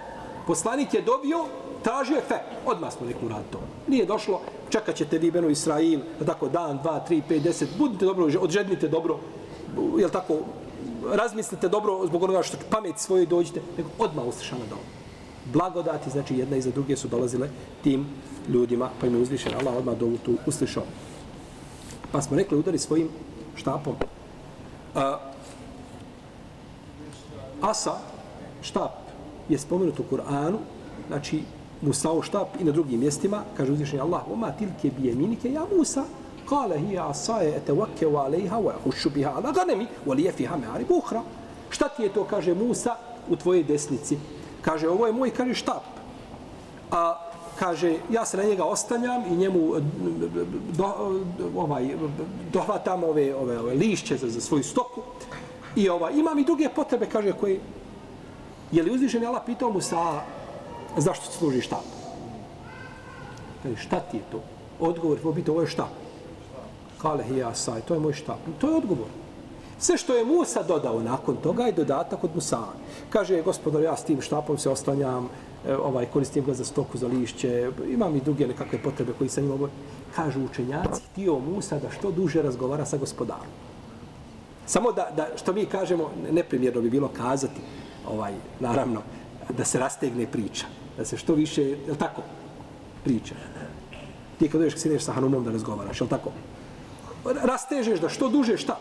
Poslanik 0.47 0.95
je 0.95 1.03
dobio, 1.03 1.45
tražio 1.83 2.17
je 2.17 2.23
fe. 2.23 2.39
Odmah 2.67 2.93
smo 2.93 3.07
rekli 3.07 3.27
uradi 3.27 3.45
to. 3.51 3.61
Nije 3.87 4.07
došlo, 4.07 4.41
čekat 4.69 4.95
ćete 4.95 5.19
vi 5.19 5.31
Beno 5.31 5.49
Israil, 5.49 6.01
tako 6.27 6.49
dan, 6.49 6.79
dva, 6.83 7.01
tri, 7.01 7.23
pet, 7.29 7.43
deset, 7.43 7.69
budite 7.79 8.05
dobro, 8.05 8.29
odžednite 8.41 8.89
dobro, 8.89 9.19
jel 9.99 10.11
tako, 10.11 10.35
razmislite 11.13 11.69
dobro 11.69 12.07
zbog 12.07 12.23
onoga 12.23 12.43
što 12.43 12.57
pamet 12.71 12.99
svoje 12.99 13.27
dođete, 13.27 13.63
nego 13.77 13.89
odmah 13.99 14.25
uslišana 14.27 14.65
dova. 14.71 15.04
Blagodati, 15.53 16.11
znači 16.11 16.37
jedna 16.37 16.57
iza 16.57 16.71
druge 16.71 16.97
su 16.97 17.09
dolazile 17.09 17.49
tim 17.83 18.07
ljudima, 18.49 18.91
pa 19.01 19.07
im 19.07 19.15
je 19.15 19.23
uzvišen 19.23 19.55
Allah 19.55 19.77
odmah 19.77 19.97
dovu 19.97 20.19
tu 20.25 20.35
uslišao. 20.47 20.85
Pa 22.13 22.23
smo 22.23 22.37
rekli 22.37 22.59
udari 22.59 22.79
svojim 22.79 23.09
štapom. 23.57 23.95
A, 24.95 25.19
asa, 27.61 27.99
štap, 28.63 28.93
je 29.49 29.59
spomenut 29.59 29.99
u 29.99 30.05
Kur'anu, 30.11 30.59
znači 31.09 31.43
Musao 31.83 32.23
štap 32.23 32.61
i 32.61 32.65
na 32.65 32.73
drugim 32.73 33.01
mjestima, 33.01 33.43
kaže 33.57 33.73
uzvišenje 33.73 34.03
Allah, 34.03 34.23
oma 34.33 34.53
tilke 34.53 34.91
bije 34.99 35.15
minike, 35.15 35.53
ja 35.53 35.67
Musa, 35.77 36.05
kale 36.49 36.79
hi 36.79 36.99
asaje 36.99 37.57
etevake 37.57 38.07
wa 38.07 38.25
alejha 38.25 38.57
wa 38.57 38.73
hušu 38.85 39.11
biha 39.11 39.31
ala 39.31 39.53
ganemi, 39.53 39.87
wa 40.07 40.17
lije 40.17 40.33
fiha 40.33 40.57
me 40.57 40.67
ari 40.75 40.85
buhra. 40.89 41.23
Šta 41.71 41.89
ti 41.89 42.03
je 42.03 42.09
to, 42.09 42.25
kaže 42.25 42.55
Musa, 42.55 42.97
u 43.29 43.37
tvojoj 43.37 43.65
desnici? 43.65 44.19
Kaže, 44.65 44.89
ovo 44.89 45.07
je 45.07 45.13
moj, 45.13 45.31
kaže, 45.31 45.55
štap. 45.55 45.85
A 46.91 47.21
kaže, 47.59 47.99
ja 48.11 48.25
se 48.25 48.37
na 48.37 48.43
njega 48.43 48.65
ostanjam 48.65 49.25
i 49.29 49.37
njemu 49.37 49.77
eh, 49.77 49.81
do, 50.73 50.85
eh, 50.85 51.45
ovaj, 51.57 51.97
dohvatam 52.53 53.05
ove, 53.05 53.35
ove, 53.35 53.59
ove 53.59 53.75
lišće 53.75 54.17
za, 54.17 54.29
za 54.29 54.41
svoju 54.41 54.65
stoku. 54.65 55.03
I 55.77 55.89
ovaj, 55.89 56.13
imam 56.17 56.39
i 56.39 56.45
druge 56.45 56.69
potrebe, 56.69 57.07
kaže, 57.07 57.33
koje... 57.33 57.61
Je 58.73 58.83
li 58.83 58.91
uzvišen 58.91 59.27
Allah 59.27 59.43
pitao 59.47 59.71
mu 59.71 59.81
sa, 59.81 60.23
zašto 60.97 61.31
ti 61.31 61.37
služi 61.37 61.61
štap? 61.61 61.85
Kaže, 63.63 63.77
šta 63.77 64.01
ti 64.01 64.17
je 64.17 64.23
to? 64.33 64.41
Odgovor 64.81 65.19
biti, 65.35 65.51
ovo 65.51 65.61
je 65.61 65.67
štap. 65.67 65.93
Kale 66.99 67.25
hi 67.25 67.45
saj, 67.55 67.81
to 67.81 67.95
je 67.95 68.01
moj 68.01 68.13
štap. 68.13 68.41
To 68.61 68.71
je 68.71 68.77
odgovor. 68.77 69.24
Sve 69.85 69.97
što 69.97 70.15
je 70.15 70.25
Musa 70.25 70.63
dodao 70.63 71.03
nakon 71.03 71.37
toga 71.37 71.65
je 71.65 71.73
dodatak 71.73 72.25
od 72.25 72.31
Musa. 72.35 72.59
Kaže, 73.11 73.43
gospodar, 73.43 73.83
ja 73.83 73.97
s 73.97 74.05
tim 74.05 74.21
štapom 74.21 74.59
se 74.59 74.71
oslanjam, 74.71 75.29
e, 75.69 75.77
ovaj, 75.77 76.07
koristim 76.07 76.45
ga 76.45 76.55
za 76.55 76.65
stoku, 76.65 76.99
za 76.99 77.07
lišće, 77.07 77.71
imam 77.89 78.17
i 78.17 78.21
druge 78.21 78.47
nekakve 78.47 78.79
potrebe 78.83 79.13
koji 79.19 79.29
sam 79.29 79.45
imao. 79.45 79.69
Kažu 80.17 80.45
učenjaci, 80.45 81.03
htio 81.13 81.39
Musa 81.39 81.79
da 81.79 81.91
što 81.91 82.11
duže 82.11 82.43
razgovara 82.43 82.87
sa 82.87 82.97
gospodarom. 82.97 83.53
Samo 84.67 84.93
da, 84.93 85.11
da 85.17 85.29
što 85.37 85.53
mi 85.53 85.67
kažemo, 85.67 86.11
neprimjerno 86.33 86.81
bi 86.81 86.91
bilo 86.91 87.11
kazati, 87.17 87.61
ovaj, 88.09 88.33
naravno, 88.61 89.03
da 89.59 89.65
se 89.65 89.79
rastegne 89.79 90.27
priča 90.27 90.67
da 90.97 91.05
se 91.05 91.17
što 91.17 91.35
više, 91.35 91.63
je 91.63 91.93
li 91.93 91.99
tako, 91.99 92.23
priča. 93.05 93.35
Ti 94.39 94.49
kad 94.49 94.61
dođeš, 94.61 94.81
sineš 94.81 95.03
sa 95.03 95.13
Hanumom 95.13 95.45
da 95.45 95.51
razgovaraš, 95.51 96.01
je 96.01 96.05
li 96.05 96.11
tako? 96.11 96.33
Rastežeš 97.25 98.01
da 98.01 98.09
što 98.09 98.29
duže, 98.29 98.57
šta? 98.57 98.79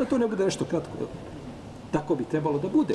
Da 0.00 0.06
to 0.06 0.18
ne 0.18 0.26
bude 0.26 0.44
nešto 0.44 0.64
kratko. 0.64 0.90
Tako 1.92 2.14
bi 2.14 2.24
trebalo 2.24 2.58
da 2.58 2.68
bude. 2.68 2.94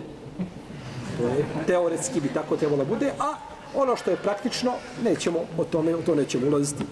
To 1.18 1.28
je, 1.28 1.46
teoretski 1.68 2.22
bi 2.22 2.34
tako 2.34 2.58
trebalo 2.58 2.84
da 2.84 2.90
bude, 2.90 3.12
a 3.20 3.34
ono 3.76 3.96
što 3.96 4.12
je 4.12 4.18
praktično, 4.18 4.72
nećemo 5.04 5.40
o 5.58 5.64
tome, 5.64 5.96
o 5.96 6.02
to 6.02 6.16
nećemo 6.16 6.48
ulaziti. 6.48 6.84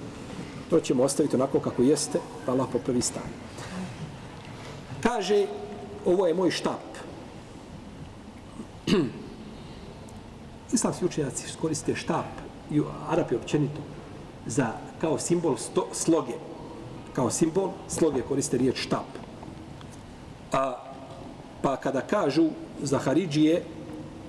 To 0.70 0.80
ćemo 0.80 1.03
ostaviti 1.03 1.36
onako 1.36 1.59
kako 1.59 1.82
jeste, 1.82 2.20
da 2.45 2.51
Allah 2.51 2.68
popravi 2.72 3.01
stan. 3.01 3.24
Kaže, 5.03 5.45
ovo 6.05 6.28
je 6.28 6.34
moj 6.34 6.51
štap. 6.51 6.86
Islamski 10.74 11.05
učenjaci 11.05 11.57
koriste 11.61 11.95
štap 11.95 12.26
i 12.72 12.82
Arapi 13.09 13.36
općenito 13.36 13.82
za 14.45 14.68
kao 15.01 15.20
simbol 15.20 15.57
sto, 15.57 15.88
sloge. 15.91 16.34
Kao 17.14 17.32
simbol 17.32 17.72
sloge 17.88 18.22
koriste 18.22 18.57
riječ 18.57 18.78
štap. 18.78 19.22
A, 20.54 20.78
pa 21.62 21.76
kada 21.76 22.01
kažu 22.01 22.49
za 22.82 22.97
Haridžije, 22.97 23.64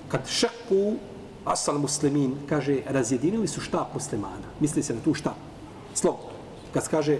kad 0.09 0.27
šaku 0.27 0.97
asal 1.45 1.77
muslimin, 1.77 2.35
kaže, 2.49 2.81
razjedinili 2.89 3.47
su 3.47 3.61
štap 3.61 3.93
muslimana. 3.93 4.49
Misli 4.59 4.83
se 4.83 4.93
na 4.93 5.01
tu 5.01 5.13
štap. 5.13 5.37
Slovo. 5.93 6.19
Kad 6.73 6.87
kaže 6.87 7.19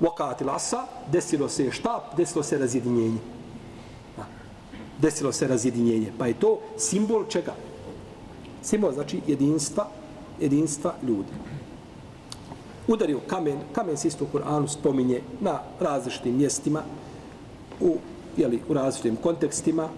uh, 0.00 0.54
asa, 0.54 0.86
desilo 1.12 1.48
se 1.48 1.70
štap, 1.70 2.16
desilo 2.16 2.42
se 2.42 2.58
razjedinjenje. 2.58 3.18
Desilo 4.98 5.32
se 5.32 5.48
razjedinjenje. 5.48 6.12
Pa 6.18 6.26
je 6.26 6.34
to 6.34 6.60
simbol 6.78 7.24
čega? 7.28 7.54
Simbol 8.62 8.92
znači 8.92 9.20
jedinstva, 9.26 9.88
jedinstva 10.40 10.94
ljudi. 11.02 11.32
Udario 12.88 13.20
kamen, 13.26 13.58
kamen 13.72 13.96
se 13.96 14.08
isto 14.08 14.24
u 14.24 14.28
Kur'anu 14.36 14.68
spominje 14.68 15.20
na 15.40 15.60
različitim 15.80 16.36
mjestima, 16.36 16.82
u, 17.80 17.96
jeli, 18.36 18.60
u 18.68 18.74
različitim 18.74 19.16
kontekstima, 19.16 19.88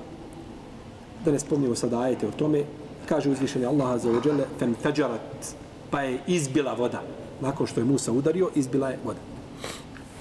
da 1.24 1.32
ne 1.32 1.38
spomnimo 1.38 1.74
sad 1.74 1.94
ajete 1.94 2.28
o 2.28 2.30
tome, 2.30 2.64
kaže 3.08 3.30
uzvišenje 3.30 3.66
Allaha 3.66 3.98
za 3.98 4.10
ođele, 4.10 4.44
fem 4.58 4.74
tađarat, 4.82 5.54
pa 5.90 6.02
je 6.02 6.20
izbila 6.26 6.72
voda. 6.72 7.02
Nakon 7.40 7.66
što 7.66 7.80
je 7.80 7.84
Musa 7.84 8.12
udario, 8.12 8.50
izbila 8.54 8.90
je 8.90 8.98
voda. 9.04 9.20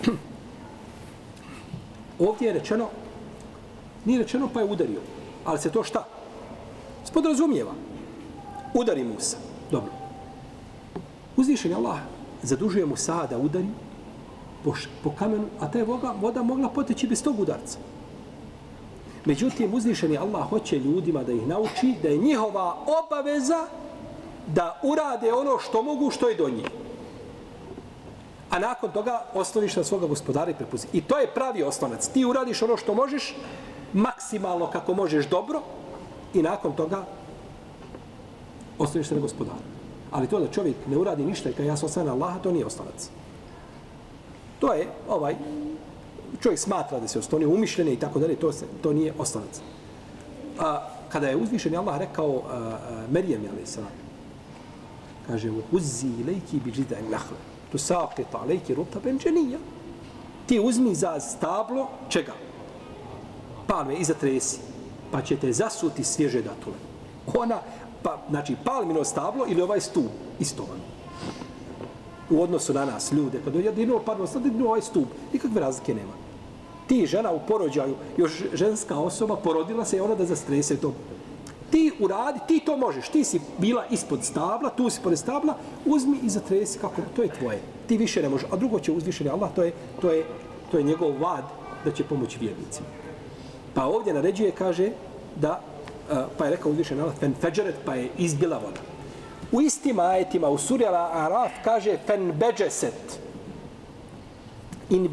Ovdje 2.20 2.48
je 2.48 2.54
rečeno, 2.54 2.88
nije 4.06 4.20
rečeno 4.20 4.50
pa 4.54 4.60
je 4.60 4.66
udario, 4.66 5.00
ali 5.46 5.60
se 5.60 5.70
to 5.70 5.84
šta? 5.84 6.08
Spodrazumijeva 7.06 7.74
udari 8.74 9.04
Musa. 9.04 9.38
Dobro. 9.72 9.92
Uzvišenje 11.38 11.76
Allah 11.76 12.00
zadužuje 12.44 12.86
Musa 12.86 13.28
da 13.28 13.38
udari 13.38 13.68
po, 14.68 14.76
po 15.04 15.12
kamenu, 15.16 15.48
a 15.60 15.72
ta 15.72 15.80
je 15.80 15.86
voda, 15.86 16.12
voda 16.22 16.44
mogla 16.44 16.70
poteći 16.70 17.08
bez 17.08 17.24
tog 17.24 17.40
udarca. 17.40 17.80
Međutim, 19.26 19.74
uzvišeni 19.74 20.18
Allah 20.18 20.50
hoće 20.50 20.80
ljudima 20.80 21.24
da 21.24 21.32
ih 21.32 21.48
nauči 21.48 21.96
da 22.02 22.10
je 22.10 22.18
njihova 22.18 22.76
obaveza 23.00 23.68
da 24.48 24.80
urade 24.84 25.34
ono 25.34 25.60
što 25.60 25.84
mogu, 25.84 26.12
što 26.12 26.30
je 26.30 26.36
do 26.36 26.50
njih. 26.50 26.68
A 28.50 28.60
nakon 28.60 28.92
toga 28.92 29.26
osnoviš 29.34 29.76
na 29.76 29.84
svoga 29.84 30.08
gospodara 30.08 30.52
i 30.52 30.54
prepusti. 30.54 30.98
I 30.98 31.02
to 31.02 31.18
je 31.18 31.32
pravi 31.34 31.64
osnovac. 31.64 32.08
Ti 32.08 32.26
uradiš 32.26 32.62
ono 32.62 32.78
što 32.78 32.94
možeš, 32.94 33.36
maksimalno 33.94 34.68
kako 34.72 34.94
možeš 34.94 35.28
dobro, 35.28 35.62
i 36.34 36.42
nakon 36.42 36.76
toga 36.76 37.06
ostaviš 38.80 39.08
se 39.08 39.16
na 39.16 39.22
gospodaru. 39.22 39.64
Ali 40.12 40.28
to 40.28 40.40
da 40.40 40.52
čovjek 40.52 40.76
ne 40.88 40.98
uradi 40.98 41.26
ništa 41.26 41.50
i 41.50 41.54
kada 41.54 41.70
ja 41.70 41.78
sam 41.78 41.86
osnovna 41.86 42.14
Allaha, 42.14 42.40
to 42.40 42.52
nije 42.52 42.66
osnovac. 42.66 43.10
To 44.60 44.74
je, 44.74 44.88
ovaj, 45.10 45.36
čovjek 46.42 46.60
smatra 46.60 47.00
da 47.00 47.08
se 47.08 47.20
ostonio 47.20 47.50
umišljene 47.50 47.94
i 47.94 48.00
tako 48.00 48.20
dalje, 48.20 48.36
to, 48.36 48.52
se, 48.52 48.66
to 48.82 48.94
nije 48.94 49.14
ostanac. 49.18 49.62
A, 50.60 50.88
kada 51.10 51.28
je 51.28 51.36
uzvišeni 51.36 51.78
Allah 51.78 52.00
rekao 52.00 52.42
a, 52.50 52.58
a, 52.58 52.78
Merijem, 53.12 53.44
jel 53.44 53.66
se 53.66 53.82
kaže, 55.28 55.52
uzzi 55.72 56.24
lejki 56.28 56.60
bi 56.66 56.72
džida 56.72 56.96
nakhl 56.96 57.12
nahle, 57.12 57.38
tu 57.72 57.78
saqit 57.78 58.48
lejki 58.48 58.76
ruta 58.76 59.00
benđenija. 59.04 59.60
Ti 60.46 60.60
uzmi 60.60 60.96
za 60.96 61.20
stablo, 61.20 61.90
čega? 62.10 62.34
Palme, 63.68 63.96
iza 63.96 64.14
tresi, 64.14 64.60
pa 65.12 65.22
će 65.22 65.36
te 65.36 65.54
zasuti 65.54 66.04
svježe 66.04 66.42
datule. 66.42 66.76
Ona, 67.36 67.60
pa, 68.04 68.22
znači 68.30 68.56
palmino 68.66 69.04
stablo 69.04 69.46
ili 69.48 69.62
ovaj 69.62 69.82
stup 69.82 70.12
istovano 70.40 70.97
U 72.30 72.42
odnosu 72.42 72.74
na 72.74 72.86
nas, 72.86 73.12
ljude, 73.12 73.40
Kad 73.46 73.56
je 73.56 73.72
dinuo 73.72 74.00
palmino 74.00 74.28
stablo, 74.28 74.50
dinuo 74.50 74.68
ovaj 74.68 74.82
stup, 74.82 75.08
nikakve 75.34 75.62
razlike 75.62 75.94
nema. 75.94 76.14
Ti 76.88 77.06
žena 77.06 77.32
u 77.32 77.40
porođaju, 77.48 77.96
još 78.18 78.44
ženska 78.54 79.00
osoba 79.00 79.36
porodila 79.36 79.86
se 79.86 79.98
i 79.98 80.00
ona 80.00 80.16
da 80.16 80.26
zastrese 80.26 80.78
to. 80.78 80.94
Ti 81.72 81.92
uradi, 82.00 82.40
ti 82.48 82.60
to 82.66 82.78
možeš, 82.78 83.10
ti 83.10 83.24
si 83.24 83.42
bila 83.58 83.86
ispod 83.92 84.24
stabla, 84.24 84.70
tu 84.70 84.90
si 84.90 85.00
pored 85.04 85.20
stabla, 85.20 85.58
uzmi 85.86 86.18
i 86.24 86.30
zatresi 86.30 86.80
kako, 86.80 87.02
to 87.16 87.24
je 87.24 87.30
tvoje. 87.40 87.60
Ti 87.88 87.98
više 87.98 88.22
ne 88.22 88.30
možeš, 88.30 88.48
a 88.52 88.56
drugo 88.56 88.80
će 88.80 88.92
uzvišeni 88.92 89.30
Allah, 89.30 89.50
to 89.56 89.64
je, 89.64 89.74
to 90.02 90.12
je, 90.12 90.26
to 90.72 90.78
je 90.78 90.84
njegov 90.84 91.22
vad 91.22 91.44
da 91.86 91.92
će 91.92 92.04
pomoći 92.04 92.40
vjernicima. 92.40 92.88
Pa 93.74 93.86
ovdje 93.86 94.14
naređuje, 94.14 94.52
kaže, 94.52 94.92
da 95.36 95.62
eh, 96.12 96.16
pa 96.38 96.46
je 96.46 96.52
rekao 96.52 96.72
uzvišen 96.72 97.00
Allah, 97.00 97.16
fen 97.20 97.34
feđeret, 97.42 97.76
pa 97.86 97.96
je 97.96 98.10
izbila 98.18 98.58
voda. 98.58 98.97
U 99.52 99.62
istim 99.62 100.00
ajetima, 100.00 100.50
u 100.50 100.58
suri 100.58 100.86
Al-Araf, 100.86 101.50
kaže 101.64 101.98
fen 102.08 102.32
beđeset. 102.32 103.20
In 104.90 105.10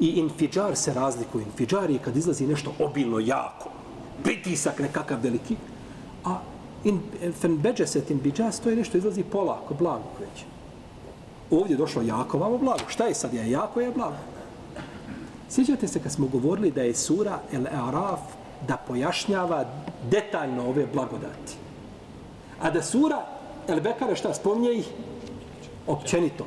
i 0.00 0.06
infiđar 0.06 0.76
se 0.76 0.94
razlikuju. 0.94 1.44
Infiđar 1.44 1.90
je 1.90 1.98
kad 1.98 2.16
izlazi 2.16 2.46
nešto 2.46 2.72
obilno, 2.78 3.18
jako. 3.18 3.70
Pritisak 4.22 4.78
nekakav 4.78 5.18
veliki. 5.22 5.56
A 6.24 6.38
in, 6.84 7.00
fen 7.40 7.56
beđeset, 7.56 8.10
in 8.10 8.20
to 8.62 8.70
je 8.70 8.76
nešto 8.76 8.98
izlazi 8.98 9.22
polako, 9.22 9.74
blago 9.74 10.04
kreće. 10.16 10.44
Ovdje 11.50 11.74
je 11.74 11.78
došlo 11.78 12.02
jako, 12.02 12.38
vamo 12.38 12.58
blago. 12.58 12.84
Šta 12.88 13.04
je 13.04 13.14
sad? 13.14 13.34
Ja 13.34 13.44
jako, 13.44 13.80
je 13.80 13.90
blago. 13.90 14.16
Sjećate 15.50 15.88
se 15.88 16.00
kad 16.00 16.12
smo 16.12 16.26
govorili 16.26 16.70
da 16.70 16.82
je 16.82 16.94
sura 16.94 17.38
El-Araf 17.52 18.20
da 18.68 18.76
pojašnjava 18.76 19.64
detaljno 20.10 20.68
ove 20.68 20.86
blagodati. 20.86 21.67
A 22.62 22.70
da 22.70 22.82
sura 22.82 23.26
El 23.68 23.80
Bekare 23.80 24.16
šta 24.16 24.34
spominje 24.34 24.72
ih 24.72 24.88
općenito. 25.86 26.44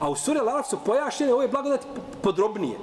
A 0.00 0.10
u 0.10 0.16
sura 0.16 0.42
Laraf 0.42 0.68
su 0.68 0.78
pojašnjene 0.86 1.34
ove 1.34 1.48
blagodati 1.48 1.86
podrobnije. 2.22 2.78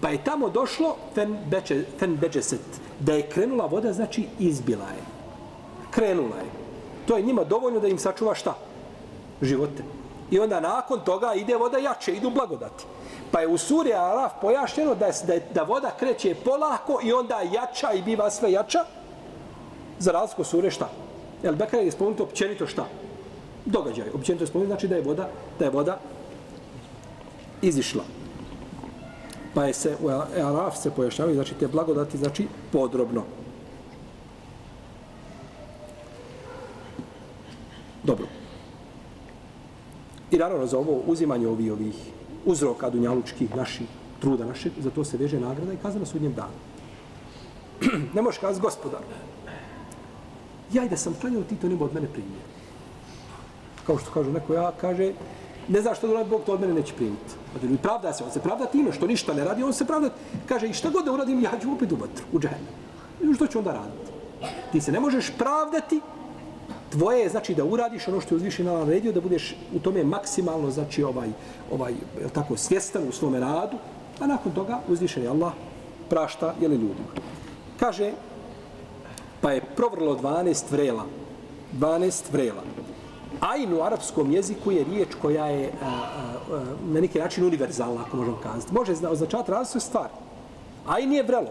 Pa 0.00 0.08
je 0.08 0.24
tamo 0.24 0.48
došlo 0.48 0.96
fen, 1.14 1.38
beče, 1.46 1.84
fen 1.98 2.16
beđeset, 2.16 2.80
da 3.00 3.12
je 3.12 3.28
krenula 3.28 3.66
voda, 3.66 3.92
znači 3.92 4.26
izbila 4.38 4.84
je. 4.84 5.02
Krenula 5.90 6.36
je. 6.36 6.50
To 7.06 7.16
je 7.16 7.22
njima 7.22 7.44
dovoljno 7.44 7.80
da 7.80 7.88
im 7.88 7.98
sačuva 7.98 8.34
šta? 8.34 8.54
Živote. 9.42 9.82
I 10.30 10.40
onda 10.40 10.60
nakon 10.60 11.00
toga 11.04 11.34
ide 11.34 11.56
voda 11.56 11.78
jače, 11.78 12.12
idu 12.12 12.30
blagodati. 12.30 12.84
Pa 13.30 13.40
je 13.40 13.48
u 13.48 13.58
suri 13.58 13.92
Araf 13.92 14.32
pojašnjeno 14.40 14.94
da, 14.94 15.06
je, 15.06 15.12
da, 15.26 15.32
je, 15.32 15.48
da 15.54 15.62
voda 15.62 15.90
kreće 15.98 16.34
polako 16.44 17.00
i 17.02 17.12
onda 17.12 17.40
jača 17.40 17.92
i 17.92 18.02
biva 18.02 18.30
sve 18.30 18.52
jača. 18.52 18.84
Za 19.98 20.12
razliku 20.12 20.44
sure 20.44 20.70
šta? 20.70 20.88
Jel 21.42 21.56
Bekra 21.56 21.78
je 21.78 21.90
spomenuto 21.90 22.22
općenito 22.22 22.66
šta? 22.66 22.86
Događaj. 23.66 24.10
Općenito 24.14 24.42
je 24.44 24.48
spomenuto 24.48 24.70
znači 24.70 24.88
da 24.88 24.96
je 24.96 25.02
voda, 25.02 25.28
da 25.58 25.64
je 25.64 25.70
voda 25.70 26.00
izišla. 27.62 28.04
Pa 29.54 29.64
je 29.64 29.72
se 29.72 29.96
u 30.02 30.08
Araf 30.08 30.76
se 30.76 30.90
pojašnjavaju, 30.90 31.34
znači 31.34 31.54
te 31.54 31.68
blagodati, 31.68 32.18
znači 32.18 32.46
podrobno. 32.72 33.22
Dobro. 38.02 38.26
I 40.30 40.36
naravno 40.36 40.66
za 40.66 40.78
ovo 40.78 41.02
uzimanje 41.06 41.48
ovih, 41.48 41.72
ovih 41.72 41.94
uzroka 42.44 42.90
dunjalučkih 42.90 43.56
naših 43.56 43.86
truda 44.20 44.44
naše, 44.44 44.70
za 44.78 44.90
to 44.90 45.04
se 45.04 45.16
veže 45.16 45.40
nagrada 45.40 45.72
i 45.72 45.76
kazna 45.82 46.00
na 46.00 46.06
sudnjem 46.06 46.34
danu. 46.34 46.56
ne 48.14 48.22
možeš 48.22 48.38
kazati 48.40 48.62
gospodar, 48.62 49.00
ja 50.72 50.84
i 50.84 50.88
da 50.88 50.96
sam 50.96 51.14
klanjao, 51.20 51.42
ti 51.42 51.56
to 51.56 51.68
ne 51.68 51.76
od 51.80 51.94
mene 51.94 52.08
primio. 52.12 52.42
Kao 53.86 53.98
što 53.98 54.10
kažu 54.10 54.32
neko, 54.32 54.54
ja 54.54 54.72
kaže, 54.80 55.12
ne 55.68 55.80
znaš 55.82 55.98
što 55.98 56.06
da 56.06 56.12
uradi 56.12 56.30
Bog, 56.30 56.42
to 56.46 56.52
od 56.52 56.60
mene 56.60 56.74
neće 56.74 56.94
primiti. 56.94 57.34
Pa 57.52 57.58
znači, 57.58 57.82
pravda 57.82 58.12
se, 58.12 58.24
on 58.24 58.30
se 58.30 58.40
pravda 58.40 58.66
time 58.66 58.92
što 58.92 59.06
ništa 59.06 59.34
ne 59.34 59.44
radi, 59.44 59.62
on 59.62 59.72
se 59.72 59.84
pravda, 59.84 60.10
kaže, 60.48 60.68
i 60.68 60.72
šta 60.72 60.90
god 60.90 61.04
da 61.04 61.12
uradim, 61.12 61.42
ja 61.42 61.50
ću 61.62 61.72
opet 61.72 61.92
u 61.92 61.96
vatru, 61.96 62.24
u 62.32 62.40
džehennem. 62.40 62.74
I 63.22 63.34
što 63.34 63.46
ću 63.46 63.58
onda 63.58 63.72
raditi? 63.72 64.12
Ti 64.72 64.80
se 64.80 64.92
ne 64.92 65.00
možeš 65.00 65.30
pravdati, 65.38 66.00
tvoje 66.90 67.20
je 67.20 67.28
znači 67.28 67.54
da 67.54 67.64
uradiš 67.64 68.08
ono 68.08 68.20
što 68.20 68.34
je 68.34 68.36
uzvišen 68.36 68.66
na 68.66 68.72
naredio, 68.72 69.12
da 69.12 69.20
budeš 69.20 69.54
u 69.74 69.78
tome 69.78 70.04
maksimalno, 70.04 70.70
znači 70.70 71.02
ovaj, 71.02 71.28
ovaj, 71.72 71.94
tako, 72.32 72.56
svjestan 72.56 73.08
u 73.08 73.12
svome 73.12 73.40
radu, 73.40 73.76
a 74.20 74.26
nakon 74.26 74.52
toga 74.52 74.80
uzvišen 74.88 75.22
je 75.22 75.28
Allah 75.28 75.52
prašta, 76.10 76.54
jeli 76.60 76.74
ljudima. 76.74 77.08
Kaže, 77.80 78.12
pa 79.42 79.52
je 79.52 79.60
provrlo 79.76 80.16
12 80.16 80.70
vrela. 80.70 81.04
12 81.78 82.32
vrela. 82.32 82.62
Ajn 83.40 83.72
u 83.74 83.82
arapskom 83.82 84.32
jeziku 84.32 84.72
je 84.72 84.84
riječ 84.84 85.08
koja 85.22 85.46
je 85.46 85.72
a, 85.82 85.86
a, 85.86 85.90
a, 85.90 86.64
na 86.92 87.00
neki 87.00 87.18
način 87.18 87.44
univerzalna, 87.44 88.00
ako 88.06 88.16
možemo 88.16 88.38
kazati. 88.42 88.74
Može 88.74 88.92
označavati 89.08 89.50
različite 89.50 89.80
stvari. 89.80 90.12
Ajn 90.86 91.12
je 91.12 91.22
vrelo. 91.22 91.50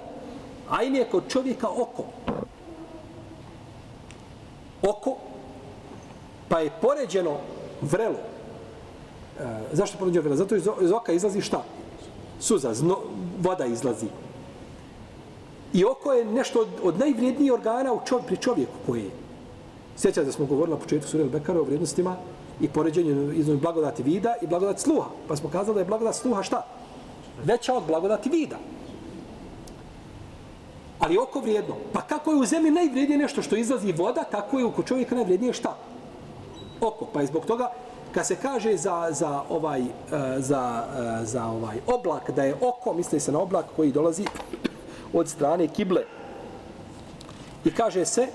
Ajn 0.69 0.95
je 0.95 1.09
kod 1.11 1.23
čovjeka 1.27 1.67
oko. 1.69 2.03
Oko. 4.81 5.17
Pa 6.49 6.59
je 6.59 6.71
poređeno 6.81 7.37
vrelo. 7.81 8.19
E, 9.39 9.43
zašto 9.73 9.97
poređeno 9.97 10.21
vrelo? 10.21 10.35
Zato 10.35 10.55
iz 10.55 10.91
oka 10.91 11.11
izlazi 11.11 11.41
šta? 11.41 11.63
Suza, 12.39 12.73
zno, 12.73 12.97
voda 13.41 13.65
izlazi. 13.65 14.07
I 15.73 15.85
oko 15.85 16.13
je 16.13 16.25
nešto 16.25 16.59
od, 16.59 16.67
od 16.83 16.99
najvrijednijih 16.99 17.53
organa 17.53 17.93
u 17.93 17.99
čov, 18.05 18.21
pri 18.27 18.37
čovjeku 18.37 18.73
koji 18.85 19.01
je. 19.01 19.11
Sjećate 19.97 20.25
da 20.25 20.31
smo 20.31 20.45
govorili 20.45 20.77
na 20.77 20.81
početku 20.81 21.07
Surel 21.07 21.29
Bekara 21.29 21.59
o 21.59 21.63
vrijednostima 21.63 22.15
i 22.61 22.67
poređenju 22.67 23.31
između 23.33 23.59
blagodati 23.59 24.03
vida 24.03 24.33
i 24.41 24.47
blagodati 24.47 24.81
sluha. 24.81 25.09
Pa 25.27 25.35
smo 25.35 25.49
kazali 25.49 25.75
da 25.75 25.81
je 25.81 25.85
blagodat 25.85 26.15
sluha 26.15 26.43
šta? 26.43 26.65
Veća 27.43 27.73
od 27.73 27.83
blagodati 27.87 28.29
vida. 28.29 28.57
Ali 30.99 31.17
oko 31.17 31.39
vrijedno. 31.39 31.75
Pa 31.93 32.01
kako 32.01 32.31
je 32.31 32.37
u 32.37 32.45
zemlji 32.45 32.71
najvrijednije 32.71 33.17
nešto 33.17 33.41
što 33.41 33.55
izlazi 33.55 33.91
voda, 33.91 34.23
tako 34.23 34.59
je 34.59 34.65
oko 34.65 34.83
čovjeka 34.83 35.15
najvrijednije 35.15 35.53
šta? 35.53 35.75
Oko. 36.81 37.05
Pa 37.13 37.21
je 37.21 37.27
zbog 37.27 37.45
toga 37.45 37.71
kad 38.13 38.27
se 38.27 38.35
kaže 38.35 38.77
za, 38.77 39.07
za 39.11 39.41
ovaj 39.49 39.81
eh, 39.81 39.85
za, 40.37 40.83
eh, 41.21 41.25
za 41.25 41.45
ovaj 41.45 41.77
oblak 41.87 42.31
da 42.31 42.43
je 42.43 42.55
oko, 42.61 42.93
misli 42.93 43.19
se 43.19 43.31
na 43.31 43.39
oblak 43.39 43.65
koji 43.75 43.91
dolazi 43.91 44.25
od 45.13 45.29
strane 45.29 45.67
kible. 45.67 46.01
I 47.65 47.71
kaže 47.71 48.05
se, 48.05 48.27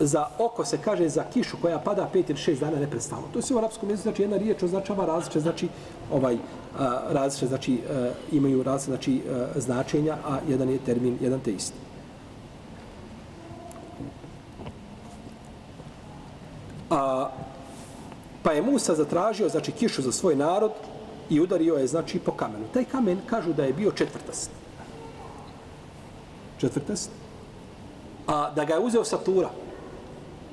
za 0.00 0.26
oko 0.38 0.64
se 0.64 0.78
kaže 0.78 1.08
za 1.08 1.24
kišu 1.24 1.56
koja 1.62 1.78
pada 1.78 2.08
pet 2.12 2.30
ili 2.30 2.38
šest 2.38 2.60
dana 2.60 2.78
neprestano. 2.78 3.22
To 3.32 3.42
se 3.42 3.54
u 3.54 3.58
arapskom 3.58 3.90
jeziku 3.90 4.02
znači 4.02 4.22
jedna 4.22 4.36
riječ 4.36 4.62
označava 4.62 5.06
različite 5.06 5.40
znači 5.40 5.68
ovaj 6.12 6.36
a, 6.78 7.00
različite 7.10 7.46
znači 7.46 7.78
a, 7.90 8.10
imaju 8.32 8.62
različite 8.62 8.90
znači 8.90 9.22
a, 9.30 9.60
značenja, 9.60 10.16
a 10.26 10.38
jedan 10.48 10.70
je 10.70 10.78
termin 10.78 11.18
jedan 11.20 11.40
te 11.40 11.52
isti. 11.52 11.78
A, 16.90 17.30
pa 18.42 18.52
je 18.52 18.62
Musa 18.62 18.94
zatražio 18.94 19.48
znači 19.48 19.72
kišu 19.72 20.02
za 20.02 20.12
svoj 20.12 20.36
narod 20.36 20.72
i 21.30 21.40
udario 21.40 21.74
je 21.74 21.86
znači 21.86 22.18
po 22.18 22.32
kamenu. 22.32 22.64
Taj 22.74 22.84
kamen 22.84 23.18
kažu 23.26 23.52
da 23.52 23.64
je 23.64 23.72
bio 23.72 23.92
četvrtast 23.92 24.50
četvrtest, 26.58 27.10
a 28.26 28.50
da 28.50 28.64
ga 28.64 28.74
je 28.74 28.80
uzeo 28.80 29.04
sa 29.04 29.18
Tura, 29.18 29.50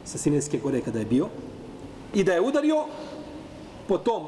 sa 0.06 0.18
Sinajske 0.18 0.60
gore 0.60 0.82
kada 0.82 1.00
je 1.00 1.06
bio, 1.06 1.28
i 2.14 2.24
da 2.24 2.34
je 2.34 2.42
udario 2.42 2.86
po 3.88 3.98
tom 3.98 4.28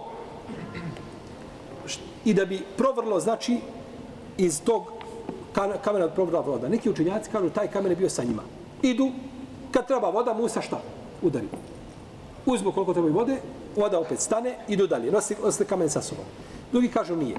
i 2.26 2.34
da 2.34 2.46
bi 2.46 2.60
provrlo, 2.78 3.20
znači, 3.20 3.58
iz 4.38 4.62
tog 4.62 4.92
kamena 5.84 6.10
provrla 6.10 6.40
voda. 6.40 6.70
Neki 6.70 6.90
učenjaci 6.90 7.30
kažu, 7.32 7.50
taj 7.50 7.68
kamen 7.68 7.92
je 7.92 7.96
bio 7.96 8.10
sa 8.10 8.24
njima. 8.24 8.44
Idu, 8.82 9.12
kad 9.72 9.88
treba 9.88 10.10
voda, 10.10 10.34
Musa 10.34 10.62
šta? 10.62 10.82
Udari. 11.22 11.48
Uzmu 12.46 12.72
koliko 12.72 12.94
treba 12.94 13.10
vode, 13.10 13.38
voda 13.76 14.00
opet 14.00 14.20
stane, 14.20 14.58
idu 14.68 14.88
dalje. 14.88 15.12
Nosi, 15.12 15.36
nosi 15.44 15.66
kamen 15.66 15.90
sa 15.90 16.02
sobom. 16.02 16.26
Drugi 16.72 16.88
kažu, 16.88 17.16
nije. 17.16 17.38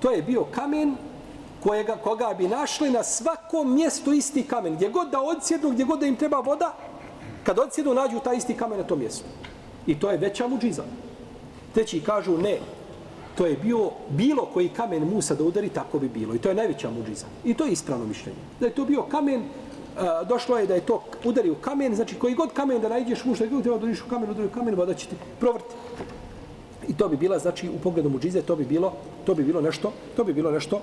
To 0.00 0.10
je 0.10 0.22
bio 0.22 0.44
kamen 0.44 0.96
kojega, 1.66 1.96
koga 1.96 2.34
bi 2.38 2.48
našli 2.48 2.90
na 2.90 3.02
svakom 3.02 3.74
mjestu 3.74 4.12
isti 4.12 4.42
kamen. 4.42 4.74
Gdje 4.74 4.88
god 4.88 5.10
da 5.10 5.20
odsjednu, 5.20 5.70
gdje 5.70 5.84
god 5.84 6.00
da 6.00 6.06
im 6.06 6.16
treba 6.16 6.40
voda, 6.40 6.74
kad 7.44 7.58
odsjedu, 7.58 7.94
nađu 7.94 8.20
taj 8.24 8.36
isti 8.36 8.54
kamen 8.54 8.78
na 8.78 8.84
tom 8.84 8.98
mjestu. 8.98 9.24
I 9.86 9.98
to 10.00 10.10
je 10.10 10.18
veća 10.18 10.48
muđiza. 10.48 10.82
Treći 11.74 12.00
kažu 12.00 12.38
ne. 12.38 12.58
To 13.34 13.46
je 13.46 13.56
bio 13.56 13.90
bilo 14.08 14.46
koji 14.54 14.68
kamen 14.68 15.04
Musa 15.04 15.34
da 15.34 15.44
udari, 15.44 15.68
tako 15.68 15.98
bi 15.98 16.08
bilo. 16.08 16.34
I 16.34 16.38
to 16.38 16.48
je 16.48 16.54
najveća 16.54 16.90
muđiza. 16.90 17.26
I 17.44 17.54
to 17.54 17.64
je 17.64 17.72
ispravno 17.72 18.06
mišljenje. 18.06 18.38
Da 18.60 18.66
je 18.66 18.74
to 18.74 18.84
bio 18.84 19.02
kamen, 19.02 19.40
e, 19.40 19.46
došlo 20.28 20.58
je 20.58 20.66
da 20.66 20.74
je 20.74 20.86
to 20.86 21.02
udari 21.24 21.50
u 21.50 21.54
kamen, 21.54 21.94
znači 21.94 22.14
koji 22.14 22.34
god 22.34 22.52
kamen 22.52 22.80
da 22.80 22.88
najdeš 22.88 23.24
muš, 23.24 23.38
da 23.38 23.48
treba 23.48 23.78
da 23.78 23.86
u 23.86 24.10
kamen, 24.10 24.30
udari 24.30 24.46
u 24.46 24.54
kamen, 24.54 24.74
voda 24.74 24.94
će 24.94 25.08
ti 25.08 25.16
provrti. 25.40 25.74
I 26.88 26.96
to 26.96 27.08
bi 27.08 27.16
bila, 27.16 27.38
znači, 27.38 27.68
u 27.68 27.78
pogledu 27.82 28.08
muđize, 28.08 28.42
to 28.42 28.56
bi 28.56 28.64
bilo, 28.64 28.92
to 29.24 29.34
bi 29.34 29.42
bilo 29.42 29.60
nešto, 29.60 29.92
to 30.16 30.24
bi 30.24 30.32
bilo 30.32 30.50
nešto 30.50 30.80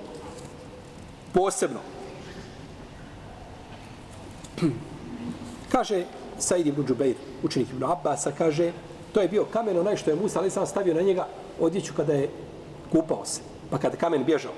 posebno. 1.34 1.80
kaže 5.72 6.04
Said 6.38 6.66
ibn 6.66 6.86
Džubeir, 6.86 7.14
učenik 7.42 7.70
ibn 7.70 7.84
Abbasa, 7.84 8.32
kaže, 8.32 8.72
to 9.12 9.20
je 9.20 9.28
bio 9.28 9.44
kamen 9.44 9.78
onaj 9.78 9.96
što 9.96 10.10
je 10.10 10.16
Musa, 10.16 10.38
ali 10.38 10.50
sam 10.50 10.66
stavio 10.66 10.94
na 10.94 11.00
njega 11.00 11.26
odjeću 11.60 11.94
kada 11.96 12.12
je 12.12 12.30
kupao 12.92 13.24
se. 13.24 13.40
Pa 13.70 13.78
kada 13.78 13.96
kamen 13.96 14.24
bježao. 14.24 14.52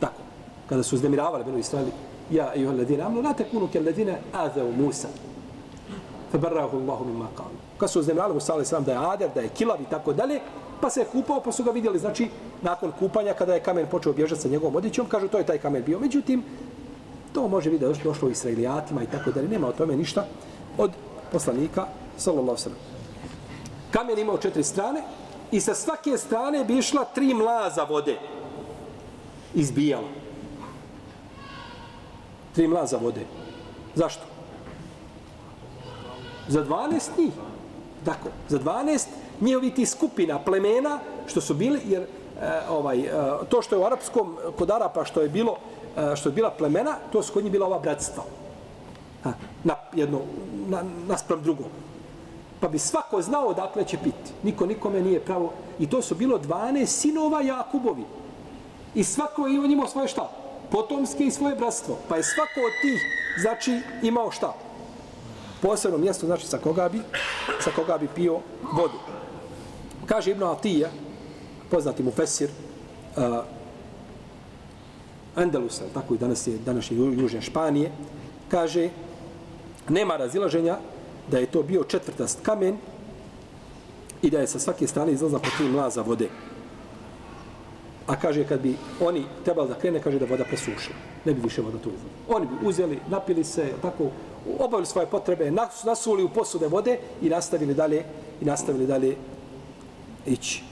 Tako. 0.00 0.22
Kada 0.68 0.82
su 0.82 0.96
uznemiravali, 0.96 1.44
bilo 1.44 1.58
Israeli, 1.58 1.92
ja 2.30 2.54
i 2.54 2.66
on 2.66 2.76
ledine, 2.76 3.02
amno, 3.02 3.22
nate 3.22 3.44
kunu 3.50 3.68
ke 3.68 3.80
ledine 3.80 4.18
azeu 4.32 4.72
Musa. 4.72 5.08
Fa 6.32 6.38
barrahu 6.38 6.76
Allahu 6.76 7.04
mimma 7.04 7.28
kalu. 7.36 7.54
Kada 7.78 7.88
su 7.88 8.00
uznemiravali 8.00 8.34
Musa, 8.34 8.54
ali 8.54 8.64
sam 8.64 8.84
da 8.84 8.92
je 8.92 8.98
ader, 8.98 9.30
da 9.34 9.40
je 9.40 9.48
kilav 9.48 9.82
i 9.82 9.90
tako 9.90 10.12
dalje, 10.12 10.40
pa 10.80 10.90
se 10.90 11.00
je 11.00 11.06
kupao, 11.12 11.40
pa 11.40 11.52
su 11.52 11.64
ga 11.64 11.70
vidjeli, 11.70 11.98
znači, 11.98 12.28
nakon 12.62 12.92
kupanja, 12.98 13.34
kada 13.34 13.54
je 13.54 13.62
kamen 13.62 13.86
počeo 13.90 14.12
bježati 14.12 14.40
sa 14.40 14.48
njegovom 14.48 14.76
odjećom, 14.76 15.06
kažu, 15.06 15.28
to 15.28 15.38
je 15.38 15.46
taj 15.46 15.58
kamen 15.58 15.82
bio. 15.82 15.98
Međutim, 15.98 16.42
to 17.32 17.48
može 17.48 17.70
biti 17.70 17.80
da 17.84 17.90
je 17.90 17.94
došlo 18.04 18.28
u 18.28 18.30
Israelijatima 18.30 19.02
i 19.02 19.06
tako 19.06 19.32
dalje, 19.32 19.48
nema 19.48 19.68
o 19.68 19.72
tome 19.72 19.96
ništa 19.96 20.26
od 20.78 20.90
poslanika, 21.32 21.86
sallallahu 22.16 22.58
sallam. 22.58 22.78
Kamen 23.90 24.18
imao 24.18 24.38
četiri 24.38 24.64
strane 24.64 25.02
i 25.52 25.60
sa 25.60 25.74
svake 25.74 26.18
strane 26.18 26.64
bi 26.64 26.78
išla 26.78 27.04
tri 27.04 27.34
mlaza 27.34 27.84
vode. 27.84 28.18
Izbijala. 29.54 30.08
Tri 32.54 32.68
mlaza 32.68 32.96
vode. 32.96 33.26
Zašto? 33.94 34.22
Za 36.48 36.64
12 36.64 37.18
njih. 37.18 37.32
Tako, 38.04 38.28
za 38.48 38.58
12 38.58 39.06
njihovi 39.40 39.70
ti 39.70 39.86
skupina 39.86 40.38
plemena 40.38 40.98
što 41.26 41.40
su 41.40 41.54
bili 41.54 41.80
jer 41.84 42.02
e, 42.02 42.06
ovaj 42.70 43.00
e, 43.00 43.10
to 43.48 43.62
što 43.62 43.74
je 43.74 43.78
u 43.78 43.84
arapskom 43.84 44.36
kod 44.58 44.70
Arapa 44.70 45.04
što 45.04 45.20
je 45.20 45.28
bilo 45.28 45.56
e, 45.96 46.16
što 46.16 46.28
je 46.28 46.32
bila 46.32 46.50
plemena 46.50 46.96
to 47.12 47.22
su 47.22 47.32
kod 47.32 47.42
njih 47.42 47.52
bila 47.52 47.66
ova 47.66 47.78
bratstva. 47.78 48.24
Ha, 49.24 49.32
na 49.64 49.74
jedno 49.94 50.20
na 50.68 50.82
naspram 51.08 51.42
drugom 51.42 51.68
pa 52.64 52.68
bi 52.68 52.78
svako 52.78 53.22
znao 53.22 53.46
odakle 53.46 53.84
će 53.84 53.96
biti. 53.96 54.32
Niko 54.42 54.66
nikome 54.66 55.02
nije 55.02 55.20
pravo. 55.20 55.52
I 55.78 55.90
to 55.90 56.02
su 56.02 56.14
bilo 56.14 56.38
12 56.38 56.86
sinova 56.86 57.42
Jakubovi. 57.42 58.04
I 58.94 59.04
svako 59.04 59.46
je 59.46 59.72
imao 59.72 59.88
svoje 59.88 60.08
šta? 60.08 60.30
Potomske 60.70 61.24
i 61.24 61.30
svoje 61.30 61.56
bratstvo. 61.56 61.96
Pa 62.08 62.16
je 62.16 62.22
svako 62.22 62.60
od 62.60 62.72
tih 62.82 63.02
znači 63.40 63.80
imao 64.02 64.30
šta? 64.30 64.54
Posebno 65.62 65.98
mjesto 65.98 66.26
znači 66.26 66.46
sa 66.46 66.58
koga 66.58 66.88
bi 66.88 67.00
sa 67.60 67.70
koga 67.76 67.98
bi 67.98 68.08
pio 68.14 68.38
vodu. 68.72 68.98
Kaže 70.06 70.30
Ibn 70.30 70.42
Atija, 70.42 70.90
poznati 71.70 72.02
mu 72.02 72.10
Fesir, 72.10 72.50
uh, 73.16 73.44
Andalusa, 75.34 75.84
tako 75.94 76.14
i 76.14 76.18
danas 76.18 76.46
je 76.46 76.58
današnje 76.58 76.96
južne 76.96 77.42
Španije, 77.42 77.92
kaže, 78.48 78.90
nema 79.88 80.16
razilaženja 80.16 80.78
da 81.30 81.38
je 81.38 81.46
to 81.46 81.62
bio 81.62 81.84
četvrtast 81.84 82.38
kamen 82.42 82.76
i 84.22 84.30
da 84.30 84.40
je 84.40 84.46
sa 84.46 84.58
svake 84.58 84.86
strane 84.86 85.12
izlazla 85.12 85.38
po 85.38 85.48
tri 85.56 85.68
mlaza 85.68 86.02
vode. 86.02 86.28
A 88.06 88.16
kaže, 88.16 88.44
kad 88.44 88.60
bi 88.60 88.76
oni 89.00 89.24
trebali 89.44 89.68
da 89.68 89.74
krene, 89.74 90.00
kaže 90.00 90.18
da 90.18 90.26
voda 90.26 90.44
presušila. 90.44 90.96
Ne 91.24 91.34
bi 91.34 91.40
više 91.40 91.62
voda 91.62 91.78
tu 91.78 91.88
izlazila. 91.88 92.12
Oni 92.28 92.46
bi 92.46 92.66
uzeli, 92.66 92.98
napili 93.08 93.44
se, 93.44 93.72
tako, 93.82 94.10
obavili 94.58 94.86
svoje 94.86 95.06
potrebe, 95.06 95.50
nasuli 95.84 96.24
u 96.24 96.28
posude 96.28 96.68
vode 96.68 96.98
i 97.22 97.28
nastavili 97.28 97.74
dalje, 97.74 98.04
i 98.40 98.44
nastavili 98.44 98.86
dalje 98.86 99.16
ići. 100.26 100.62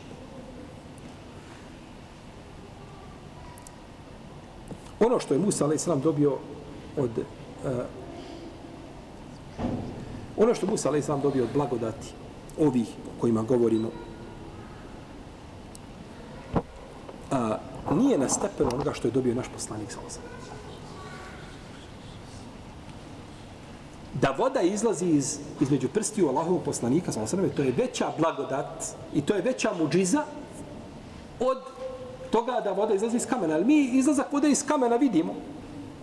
Ono 5.00 5.20
što 5.20 5.34
je 5.34 5.40
Musa 5.40 5.66
a.s. 5.66 5.86
dobio 6.02 6.38
od 6.96 7.10
uh, 7.18 7.70
ono 10.36 10.54
što 10.54 10.66
Musa 10.66 10.90
a.s. 10.90 11.06
dobio 11.22 11.44
od 11.44 11.50
blagodati 11.54 12.08
ovih 12.58 12.88
o 12.88 13.20
kojima 13.20 13.42
govorimo 13.42 13.90
a, 17.30 17.56
nije 17.94 18.18
na 18.18 18.28
stepenu 18.28 18.70
onoga 18.74 18.92
što 18.92 19.08
je 19.08 19.12
dobio 19.12 19.34
naš 19.34 19.48
poslanik 19.48 19.92
s.a.s. 19.92 20.18
Da 24.22 24.30
voda 24.38 24.60
izlazi 24.60 25.06
iz, 25.06 25.38
između 25.60 25.88
prstiju 25.88 26.28
Allahovog 26.28 26.62
poslanika 26.64 27.12
s.a.s. 27.12 27.34
to 27.56 27.62
je 27.62 27.72
veća 27.76 28.12
blagodat 28.18 28.84
i 29.14 29.20
to 29.20 29.34
je 29.34 29.42
veća 29.42 29.70
muđiza 29.78 30.24
od 31.40 31.58
toga 32.30 32.60
da 32.64 32.72
voda 32.72 32.94
izlazi 32.94 33.16
iz 33.16 33.26
kamena. 33.26 33.54
Ali 33.54 33.64
mi 33.64 33.80
izlazak 33.98 34.32
vode 34.32 34.50
iz 34.50 34.66
kamena 34.66 34.96
vidimo. 34.96 35.34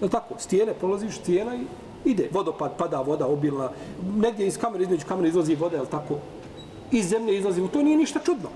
Je 0.02 0.10
tako? 0.10 0.36
Stijene, 0.38 0.74
prolaziš 0.74 1.18
stijena 1.18 1.56
i 1.56 1.64
ide. 2.06 2.30
Vodopad, 2.34 2.78
pada 2.78 3.02
voda 3.02 3.28
obilna. 3.28 3.70
Negdje 4.16 4.48
iz 4.48 4.58
kamena, 4.58 4.84
između 4.84 5.06
kamena 5.08 5.28
izlazi 5.28 5.56
voda, 5.56 5.78
je 5.78 5.86
tako? 5.86 6.20
Iz 6.92 7.10
zemlje 7.10 7.38
izlazi. 7.38 7.68
To 7.74 7.82
nije 7.82 7.98
ništa 7.98 8.20
čudno. 8.26 8.50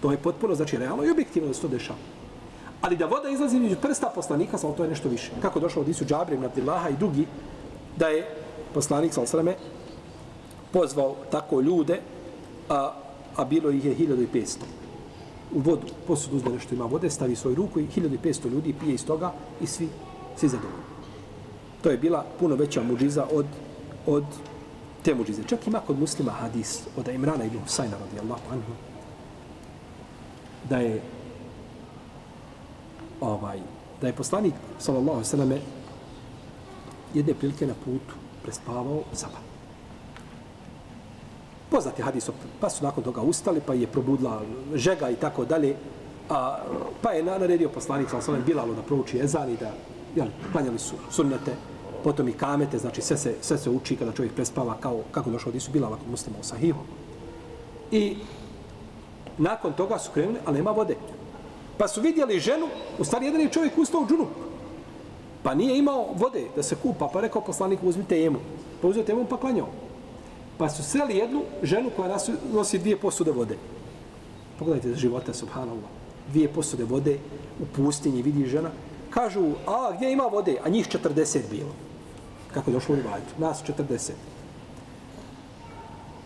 To 0.00 0.10
je 0.10 0.18
potpuno, 0.18 0.54
znači, 0.54 0.76
realno 0.76 1.04
i 1.04 1.10
objektivno 1.10 1.48
da 1.48 1.54
se 1.54 1.62
to 1.62 1.68
dešava. 1.68 1.98
Ali 2.80 2.96
da 2.96 3.06
voda 3.06 3.28
izlazi 3.28 3.56
iz 3.56 3.76
prsta 3.82 4.12
poslanika, 4.14 4.58
samo 4.58 4.72
to 4.72 4.82
je 4.82 4.90
nešto 4.90 5.08
više. 5.08 5.30
Kako 5.42 5.60
došlo 5.60 5.82
od 5.82 5.88
Isu 5.88 6.04
Džabrim, 6.04 6.44
Abdillaha 6.44 6.88
i 6.88 6.96
drugi, 6.96 7.26
da 7.96 8.08
je 8.08 8.26
poslanik, 8.74 9.12
sa 9.12 9.26
sveme, 9.26 9.56
pozvao 10.72 11.16
tako 11.30 11.60
ljude, 11.60 12.00
a, 12.68 12.94
a 13.36 13.44
bilo 13.44 13.70
ih 13.70 13.84
je 13.84 13.96
1500 13.96 14.56
u 15.54 15.60
vodu, 15.60 15.86
posud 16.06 16.34
uzme 16.34 16.50
nešto 16.50 16.74
ima 16.74 16.84
vode, 16.84 17.10
stavi 17.10 17.36
svoju 17.36 17.54
ruku 17.54 17.80
i 17.80 17.86
1500 17.86 18.50
ljudi 18.50 18.74
pije 18.80 18.94
iz 18.94 19.06
toga 19.06 19.32
i 19.60 19.66
svi, 19.66 19.88
svi 20.36 20.48
zadovoljni. 20.48 20.84
To 21.82 21.90
je 21.90 21.96
bila 21.96 22.24
puno 22.40 22.56
veća 22.56 22.82
muđiza 22.82 23.26
od, 23.32 23.46
od 24.06 24.24
te 25.02 25.14
muđize. 25.14 25.42
Čak 25.46 25.66
ima 25.66 25.80
kod 25.86 25.98
muslima 25.98 26.32
hadis 26.32 26.80
od 26.96 27.08
Imrana 27.08 27.44
ibn 27.44 27.58
Husayna 27.58 27.98
radijallahu 28.00 28.42
anhu 28.52 28.72
da 30.68 30.76
je 30.76 31.02
ovaj 33.20 33.58
da 34.00 34.06
je 34.06 34.12
poslanik 34.12 34.54
sallallahu 34.78 35.18
alejhi 35.18 35.26
ve 35.26 35.30
selleme 35.30 35.60
jedne 37.14 37.34
prilike 37.34 37.66
na 37.66 37.74
putu 37.84 38.14
prespavao 38.42 39.02
sabah. 39.12 39.40
Poznati 41.70 42.02
hadis, 42.02 42.30
pa 42.60 42.70
su 42.70 42.84
nakon 42.84 43.04
toga 43.04 43.22
ustali, 43.22 43.60
pa 43.66 43.74
je 43.74 43.86
probudila 43.86 44.42
žega 44.74 45.10
i 45.10 45.16
tako 45.16 45.44
dalje, 45.44 45.76
a, 46.30 46.58
pa 47.02 47.10
je 47.10 47.22
naredio 47.22 47.68
poslanik 47.68 48.10
sa 48.10 48.20
alejhi 48.28 48.46
Bilalu 48.46 48.74
da 48.74 48.82
prouči 48.82 49.18
ezan 49.18 49.50
i 49.50 49.56
da 49.56 49.72
jel, 50.16 50.28
klanjali 50.52 50.78
su 50.78 50.94
sunnete, 51.10 51.54
potom 52.04 52.28
i 52.28 52.32
kamete, 52.32 52.78
znači 52.78 53.02
sve 53.02 53.16
se, 53.16 53.34
sve 53.40 53.58
se 53.58 53.70
uči 53.70 53.96
kada 53.96 54.12
čovjek 54.12 54.34
prespava 54.34 54.76
kao 54.80 55.02
kako 55.10 55.30
došao 55.30 55.50
od 55.50 55.56
Isu 55.56 55.70
Bilala 55.72 55.96
kod 55.96 56.10
muslima 56.10 56.38
u 56.40 56.44
Sahihu. 56.44 56.80
I 57.90 58.16
nakon 59.38 59.72
toga 59.72 59.98
su 59.98 60.10
krenuli, 60.12 60.38
ali 60.44 60.56
nema 60.56 60.70
vode. 60.70 60.96
Pa 61.78 61.88
su 61.88 62.00
vidjeli 62.00 62.40
ženu, 62.40 62.68
u 62.98 63.04
stvari 63.04 63.26
jedan 63.26 63.40
je 63.40 63.50
čovjek 63.50 63.78
ustao 63.78 64.00
u 64.00 64.06
džunup. 64.06 64.28
Pa 65.44 65.54
nije 65.54 65.78
imao 65.78 66.08
vode 66.16 66.46
da 66.56 66.62
se 66.62 66.76
kupa, 66.82 67.08
pa 67.12 67.20
rekao 67.20 67.42
poslanik 67.42 67.78
uzmite 67.82 68.20
jemu. 68.20 68.38
Pa 68.82 68.88
uzeo 68.88 69.04
temu 69.04 69.24
pa 69.24 69.36
klanjao. 69.36 69.68
Pa 70.58 70.68
su 70.68 70.82
sreli 70.82 71.16
jednu 71.16 71.42
ženu 71.62 71.90
koja 71.96 72.08
nosi, 72.08 72.32
nosi 72.52 72.78
dvije 72.78 72.96
posude 72.96 73.32
vode. 73.32 73.56
Pogledajte 74.58 74.88
za 74.88 74.96
života, 74.96 75.34
subhanallah. 75.34 75.90
Dvije 76.28 76.48
posude 76.48 76.84
vode 76.84 77.18
u 77.60 77.66
pustinji, 77.76 78.22
vidi 78.22 78.46
žena. 78.46 78.70
Kažu, 79.10 79.52
a 79.66 79.92
gdje 79.96 80.12
ima 80.12 80.24
vode? 80.24 80.56
A 80.64 80.68
njih 80.68 80.88
40 80.88 81.38
bilo. 81.50 81.74
Kako 82.54 82.70
je 82.70 82.74
došlo 82.74 82.94
u 82.94 82.96
Rivajtu? 82.96 83.34
Nas 83.38 83.62
40. 83.62 84.10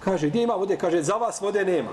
Kaže, 0.01 0.29
gdje 0.29 0.43
ima 0.43 0.55
vode? 0.55 0.77
Kaže, 0.77 1.03
za 1.03 1.15
vas 1.15 1.41
vode 1.41 1.65
nema. 1.65 1.91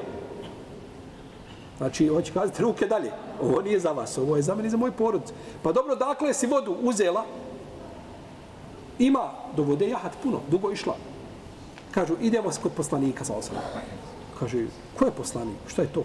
Znači, 1.78 2.08
hoće 2.08 2.34
kazati 2.34 2.62
ruke 2.62 2.86
dalje. 2.86 3.12
Ovo 3.42 3.62
nije 3.62 3.80
za 3.80 3.92
vas, 3.92 4.18
ovo 4.18 4.36
je 4.36 4.42
za 4.42 4.56
mene 4.56 4.68
i 4.68 4.72
za 4.72 4.78
moj 4.78 4.92
porod. 4.92 5.32
Pa 5.64 5.72
dobro, 5.72 5.96
dakle 5.96 6.34
si 6.34 6.48
vodu 6.48 6.76
uzela, 6.82 7.26
ima 9.00 9.32
do 9.56 9.64
vode 9.64 9.90
jahat 9.90 10.12
puno, 10.24 10.40
dugo 10.52 10.72
išla. 10.72 10.96
Kažu, 11.92 12.16
idemo 12.22 12.52
kod 12.64 12.72
poslanika 12.72 13.26
sa 13.26 13.34
osam. 13.34 13.56
Kaže, 14.40 14.66
ko 15.00 15.06
je 15.06 15.12
poslanik? 15.12 15.58
Što 15.68 15.82
je 15.82 15.88
to? 15.88 16.04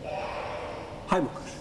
Hajmo, 1.08 1.28
kaže. 1.34 1.56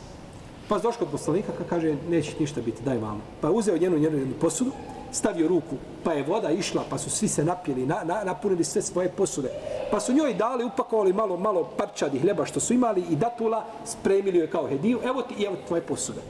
Pa 0.68 0.78
došao 0.78 1.00
kod 1.00 1.08
poslanika, 1.12 1.52
kaže, 1.70 1.96
neće 2.10 2.36
ništa 2.40 2.62
biti, 2.62 2.84
daj 2.84 2.98
vama. 2.98 3.22
Pa 3.42 3.50
uzeo 3.52 3.78
njenu, 3.78 3.98
njenu, 3.98 4.18
njenu 4.18 4.34
posudu, 4.42 4.72
stavio 5.12 5.48
ruku, 5.48 5.76
pa 6.04 6.14
je 6.14 6.24
voda 6.24 6.52
išla, 6.52 6.84
pa 6.90 6.98
su 6.98 7.10
svi 7.10 7.28
se 7.28 7.46
napili, 7.46 7.86
na, 7.86 8.04
na, 8.04 8.24
napunili 8.24 8.64
sve 8.64 8.82
svoje 8.82 9.10
posude. 9.10 9.50
Pa 9.92 10.00
su 10.00 10.14
njoj 10.14 10.34
dali, 10.34 10.64
upakovali 10.64 11.14
malo, 11.14 11.38
malo 11.38 11.64
parčadi 11.78 12.20
hljeba 12.20 12.46
što 12.46 12.60
su 12.60 12.74
imali 12.74 13.04
i 13.10 13.16
datula, 13.16 13.66
spremili 13.86 14.38
joj 14.38 14.50
kao 14.50 14.68
hediju, 14.68 15.00
evo 15.04 15.22
ti, 15.22 15.44
evo 15.44 15.56
ti 15.56 15.68
tvoje 15.68 15.82
posude. 15.82 16.22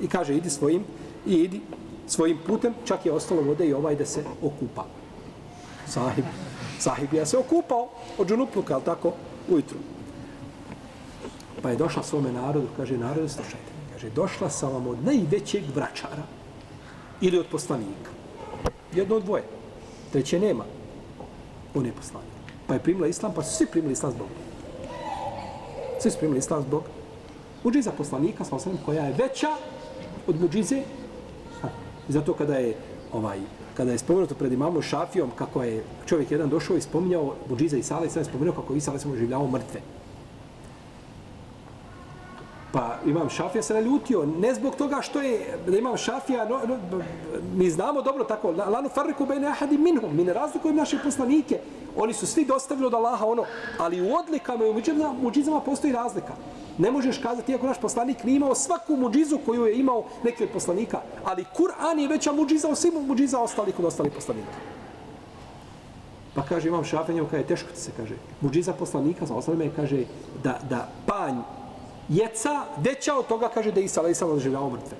I 0.00 0.08
kaže, 0.08 0.36
idi 0.36 0.50
svojim, 0.50 0.84
i 1.26 1.34
idi 1.34 1.60
svojim 2.06 2.38
putem, 2.46 2.74
čak 2.84 3.06
je 3.06 3.12
ostalo 3.12 3.42
vode 3.42 3.66
i 3.66 3.74
ovaj 3.74 3.96
da 3.96 4.06
se 4.06 4.24
okupa. 4.42 4.84
Sahib, 5.86 6.24
sahib 6.78 7.14
ja 7.14 7.26
se 7.26 7.38
okupao 7.38 7.88
od 8.18 8.28
džunupluka, 8.28 8.74
ali 8.74 8.84
tako, 8.84 9.12
ujutru. 9.48 9.78
Pa 11.62 11.70
je 11.70 11.76
došla 11.76 12.02
svome 12.02 12.32
narodu, 12.32 12.66
kaže, 12.76 12.98
narodu, 12.98 13.28
slušajte, 13.28 13.72
kaže, 13.92 14.10
došla 14.10 14.50
sam 14.50 14.72
vam 14.72 14.86
od 14.86 15.04
najvećeg 15.04 15.62
vračara 15.74 16.22
ili 17.20 17.38
od 17.38 17.46
poslanika. 17.46 18.13
Jedno 18.94 19.16
od 19.16 19.24
dvoje. 19.24 19.42
Treće 20.12 20.40
nema. 20.40 20.64
On 21.74 21.86
je 21.86 21.92
poslanik. 21.92 22.30
Pa 22.66 22.74
je 22.74 22.80
primila 22.80 23.06
islam, 23.06 23.32
pa 23.34 23.42
su 23.42 23.56
svi 23.56 23.66
primili 23.66 23.92
islam 23.92 24.12
zbog. 24.12 24.28
Svi 26.00 26.10
su 26.10 26.18
primili 26.18 26.38
islam 26.38 26.62
zbog 26.62 26.82
muđiza 27.64 27.92
poslanika, 27.92 28.44
sa 28.44 28.56
osam, 28.56 28.78
koja 28.84 29.04
je 29.04 29.14
veća 29.18 29.48
od 30.26 30.40
muđize. 30.40 30.82
Ha. 31.60 31.68
I 32.08 32.12
zato 32.12 32.34
kada 32.34 32.54
je 32.54 32.76
ovaj 33.12 33.38
kada 33.76 33.92
je 33.92 33.98
spomenuto 33.98 34.34
pred 34.34 34.52
imamom 34.52 34.82
Šafijom 34.82 35.30
kako 35.36 35.62
je 35.62 35.84
čovjek 36.06 36.30
jedan 36.30 36.48
došao 36.48 36.76
i 36.76 36.80
spominjao 36.80 37.34
muđiza 37.48 37.76
i 37.76 37.82
sada 37.82 38.04
je 38.04 38.24
spomenuo 38.24 38.54
kako 38.54 38.74
Isala 38.74 38.98
se 38.98 39.08
oživljavao 39.08 39.50
mrtve 39.50 39.80
imam 43.06 43.28
Šafija 43.28 43.62
se 43.62 43.74
naljutio, 43.74 44.26
ne 44.26 44.54
zbog 44.54 44.74
toga 44.74 45.00
što 45.02 45.20
je, 45.20 45.58
da 45.66 45.78
imam 45.78 45.96
Šafija, 45.96 46.48
no, 46.48 46.60
no, 46.66 47.00
mi 47.56 47.70
znamo 47.70 48.02
dobro 48.02 48.24
tako, 48.24 48.50
lanu 48.50 48.88
farriku 48.88 49.26
bejne 49.26 49.48
ahadi 49.48 49.78
minhum, 49.78 50.16
mi 50.16 50.24
ne 50.24 50.32
razlikujemo 50.32 50.80
naše 50.80 50.98
poslanike, 51.04 51.58
oni 51.96 52.12
su 52.12 52.26
svi 52.26 52.44
dostavili 52.44 52.86
od 52.86 52.94
Allaha 52.94 53.26
ono, 53.26 53.44
ali 53.78 54.00
u 54.00 54.14
odlikama 54.14 54.64
i 54.64 54.70
u 54.70 54.74
muđizama 55.22 55.60
postoji 55.60 55.92
razlika. 55.92 56.32
Ne 56.78 56.90
možeš 56.90 57.18
kazati, 57.18 57.52
iako 57.52 57.66
naš 57.66 57.80
poslanik 57.80 58.24
nije 58.24 58.36
imao 58.36 58.54
svaku 58.54 58.96
muđizu 58.96 59.38
koju 59.46 59.66
je 59.66 59.78
imao 59.78 60.04
neki 60.24 60.44
od 60.44 60.50
poslanika, 60.50 61.00
ali 61.24 61.44
Kur'an 61.56 61.98
je 61.98 62.08
veća 62.08 62.32
muđiza 62.32 62.68
od 62.68 62.78
svim 62.78 62.94
muđiza 63.06 63.40
ostalih 63.40 63.78
od 63.78 63.84
ostalih 63.84 64.12
poslanika. 64.12 64.52
Pa 66.34 66.42
kaže, 66.42 66.68
imam 66.68 66.84
šafenjem, 66.84 67.26
kaže, 67.30 67.42
je 67.42 67.46
teško 67.46 67.68
ti 67.72 67.80
se 67.80 67.90
kaže, 67.96 68.14
muđiza 68.40 68.72
poslanika, 68.72 69.26
sa 69.26 69.34
ostalima 69.34 69.72
kaže, 69.76 70.04
da, 70.42 70.58
da 70.70 70.88
panj 71.06 71.36
jeca 72.08 72.64
deća 72.76 73.14
od 73.18 73.26
toga, 73.26 73.48
kaže 73.48 73.72
da 73.72 73.80
Isa 73.80 74.00
a.s. 74.00 74.20
doživljavao 74.20 74.70
mrtve. 74.70 74.96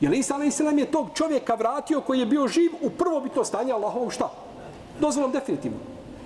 Jer 0.00 0.12
Isa 0.12 0.34
a.s. 0.36 0.60
je 0.60 0.90
tog 0.90 1.08
čovjeka 1.14 1.54
vratio 1.54 2.00
koji 2.00 2.20
je 2.20 2.26
bio 2.26 2.48
živ 2.48 2.70
u 2.80 2.90
prvobitno 2.90 3.44
stanje 3.44 3.72
Allahovom 3.72 4.10
šta? 4.10 4.30
Dozvolom 5.00 5.32
definitivno. 5.32 5.78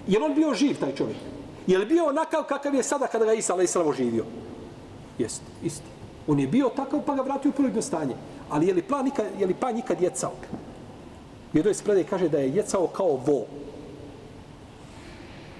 Je 0.06 0.22
on 0.22 0.34
bio 0.34 0.54
živ, 0.54 0.80
taj 0.80 0.94
čovjek? 0.94 1.16
Je 1.66 1.78
li 1.78 1.86
bio 1.86 2.06
onakav 2.06 2.44
kakav 2.44 2.74
je 2.74 2.82
sada 2.82 3.06
kada 3.06 3.24
ga 3.24 3.32
Isa 3.32 3.54
a.s. 3.54 3.76
oživio? 3.76 4.24
Jeste, 5.18 5.44
isti. 5.62 5.86
On 6.26 6.40
je 6.40 6.46
bio 6.46 6.68
takav 6.76 7.00
pa 7.06 7.14
ga 7.14 7.22
vratio 7.22 7.48
u 7.48 7.52
prvobitno 7.52 7.82
stanje. 7.82 8.14
Ali 8.50 8.66
je 8.66 8.74
li, 8.74 8.82
plan 8.82 9.04
nikad, 9.04 9.26
je 9.38 9.46
li 9.46 9.54
pa 9.54 9.72
nikad 9.72 10.00
jecao? 10.00 10.32
U 11.52 11.56
jednoj 11.56 11.74
spredaj 11.74 12.04
kaže 12.04 12.28
da 12.28 12.38
je 12.38 12.50
jecao 12.50 12.86
kao 12.86 13.16
vo. 13.26 13.46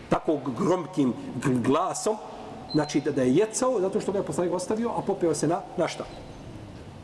Tako 0.08 0.38
gromkim 0.58 1.12
glasom 1.44 2.16
Znači 2.72 3.00
da, 3.00 3.10
da 3.10 3.22
je 3.22 3.34
jecao 3.34 3.80
zato 3.80 4.00
što 4.00 4.12
ga 4.12 4.18
je 4.18 4.24
poslanik 4.24 4.52
ostavio, 4.52 4.90
a 4.90 5.02
popeo 5.06 5.34
se 5.34 5.48
na, 5.48 5.60
na 5.76 5.88
šta? 5.88 6.04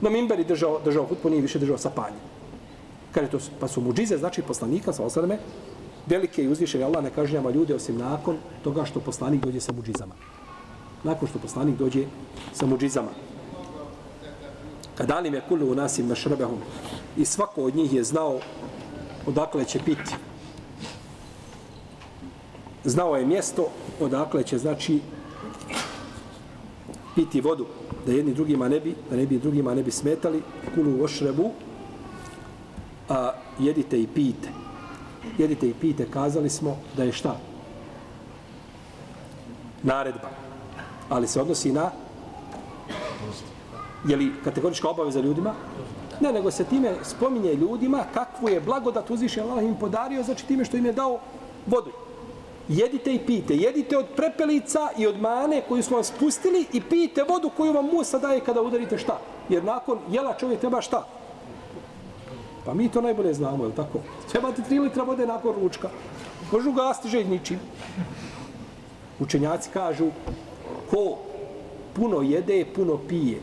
Na 0.00 0.10
mimberi 0.10 0.44
držao, 0.44 0.80
držao 0.84 1.06
hutbu, 1.06 1.30
nije 1.30 1.42
više 1.42 1.58
držao 1.58 1.78
sapanje. 1.78 2.16
Kaže 3.12 3.30
to, 3.30 3.38
pa 3.60 3.68
su 3.68 3.80
muđize, 3.80 4.16
znači 4.18 4.42
poslanika, 4.42 4.92
sa 4.92 5.04
osadame, 5.04 5.38
velike 6.06 6.44
i 6.44 6.48
uzvišene 6.48 6.84
Allah 6.84 7.04
ne 7.04 7.10
kažnjava 7.10 7.50
ljude 7.50 7.74
osim 7.74 7.98
nakon 7.98 8.38
toga 8.64 8.84
što 8.84 9.00
poslanik 9.00 9.44
dođe 9.44 9.60
sa 9.60 9.72
muđizama. 9.72 10.14
Nakon 11.04 11.28
što 11.28 11.38
poslanik 11.38 11.78
dođe 11.78 12.04
sa 12.52 12.66
muđizama. 12.66 13.10
Kad 14.94 15.10
alim 15.10 15.34
je 15.34 15.42
kullu 15.48 15.70
u 15.70 15.74
nasim 15.74 16.06
mešrebehum 16.06 16.58
i 17.16 17.24
svako 17.24 17.64
od 17.64 17.76
njih 17.76 17.92
je 17.92 18.04
znao 18.04 18.40
odakle 19.26 19.64
će 19.64 19.78
piti. 19.78 20.14
Znao 22.84 23.16
je 23.16 23.26
mjesto 23.26 23.68
odakle 24.00 24.42
će, 24.42 24.58
znači, 24.58 25.00
piti 27.14 27.40
vodu, 27.40 27.66
da 28.06 28.12
jedni 28.12 28.34
drugima 28.34 28.68
ne 28.68 28.80
bi, 28.80 28.94
da 29.10 29.16
ne 29.16 29.26
bi 29.26 29.38
drugima 29.38 29.74
ne 29.74 29.82
bi 29.82 29.90
smetali, 29.90 30.42
kulu 30.74 31.04
ošrebu, 31.04 31.50
a 33.08 33.32
jedite 33.58 34.00
i 34.02 34.06
pijte. 34.06 34.48
Jedite 35.38 35.68
i 35.68 35.74
pijte, 35.74 36.06
kazali 36.10 36.50
smo 36.50 36.76
da 36.96 37.04
je 37.04 37.12
šta? 37.12 37.36
Naredba. 39.82 40.30
Ali 41.08 41.28
se 41.28 41.40
odnosi 41.40 41.72
na 41.72 41.90
je 44.08 44.16
li 44.16 44.32
kategorička 44.44 44.88
obaveza 44.88 45.20
ljudima? 45.20 45.54
Ne, 46.20 46.32
nego 46.32 46.50
se 46.50 46.64
time 46.64 46.94
spominje 47.02 47.54
ljudima 47.54 48.04
kakvu 48.14 48.48
je 48.48 48.60
blagodat 48.60 49.10
uzviše 49.10 49.40
Allah 49.40 49.64
im 49.64 49.74
podario, 49.74 50.22
znači 50.22 50.46
time 50.46 50.64
što 50.64 50.76
im 50.76 50.86
je 50.86 50.92
dao 50.92 51.18
vodu. 51.66 51.90
Jedite 52.68 53.14
i 53.14 53.18
pijte. 53.18 53.56
Jedite 53.56 53.98
od 53.98 54.06
prepelica 54.16 54.88
i 54.98 55.06
od 55.06 55.20
mane 55.20 55.62
koju 55.68 55.82
smo 55.82 55.96
vam 55.96 56.04
spustili 56.04 56.66
i 56.72 56.80
pijte 56.80 57.22
vodu 57.22 57.50
koju 57.56 57.72
vam 57.72 57.86
Musa 57.86 58.18
daje 58.18 58.40
kada 58.40 58.62
udarite 58.62 58.98
šta. 58.98 59.18
Jer 59.48 59.64
nakon 59.64 59.98
jela 60.10 60.34
čovjek 60.34 60.60
treba 60.60 60.80
šta? 60.80 61.06
Pa 62.64 62.74
mi 62.74 62.88
to 62.88 63.00
najbolje 63.00 63.34
znamo, 63.34 63.64
je 63.64 63.68
li 63.68 63.74
tako? 63.74 63.98
Treba 64.30 64.52
ti 64.52 64.62
tri 64.62 64.78
litra 64.78 65.02
vode 65.02 65.26
nakon 65.26 65.54
ručka. 65.54 65.88
Možeš 66.52 66.66
ugasiti 66.66 67.08
želj 67.08 67.28
ničim. 67.28 67.58
Učenjaci 69.20 69.70
kažu, 69.72 70.10
ko 70.90 71.18
puno 71.94 72.22
jede, 72.22 72.64
puno 72.74 72.98
pije. 73.08 73.40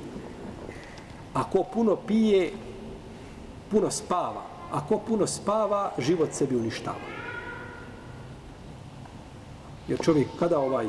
A 1.34 1.44
ko 1.50 1.64
puno 1.74 1.96
pije, 1.96 2.52
puno 3.72 3.92
spava. 3.92 4.44
A 4.72 4.88
ko 4.88 4.98
puno 5.08 5.28
spava, 5.28 5.92
život 5.98 6.30
sebi 6.32 6.56
uništava. 6.56 7.19
Jer 9.90 10.00
čovjek 10.00 10.28
kada 10.40 10.60
ovaj, 10.60 10.88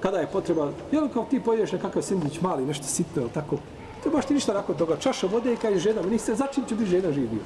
kada 0.00 0.18
je 0.18 0.26
potreba, 0.26 0.72
jel 0.92 1.08
kao 1.08 1.24
ti 1.30 1.40
pojedeš 1.40 1.72
nekakav 1.72 2.02
sindvić 2.02 2.40
mali, 2.40 2.66
nešto 2.66 2.84
sitno, 2.84 3.22
jel 3.22 3.30
tako, 3.34 3.58
trebaš 4.02 4.26
ti 4.26 4.34
ništa 4.34 4.54
nakon 4.54 4.76
toga, 4.76 4.96
čaša 4.96 5.26
vode 5.26 5.52
i 5.52 5.56
kaže 5.56 5.78
žena, 5.78 6.02
niste, 6.02 6.26
se 6.26 6.34
začin 6.34 6.64
ću 6.68 6.74
biti 6.74 6.90
žena 6.90 7.12
živio? 7.12 7.40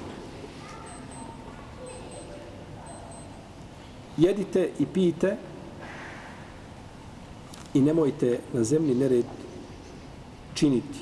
Jedite 4.17 4.71
i 4.79 4.87
pijte 4.87 5.37
i 7.75 7.81
nemojte 7.81 8.39
na 8.53 8.65
zemlji 8.65 8.95
nered 8.95 9.25
činiti. 10.55 10.99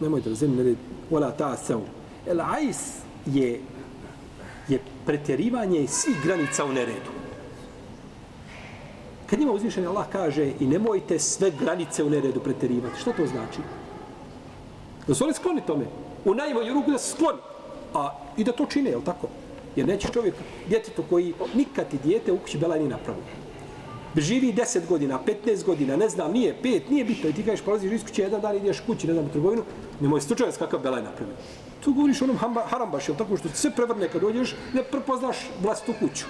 Nemojte 0.00 0.28
na 0.28 0.34
zemlji 0.34 0.56
nered, 0.56 0.76
ola 1.10 1.30
ta 1.30 1.56
seu. 1.56 1.80
El 2.26 2.40
ais 2.40 3.02
je, 3.26 3.60
je 4.68 4.80
pretjerivanje 5.06 5.86
svih 5.88 6.22
granica 6.24 6.64
u 6.64 6.72
neredu. 6.72 7.19
Kad 9.30 9.38
njima 9.38 9.52
uzvišen 9.52 9.86
Allah 9.86 10.06
kaže 10.12 10.52
i 10.60 10.66
nemojte 10.66 11.18
sve 11.18 11.50
granice 11.50 12.04
u 12.04 12.10
neredu 12.10 12.40
preterivati, 12.40 13.00
što 13.00 13.12
to 13.12 13.26
znači? 13.26 13.60
Da 15.06 15.14
su 15.14 15.24
oni 15.24 15.34
skloni 15.34 15.60
tome. 15.66 15.84
U 16.24 16.34
najmanju 16.34 16.74
ruku 16.74 16.90
da 16.90 16.98
su 16.98 17.10
skloni. 17.10 17.38
A 17.94 18.18
i 18.36 18.44
da 18.44 18.52
to 18.52 18.66
čine, 18.66 18.90
jel 18.90 19.02
tako? 19.02 19.28
Jer 19.76 19.86
neće 19.86 20.08
čovjek, 20.12 20.34
djetetu 20.68 21.02
koji 21.10 21.34
nikad 21.54 21.90
ti 21.90 21.98
dijete 22.04 22.32
u 22.32 22.38
kući 22.38 22.58
Bela 22.58 22.76
nije 22.76 22.88
napravio. 22.88 23.22
Živi 24.16 24.52
10 24.52 24.86
godina, 24.88 25.20
15 25.46 25.64
godina, 25.64 25.96
ne 25.96 26.08
znam, 26.08 26.32
nije 26.32 26.56
5, 26.62 26.90
nije 26.90 27.04
bitno. 27.04 27.30
I 27.30 27.32
ti 27.32 27.42
kažeš, 27.42 27.64
prolaziš 27.64 27.92
iz 27.92 28.04
kuće, 28.04 28.22
jedan 28.22 28.40
dan 28.40 28.56
ideš 28.56 28.80
kući, 28.80 29.06
ne 29.06 29.12
znam, 29.12 29.26
u 29.26 29.28
trgovinu, 29.28 29.62
nemoj 30.00 30.20
slučajac 30.20 30.56
kakav 30.56 30.80
Bela 30.80 30.96
je 30.96 31.02
napravio. 31.02 31.34
Tu 31.84 31.92
govoriš 31.92 32.22
onom 32.22 32.36
hamba, 32.36 32.66
harambaš, 32.66 33.08
jel 33.08 33.16
tako, 33.16 33.36
što 33.36 33.48
se 33.48 33.70
prevrne 33.70 34.08
kad 34.08 34.20
dođeš, 34.20 34.56
ne 34.74 34.82
prepoznaš 34.82 35.36
vlastitu 35.62 35.92
kuću. 36.00 36.24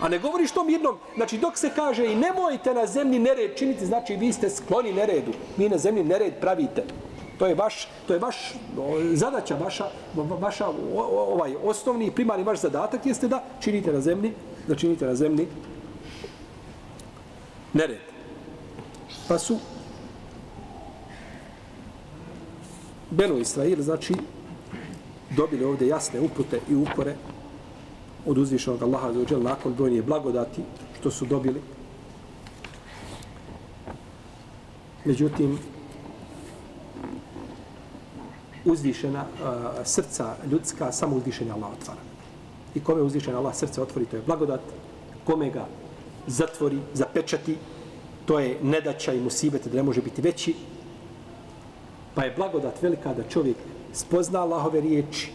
A 0.00 0.08
ne 0.08 0.18
govoriš 0.18 0.52
tom 0.52 0.68
jednom, 0.70 0.96
znači 1.16 1.38
dok 1.38 1.58
se 1.58 1.70
kaže 1.76 2.06
i 2.12 2.16
nemojte 2.16 2.74
na 2.74 2.86
zemlji 2.86 3.18
nered 3.18 3.56
činiti, 3.56 3.86
znači 3.86 4.16
vi 4.16 4.32
ste 4.32 4.50
skloni 4.50 4.92
neredu. 4.92 5.32
Vi 5.56 5.68
na 5.68 5.78
zemlji 5.78 6.04
nered 6.04 6.34
pravite. 6.40 6.84
To 7.38 7.46
je 7.46 7.54
vaš, 7.54 7.88
to 8.06 8.12
je 8.12 8.18
vaš 8.18 8.54
o, 8.78 9.00
zadaća, 9.12 9.56
vaša, 9.56 9.84
vaša 10.14 10.68
o, 10.68 10.74
o, 10.94 11.32
ovaj 11.32 11.56
osnovni 11.64 12.06
i 12.06 12.10
primarni 12.10 12.44
vaš 12.44 12.60
zadatak 12.60 13.06
jeste 13.06 13.28
da 13.28 13.44
činite 13.60 13.92
na 13.92 14.00
zemlji, 14.00 14.32
da 14.68 14.74
činite 14.74 15.06
na 15.06 15.14
zemlji 15.14 15.48
nered. 17.72 17.98
Pa 19.28 19.38
su 19.38 19.58
Beno 23.10 23.38
Israil, 23.38 23.82
znači, 23.82 24.14
dobili 25.36 25.64
ovdje 25.64 25.88
jasne 25.88 26.20
upute 26.20 26.60
i 26.70 26.74
upore 26.74 27.14
od 28.26 28.38
uzvišenog 28.38 28.82
Allaha 28.82 29.12
za 29.12 29.20
uđel 29.20 29.42
nakon 29.42 29.74
brojnije 29.74 30.02
blagodati 30.02 30.62
što 31.00 31.10
su 31.10 31.26
dobili. 31.26 31.60
Međutim, 35.04 35.58
uzvišena 38.64 39.24
uh, 39.24 39.86
srca 39.86 40.36
ljudska 40.50 40.92
samo 40.92 41.16
uzvišenja 41.16 41.54
Allah 41.54 41.72
otvara. 41.72 42.00
I 42.74 42.80
kome 42.80 43.02
uzvišen 43.02 43.34
Allah 43.36 43.54
srce 43.54 43.82
otvori, 43.82 44.06
to 44.06 44.16
je 44.16 44.22
blagodat. 44.26 44.60
Kome 45.24 45.50
ga 45.50 45.66
zatvori, 46.26 46.78
zapečati, 46.94 47.56
to 48.26 48.38
je 48.38 48.58
nedaća 48.62 49.12
i 49.12 49.20
musibete 49.20 49.70
da 49.70 49.76
ne 49.76 49.82
može 49.82 50.02
biti 50.02 50.22
veći. 50.22 50.54
Pa 52.14 52.24
je 52.24 52.34
blagodat 52.36 52.82
velika 52.82 53.14
da 53.14 53.28
čovjek 53.28 53.56
spozna 53.92 54.40
Allahove 54.40 54.80
riječi, 54.80 55.32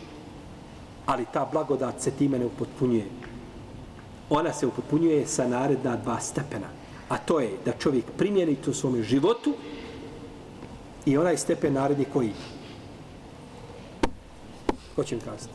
ali 1.05 1.25
ta 1.33 1.49
blagodat 1.51 2.01
se 2.01 2.11
time 2.11 2.39
ne 2.39 2.45
upotpunjuje. 2.45 3.05
Ona 4.29 4.53
se 4.53 4.67
upotpunjuje 4.67 5.27
sa 5.27 5.47
naredna 5.47 5.95
dva 5.95 6.19
stepena. 6.19 6.67
A 7.09 7.17
to 7.17 7.39
je 7.39 7.51
da 7.65 7.71
čovjek 7.71 8.05
primjeni 8.17 8.55
to 8.55 8.73
svome 8.73 8.97
svom 8.97 9.03
životu 9.03 9.53
i 11.05 11.17
onaj 11.17 11.37
stepen 11.37 11.73
naredni 11.73 12.05
koji? 12.13 12.33
Ko 14.95 15.03
će 15.03 15.15
mi 15.15 15.21
kazati? 15.21 15.53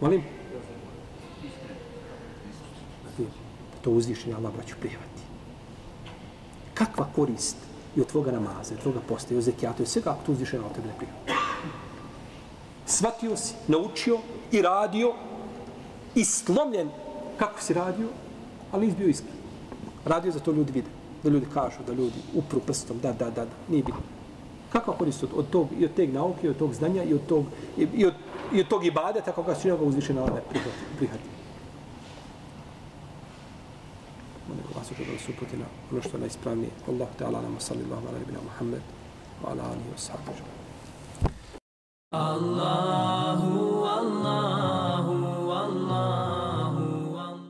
Molim? 0.00 0.22
To 3.82 3.90
uzvišenje 3.90 4.34
Allah 4.34 4.52
braću 4.54 4.74
prijevati. 4.80 5.22
Kakva 6.74 7.08
korist 7.16 7.56
i 7.96 8.00
od 8.00 8.06
tvoga 8.06 8.32
namaza, 8.32 8.74
od 8.74 8.80
tvoga 8.80 9.00
posta, 9.08 9.34
i 9.34 9.36
od 9.36 9.42
zekijata, 9.42 9.76
i 9.78 9.82
od 9.82 9.88
svega 9.88 10.10
ako 10.10 10.26
to 10.26 10.32
uzvišenje 10.32 10.62
Allah 10.62 10.74
tebe 10.74 10.88
ne 10.88 10.94
prijevati. 10.96 11.41
Svatio 12.86 13.36
si, 13.36 13.54
naučio 13.68 14.18
i 14.52 14.62
radio 14.62 15.14
i 16.14 16.24
slomljen 16.24 16.88
kako 17.38 17.60
si 17.60 17.74
radio, 17.74 18.08
ali 18.72 18.86
nisi 18.86 18.98
bio 18.98 19.08
iskren. 19.08 19.34
Radio 20.04 20.32
za 20.32 20.40
to 20.40 20.52
ljudi 20.52 20.72
vide, 20.72 20.88
da 21.22 21.30
ljudi 21.30 21.46
kažu, 21.54 21.76
da 21.86 21.92
ljudi 21.92 22.18
upru 22.34 22.60
prstom, 22.60 22.98
da, 23.02 23.12
da, 23.12 23.30
da, 23.30 23.44
da, 23.44 23.50
nije 23.68 23.82
bitno. 23.82 24.00
Kakva 24.72 24.94
korist 24.94 25.22
od, 25.22 25.30
od 25.34 25.50
tog, 25.50 25.68
i 25.78 25.84
od 25.84 25.94
teg 25.94 26.14
nauke, 26.14 26.46
i 26.46 26.50
od 26.50 26.56
tog 26.56 26.74
znanja, 26.74 27.02
i 27.02 27.14
od 27.14 27.26
tog, 27.26 27.44
i, 27.76 27.88
i 27.94 28.06
od, 28.06 28.14
i 28.52 28.60
od 28.60 28.68
tog 28.68 28.86
ibadeta, 28.86 29.24
kako 29.24 29.42
ga 29.42 29.54
činio 29.54 29.76
ga 29.76 29.84
uzviše 29.84 30.14
na 30.14 30.20
ne 30.20 30.42
prihvati. 30.50 30.78
prihvati. 30.98 31.24
Molim 34.48 34.64
vas 34.74 34.88
da 34.98 35.12
nas 35.12 35.28
uputi 35.28 35.56
na 35.56 35.64
ono 35.92 36.02
što 36.02 36.16
je 36.16 36.20
najispravnije. 36.20 36.70
Allah 36.88 37.08
ta'ala 37.18 37.42
nama 37.42 37.60
sallallahu 37.60 38.06
ala 38.08 38.18
nabina 38.18 38.38
Muhammed 38.44 38.82
wa 39.44 39.50
ala 39.50 39.62
alihi 39.62 39.90
wa 39.94 39.98
sahbihi. 39.98 40.61
Allahu 42.14 43.71